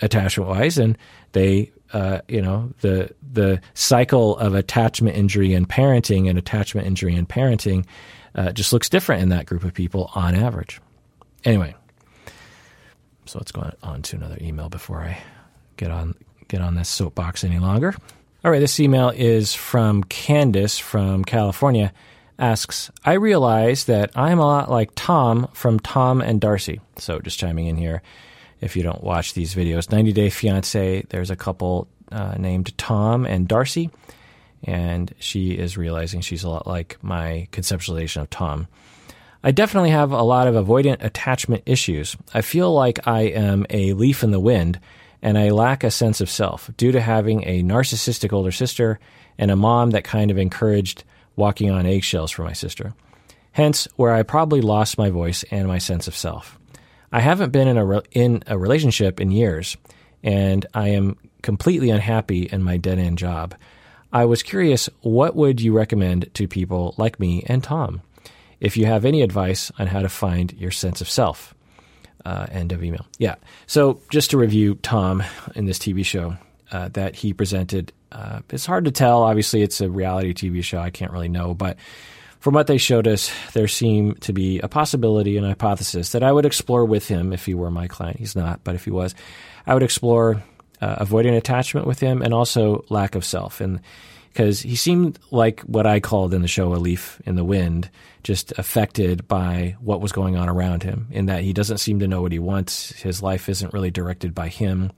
[0.01, 0.97] attachment wise and
[1.33, 7.15] they uh, you know the the cycle of attachment injury and parenting and attachment injury
[7.15, 7.85] and parenting
[8.35, 10.81] uh, just looks different in that group of people on average.
[11.45, 11.75] Anyway,
[13.25, 15.17] so let's go on to another email before I
[15.77, 16.15] get on
[16.47, 17.95] get on this soapbox any longer.
[18.45, 21.93] All right, this email is from Candace from California.
[22.37, 26.81] Asks, I realize that I'm a lot like Tom from Tom and Darcy.
[26.97, 28.01] So just chiming in here,
[28.59, 33.25] if you don't watch these videos, 90 Day Fiance, there's a couple uh, named Tom
[33.25, 33.89] and Darcy,
[34.63, 38.67] and she is realizing she's a lot like my conceptualization of Tom.
[39.45, 42.15] I definitely have a lot of avoidant attachment issues.
[42.33, 44.79] I feel like I am a leaf in the wind
[45.21, 48.99] and I lack a sense of self due to having a narcissistic older sister
[49.37, 51.03] and a mom that kind of encouraged
[51.35, 52.93] walking on eggshells for my sister.
[53.51, 56.57] Hence, where I probably lost my voice and my sense of self.
[57.11, 59.77] I haven't been in a re- in a relationship in years,
[60.23, 63.55] and I am completely unhappy in my dead end job.
[64.11, 68.01] I was curious, what would you recommend to people like me and Tom?
[68.63, 71.53] If you have any advice on how to find your sense of self.
[72.25, 73.05] Uh, end of email.
[73.17, 73.35] Yeah.
[73.67, 75.21] So just to review Tom
[75.55, 76.37] in this TV show
[76.71, 79.23] uh, that he presented, uh, it's hard to tell.
[79.23, 80.79] Obviously, it's a reality TV show.
[80.79, 81.75] I can't really know, but
[82.39, 86.31] from what they showed us, there seemed to be a possibility and hypothesis that I
[86.31, 88.19] would explore with him if he were my client.
[88.19, 89.13] He's not, but if he was,
[89.67, 90.43] I would explore
[90.81, 93.59] uh, avoiding attachment with him and also lack of self.
[93.59, 93.81] And
[94.33, 97.91] because he seemed like what I called in the show a leaf in the wind,
[98.23, 102.07] just affected by what was going on around him, in that he doesn't seem to
[102.07, 102.91] know what he wants.
[102.93, 104.91] His life isn't really directed by him.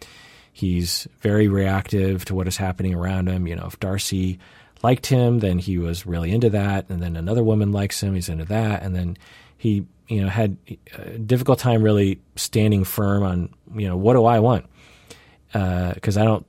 [0.53, 3.45] He's very reactive to what is happening around him.
[3.45, 4.39] You know, if Darcy
[4.81, 6.89] liked him, then he was really into that.
[6.89, 8.83] And then another woman likes him, he's into that.
[8.83, 9.17] And then
[9.57, 10.55] he, you know, had
[10.97, 14.65] a difficult time really standing firm on, you know, what do I want?
[15.51, 16.45] Because uh, I don't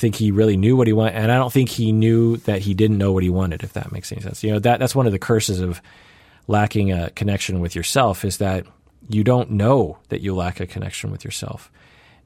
[0.00, 2.74] think he really knew what he wanted, and I don't think he knew that he
[2.74, 3.62] didn't know what he wanted.
[3.62, 5.80] If that makes any sense, you know that that's one of the curses of
[6.48, 8.66] lacking a connection with yourself is that
[9.08, 11.70] you don't know that you lack a connection with yourself,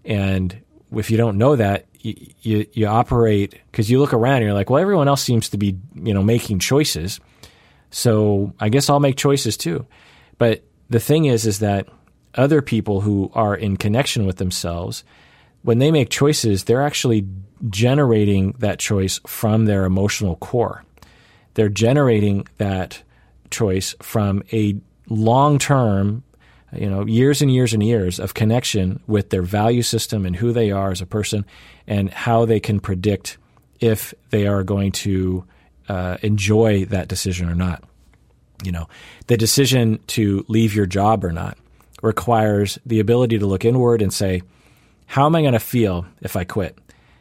[0.05, 4.45] and if you don't know that, you, you, you operate because you look around and
[4.45, 7.21] you're like, well, everyone else seems to be, you know, making choices.
[7.91, 9.87] So I guess I'll make choices too.
[10.39, 11.89] But the thing is, is that
[12.35, 15.05] other people who are in connection with themselves,
[15.63, 17.27] when they make choices, they're actually
[17.71, 20.85] generating that choice from their emotional core.
[21.55, 23.03] They're generating that
[23.51, 24.77] choice from a
[25.09, 26.25] long term
[26.77, 30.53] you know, years and years and years of connection with their value system and who
[30.53, 31.45] they are as a person
[31.87, 33.39] and how they can predict
[33.81, 35.45] if they are going to
[35.89, 37.85] uh, enjoy that decision or not.
[38.63, 38.89] You know,
[39.27, 41.59] the decision to leave your job or not
[42.03, 44.43] requires the ability to look inward and say,
[45.07, 46.79] how am I going to feel if I quit?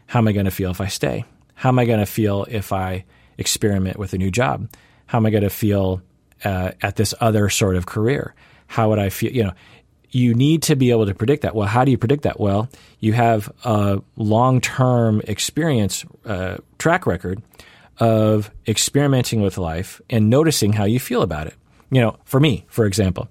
[0.07, 1.25] How am I going to feel if I stay?
[1.55, 3.05] How am I going to feel if I
[3.37, 4.69] experiment with a new job?
[5.05, 6.01] How am I going to feel
[6.43, 8.35] uh, at this other sort of career?
[8.73, 9.31] how would I feel?
[9.31, 9.53] You know,
[10.09, 11.53] you need to be able to predict that.
[11.53, 12.39] Well, how do you predict that?
[12.39, 12.69] Well,
[12.99, 17.43] you have a long term experience uh, track record
[17.99, 21.53] of experimenting with life and noticing how you feel about it.
[21.91, 23.29] You know, for me, for example,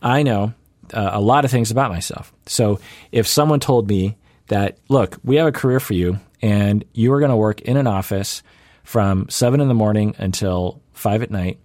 [0.00, 0.54] I know
[0.94, 2.32] uh, a lot of things about myself.
[2.46, 2.80] So
[3.12, 4.16] if someone told me
[4.48, 7.76] that, look, we have a career for you and you are going to work in
[7.76, 8.42] an office
[8.84, 11.58] from seven in the morning until five at night,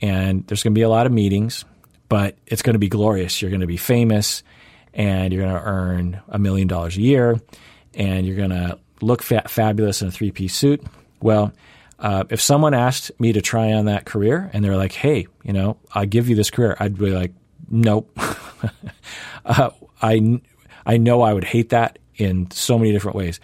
[0.00, 1.64] and there's going to be a lot of meetings
[2.08, 3.40] but it's going to be glorious.
[3.40, 4.42] You're going to be famous
[4.92, 7.40] and you're going to earn a million dollars a year
[7.94, 10.82] and you're going to look fa- fabulous in a three piece suit.
[11.20, 11.52] Well,
[11.98, 15.52] uh, if someone asked me to try on that career and they're like, hey, you
[15.52, 17.32] know, I'll give you this career, I'd be like,
[17.70, 18.16] nope.
[19.44, 19.70] uh,
[20.02, 20.40] I,
[20.84, 23.40] I know I would hate that in so many different ways.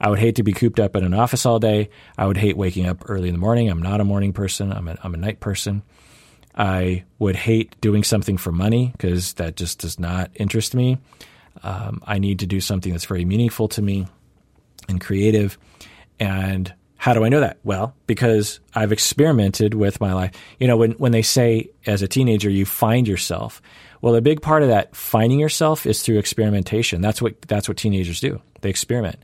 [0.00, 1.88] I would hate to be cooped up in an office all day.
[2.18, 3.70] I would hate waking up early in the morning.
[3.70, 4.72] I'm not a morning person.
[4.72, 5.82] I'm a, I'm a night person.
[6.56, 10.98] I would hate doing something for money because that just does not interest me.
[11.62, 14.06] Um, I need to do something that's very meaningful to me
[14.88, 15.56] and creative.
[16.18, 17.58] And how do I know that?
[17.64, 20.32] Well, because I've experimented with my life.
[20.58, 23.62] You know, when, when they say as a teenager, you find yourself.
[24.02, 27.00] Well, a big part of that finding yourself is through experimentation.
[27.00, 28.42] That's what, that's what teenagers do.
[28.60, 29.16] They experiment.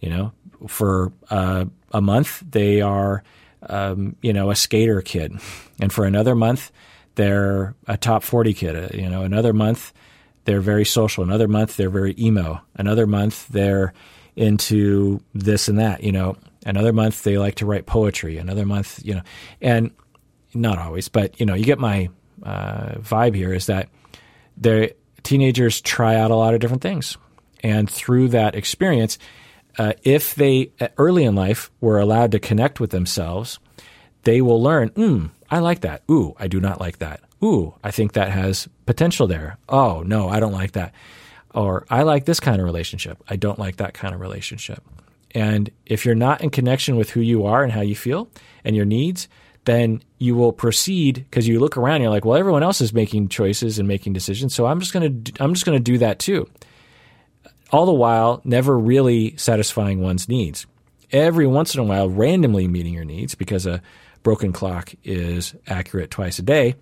[0.00, 0.32] You know,
[0.66, 3.22] for uh, a month, they are
[3.68, 5.32] um, you know, a skater kid,
[5.80, 6.70] and for another month
[7.14, 8.76] they're a top forty kid.
[8.76, 9.92] Uh, you know, another month
[10.44, 11.24] they're very social.
[11.24, 12.60] Another month they're very emo.
[12.74, 13.92] Another month they're
[14.36, 16.02] into this and that.
[16.02, 16.36] You know,
[16.66, 18.36] another month they like to write poetry.
[18.38, 19.22] Another month, you know,
[19.60, 19.90] and
[20.52, 22.08] not always, but you know, you get my
[22.42, 23.52] uh, vibe here.
[23.52, 23.88] Is that
[24.56, 27.16] the teenagers try out a lot of different things,
[27.62, 29.18] and through that experience
[29.78, 33.58] uh, if they uh, early in life were allowed to connect with themselves,
[34.22, 36.02] they will learn, hmm, I like that.
[36.10, 37.20] Ooh, I do not like that.
[37.42, 39.58] Ooh, I think that has potential there.
[39.68, 40.94] Oh, no, I don't like that.
[41.54, 43.22] Or I like this kind of relationship.
[43.28, 44.82] I don't like that kind of relationship.
[45.32, 48.28] And if you're not in connection with who you are and how you feel
[48.64, 49.28] and your needs,
[49.64, 52.92] then you will proceed because you look around and you're like, well, everyone else is
[52.92, 56.18] making choices and making decisions, so I'm just going to I'm just to do that
[56.18, 56.48] too
[57.74, 60.64] all the while never really satisfying one's needs.
[61.10, 63.82] Every once in a while, randomly meeting your needs because a
[64.22, 66.76] broken clock is accurate twice a day,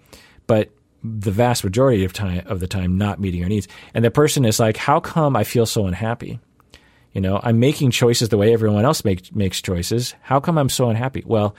[0.46, 0.70] but
[1.02, 3.68] the vast majority of time of the time not meeting your needs.
[3.94, 6.38] And the person is like, "How come I feel so unhappy?"
[7.14, 10.14] You know, I'm making choices the way everyone else make, makes choices.
[10.20, 11.22] How come I'm so unhappy?
[11.26, 11.54] Well,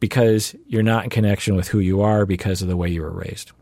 [0.00, 3.10] because you're not in connection with who you are because of the way you were
[3.10, 3.52] raised.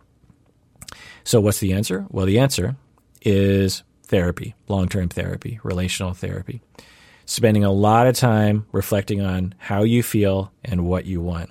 [1.24, 2.06] So, what's the answer?
[2.10, 2.76] Well, the answer
[3.22, 6.60] is therapy, long term therapy, relational therapy.
[7.24, 11.50] Spending a lot of time reflecting on how you feel and what you want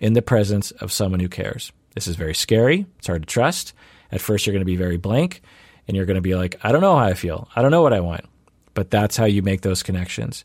[0.00, 1.72] in the presence of someone who cares.
[1.94, 2.86] This is very scary.
[2.98, 3.72] It's hard to trust.
[4.10, 5.40] At first, you're going to be very blank
[5.86, 7.48] and you're going to be like, I don't know how I feel.
[7.54, 8.24] I don't know what I want.
[8.74, 10.44] But that's how you make those connections.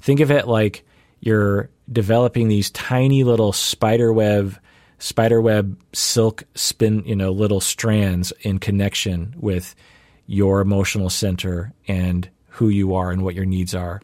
[0.00, 0.84] Think of it like
[1.20, 4.58] you're developing these tiny little spider web
[4.98, 9.74] spider web silk spin, you know, little strands in connection with
[10.26, 14.00] your emotional center and who you are and what your needs are.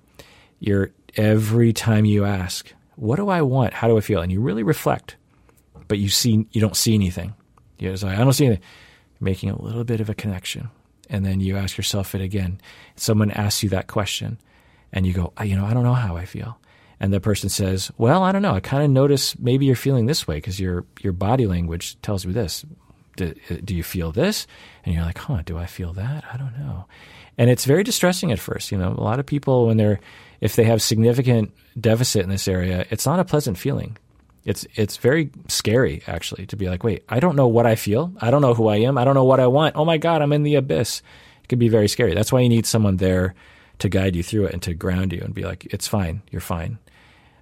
[0.58, 3.74] You're every time you ask, what do I want?
[3.74, 4.22] How do I feel?
[4.22, 5.16] And you really reflect,
[5.86, 7.34] but you see, you don't see anything.
[7.78, 8.64] You're like, I don't see anything.
[9.20, 10.70] You're making a little bit of a connection.
[11.10, 12.60] And then you ask yourself it again.
[12.96, 14.38] Someone asks you that question
[14.92, 16.58] and you go, you know, I don't know how I feel.
[16.98, 18.54] And the person says, well, I don't know.
[18.54, 22.26] I kind of notice maybe you're feeling this way because your, your body language tells
[22.26, 22.64] me this.
[23.16, 24.46] Do, uh, do you feel this?
[24.84, 26.24] And you're like, huh, do I feel that?
[26.32, 26.86] I don't know.
[27.38, 28.72] And it's very distressing at first.
[28.72, 30.00] You know, a lot of people, when they're,
[30.40, 33.98] if they have significant deficit in this area, it's not a pleasant feeling.
[34.44, 38.12] It's it's very scary actually to be like, wait, I don't know what I feel.
[38.20, 38.96] I don't know who I am.
[38.96, 39.74] I don't know what I want.
[39.74, 41.02] Oh my god, I'm in the abyss.
[41.42, 42.14] It can be very scary.
[42.14, 43.34] That's why you need someone there
[43.78, 46.22] to guide you through it and to ground you and be like, it's fine.
[46.30, 46.78] You're fine.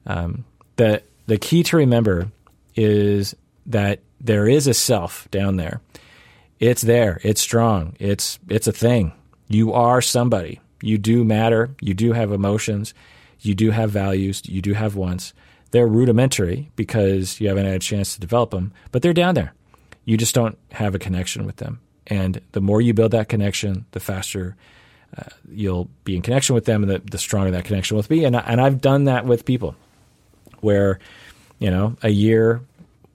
[0.07, 0.45] Um,
[0.77, 2.31] the the key to remember
[2.75, 3.35] is
[3.67, 5.81] that there is a self down there.
[6.61, 7.21] It's there.
[7.23, 7.97] It's strong.
[7.99, 9.13] It's it's a thing.
[9.49, 10.61] You are somebody.
[10.83, 11.75] You do matter.
[11.81, 12.95] You do have emotions.
[13.41, 14.43] You do have values.
[14.47, 15.33] You do have wants.
[15.71, 19.55] They're rudimentary because you haven't had a chance to develop them, but they're down there.
[20.05, 21.81] You just don't have a connection with them.
[22.07, 24.57] And the more you build that connection, the faster
[25.17, 28.25] uh, you'll be in connection with them, and the, the stronger that connection will be.
[28.25, 29.77] And, and I've done that with people
[30.61, 30.99] where,
[31.59, 32.63] you know, a year,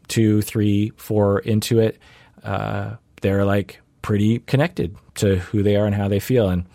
[0.07, 1.97] two, three, four into it,
[2.43, 6.49] uh, they're like pretty connected to who they are and how they feel.
[6.49, 6.65] And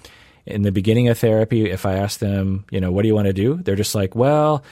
[0.46, 3.26] in the beginning of therapy, if I ask them, you know, what do you want
[3.26, 3.56] to do?
[3.56, 4.62] They're just like, well,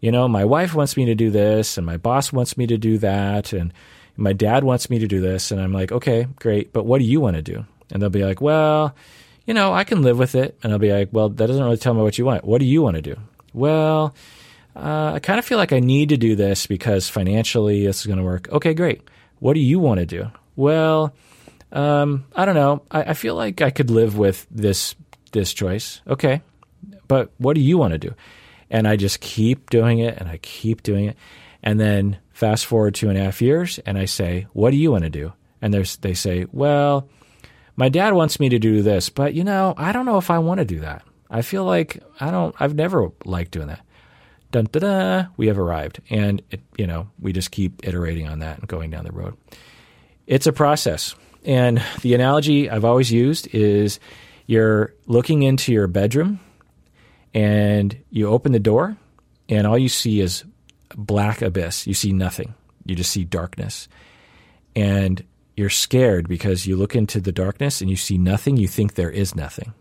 [0.00, 2.78] you know, my wife wants me to do this and my boss wants me to
[2.78, 3.72] do that and
[4.16, 5.50] my dad wants me to do this.
[5.50, 6.72] And I'm like, okay, great.
[6.72, 7.64] But what do you want to do?
[7.90, 8.94] And they'll be like, well,
[9.50, 10.56] you know, I can live with it.
[10.62, 12.44] And I'll be like, well, that doesn't really tell me what you want.
[12.44, 13.16] What do you want to do?
[13.52, 14.14] Well,
[14.76, 18.06] uh, I kind of feel like I need to do this because financially this is
[18.06, 18.48] going to work.
[18.52, 19.02] Okay, great.
[19.40, 20.30] What do you want to do?
[20.54, 21.16] Well,
[21.72, 22.82] um, I don't know.
[22.92, 24.94] I, I feel like I could live with this
[25.32, 26.00] this choice.
[26.06, 26.42] Okay,
[27.08, 28.14] but what do you want to do?
[28.70, 31.16] And I just keep doing it and I keep doing it.
[31.60, 34.92] And then fast forward two and a half years and I say, What do you
[34.92, 35.32] want to do?
[35.60, 37.08] And they say, Well,
[37.80, 40.38] my dad wants me to do this, but you know, I don't know if I
[40.38, 41.02] want to do that.
[41.30, 43.80] I feel like I don't, I've never liked doing that.
[44.50, 46.02] Dun da da, we have arrived.
[46.10, 49.34] And, it, you know, we just keep iterating on that and going down the road.
[50.26, 51.14] It's a process.
[51.42, 53.98] And the analogy I've always used is
[54.46, 56.38] you're looking into your bedroom
[57.32, 58.94] and you open the door,
[59.48, 60.44] and all you see is
[60.94, 61.86] black abyss.
[61.86, 62.52] You see nothing.
[62.84, 63.88] You just see darkness.
[64.76, 65.24] And
[65.60, 68.56] you're scared because you look into the darkness and you see nothing.
[68.56, 69.74] You think there is nothing.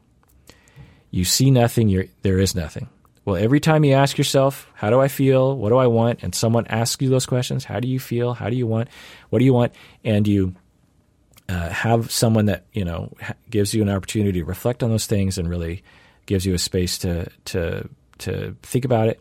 [1.09, 2.89] You see nothing, there is nothing.
[3.25, 5.55] Well, every time you ask yourself, how do I feel?
[5.55, 6.23] What do I want?
[6.23, 8.33] And someone asks you those questions, how do you feel?
[8.33, 8.89] How do you want?
[9.29, 9.73] What do you want?
[10.03, 10.55] And you
[11.47, 13.13] uh, have someone that, you know,
[13.49, 15.83] gives you an opportunity to reflect on those things and really
[16.25, 17.89] gives you a space to to
[18.19, 19.19] to think about it.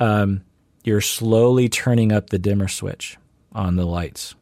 [0.00, 0.42] Um,
[0.84, 3.16] you're slowly turning up the dimmer switch
[3.52, 4.34] on the lights,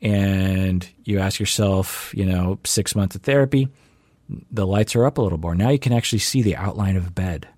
[0.00, 3.68] and you ask yourself, you know, six months of therapy,
[4.50, 5.54] the lights are up a little more.
[5.54, 7.48] Now you can actually see the outline of a bed,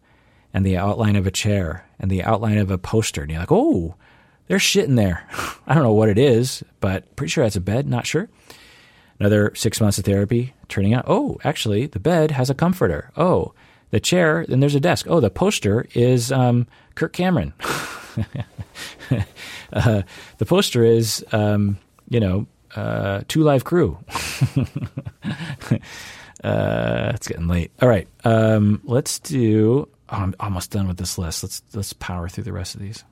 [0.53, 3.53] and the outline of a chair, and the outline of a poster, and you're like,
[3.53, 3.95] oh,
[4.49, 5.27] there's shit in there.
[5.67, 7.87] I don't know what it is, but pretty sure that's a bed.
[7.87, 8.29] Not sure.
[9.19, 13.11] Another six months of therapy, turning out, oh, actually, the bed has a comforter.
[13.17, 13.53] Oh,
[13.91, 15.07] the chair, then there's a desk.
[15.09, 17.53] Oh, the poster is um, Kirk Cameron.
[19.73, 20.03] uh,
[20.39, 21.79] the poster is, um,
[22.11, 22.47] you know,
[22.77, 23.99] uh, Two Live Crew.
[26.45, 27.71] uh, it's getting late.
[27.81, 29.89] All right, um, let's do.
[30.11, 31.43] Oh, I'm almost done with this list.
[31.43, 33.03] Let's let's power through the rest of these.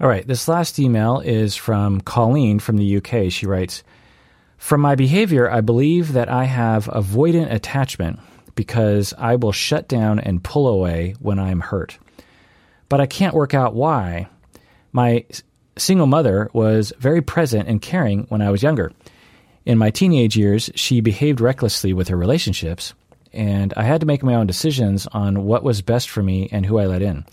[0.00, 3.30] All right, this last email is from Colleen from the UK.
[3.30, 3.84] She writes.
[4.56, 8.20] From my behavior, I believe that I have avoidant attachment
[8.54, 11.98] because I will shut down and pull away when I'm hurt.
[12.90, 14.28] But I can't work out why.
[14.92, 15.24] My
[15.80, 18.92] single mother was very present and caring when I was younger.
[19.66, 22.94] In my teenage years, she behaved recklessly with her relationships,
[23.32, 26.64] and I had to make my own decisions on what was best for me and
[26.64, 27.24] who I let in.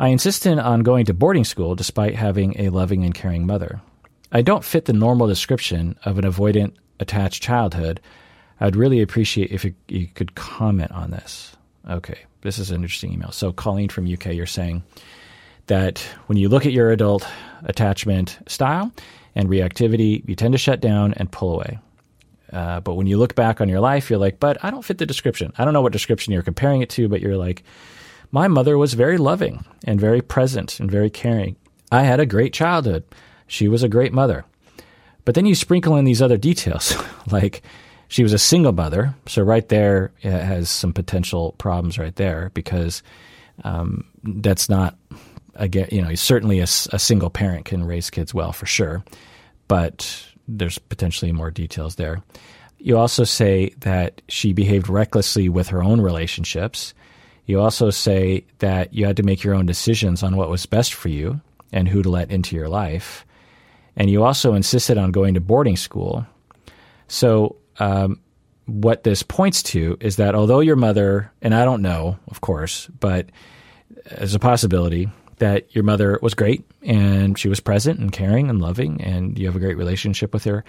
[0.00, 3.80] I insisted on going to boarding school despite having a loving and caring mother.
[4.30, 8.00] I don't fit the normal description of an avoidant, attached childhood.
[8.60, 11.56] I'd really appreciate if you, could comment on this.
[11.88, 13.32] Okay, this is an interesting email.
[13.32, 14.82] So, Colleen from UK, you're saying
[15.68, 17.26] that when you look at your adult
[17.64, 18.92] attachment style
[19.34, 21.78] and reactivity, you tend to shut down and pull away.
[22.52, 24.98] Uh, but when you look back on your life, you're like, but I don't fit
[24.98, 25.52] the description.
[25.58, 27.62] I don't know what description you're comparing it to, but you're like,
[28.30, 31.56] my mother was very loving and very present and very caring.
[31.90, 33.04] I had a great childhood.
[33.46, 34.44] She was a great mother.
[35.24, 36.96] But then you sprinkle in these other details,
[37.30, 37.62] like
[38.08, 39.14] she was a single mother.
[39.26, 43.02] So, right there has some potential problems right there because
[43.64, 44.96] um, that's not,
[45.58, 49.04] again, you know, certainly a, a single parent can raise kids well for sure.
[49.66, 52.22] But there's potentially more details there.
[52.78, 56.94] You also say that she behaved recklessly with her own relationships.
[57.46, 60.94] You also say that you had to make your own decisions on what was best
[60.94, 61.40] for you
[61.72, 63.26] and who to let into your life.
[63.96, 66.24] And you also insisted on going to boarding school.
[67.08, 68.20] So, um,
[68.66, 72.86] what this points to is that although your mother, and I don't know, of course,
[73.00, 73.30] but
[74.06, 75.08] as a possibility,
[75.38, 79.46] that your mother was great and she was present and caring and loving, and you
[79.46, 80.64] have a great relationship with her.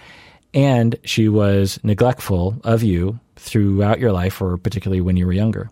[0.52, 5.70] And she was neglectful of you throughout your life, or particularly when you were younger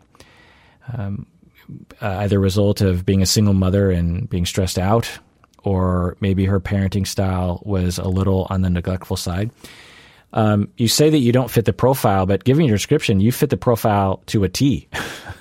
[0.97, 1.27] um,
[2.01, 5.19] uh, either result of being a single mother and being stressed out,
[5.63, 9.51] or maybe her parenting style was a little on the neglectful side.
[10.33, 13.51] Um, you say that you don't fit the profile, but given your description, you fit
[13.51, 14.89] the profile to a T.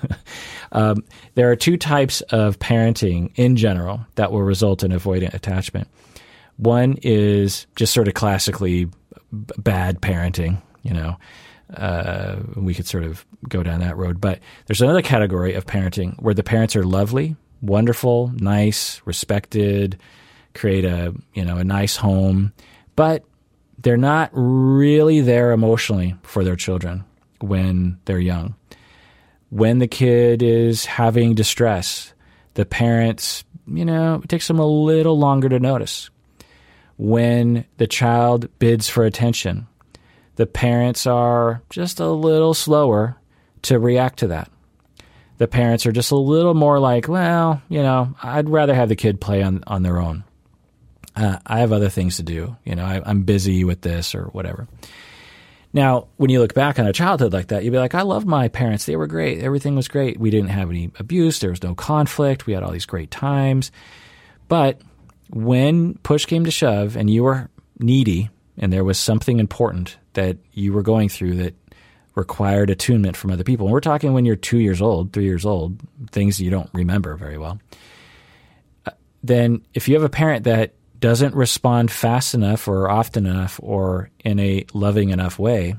[0.72, 1.04] um,
[1.34, 5.88] there are two types of parenting in general that will result in avoidant attachment.
[6.56, 8.92] One is just sort of classically b-
[9.58, 11.16] bad parenting, you know,
[11.74, 14.20] uh, we could sort of go down that road.
[14.20, 19.98] But there's another category of parenting where the parents are lovely, wonderful, nice, respected,
[20.54, 22.52] create a you know a nice home,
[22.96, 23.24] but
[23.78, 27.04] they're not really there emotionally for their children
[27.40, 28.54] when they're young.
[29.50, 32.12] When the kid is having distress,
[32.54, 36.10] the parents, you know, it takes them a little longer to notice.
[36.96, 39.66] When the child bids for attention,
[40.36, 43.16] the parents are just a little slower
[43.62, 44.50] to react to that.
[45.38, 48.96] The parents are just a little more like, well, you know, I'd rather have the
[48.96, 50.24] kid play on, on their own.
[51.14, 52.56] Uh, I have other things to do.
[52.64, 54.68] You know, I, I'm busy with this or whatever.
[55.72, 58.26] Now, when you look back on a childhood like that, you'd be like, I loved
[58.26, 58.86] my parents.
[58.86, 59.42] They were great.
[59.42, 60.18] Everything was great.
[60.18, 61.40] We didn't have any abuse.
[61.40, 62.46] There was no conflict.
[62.46, 63.70] We had all these great times.
[64.48, 64.80] But
[65.30, 70.38] when push came to shove and you were needy and there was something important that
[70.52, 71.54] you were going through that
[72.14, 73.66] required attunement from other people.
[73.66, 75.80] And we're talking when you're two years old, three years old,
[76.10, 77.60] things you don't remember very well.
[78.84, 78.90] Uh,
[79.22, 84.10] then, if you have a parent that doesn't respond fast enough or often enough or
[84.24, 85.76] in a loving enough way,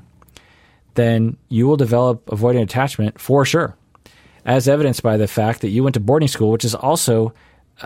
[0.94, 3.76] then you will develop avoidant attachment for sure,
[4.44, 7.32] as evidenced by the fact that you went to boarding school, which is also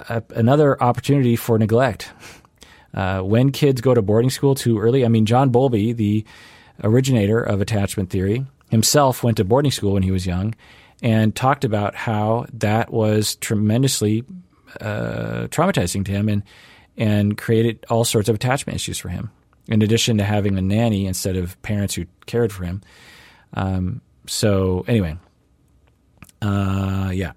[0.09, 2.11] a, another opportunity for neglect.
[2.93, 6.25] Uh, when kids go to boarding school too early, I mean, John Bowlby, the
[6.83, 10.55] originator of attachment theory, himself went to boarding school when he was young
[11.03, 14.25] and talked about how that was tremendously
[14.81, 16.43] uh, traumatizing to him and
[16.97, 19.31] and created all sorts of attachment issues for him.
[19.69, 22.83] In addition to having a nanny instead of parents who cared for him.
[23.55, 25.17] Um, so anyway,
[26.43, 27.33] uh, yeah.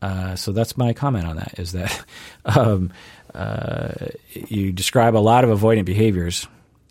[0.00, 1.58] Uh, so that's my comment on that.
[1.58, 2.04] Is that
[2.44, 2.92] um,
[3.34, 3.92] uh,
[4.32, 6.46] you describe a lot of avoidant behaviors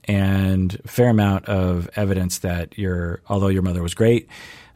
[0.05, 4.27] and a fair amount of evidence that your although your mother was great,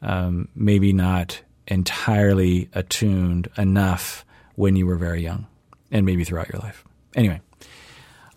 [0.01, 4.25] um, maybe not entirely attuned enough
[4.55, 5.47] when you were very young,
[5.89, 6.85] and maybe throughout your life.
[7.15, 7.41] Anyway,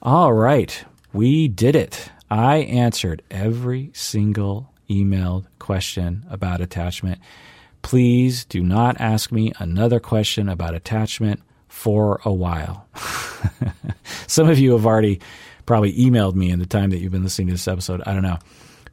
[0.02, 2.10] all right, we did it.
[2.30, 7.20] I answered every single emailed question about attachment.
[7.82, 12.88] Please do not ask me another question about attachment for a while.
[14.26, 15.20] Some of you have already
[15.66, 18.02] probably emailed me in the time that you've been listening to this episode.
[18.06, 18.38] I don't know.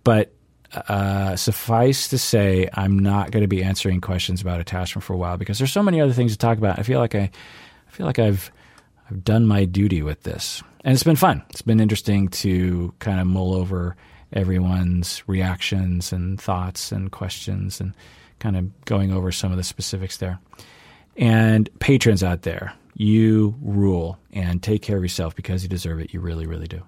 [0.03, 0.33] But
[0.73, 5.17] uh, suffice to say, I'm not going to be answering questions about attachment for a
[5.17, 6.79] while because there's so many other things to talk about.
[6.79, 8.51] I feel like I, I feel like I've,
[9.11, 11.43] I've done my duty with this, and it's been fun.
[11.49, 13.97] It's been interesting to kind of mull over
[14.31, 17.93] everyone's reactions and thoughts and questions, and
[18.39, 20.39] kind of going over some of the specifics there.
[21.17, 26.13] And patrons out there, you rule and take care of yourself because you deserve it.
[26.13, 26.81] You really, really do.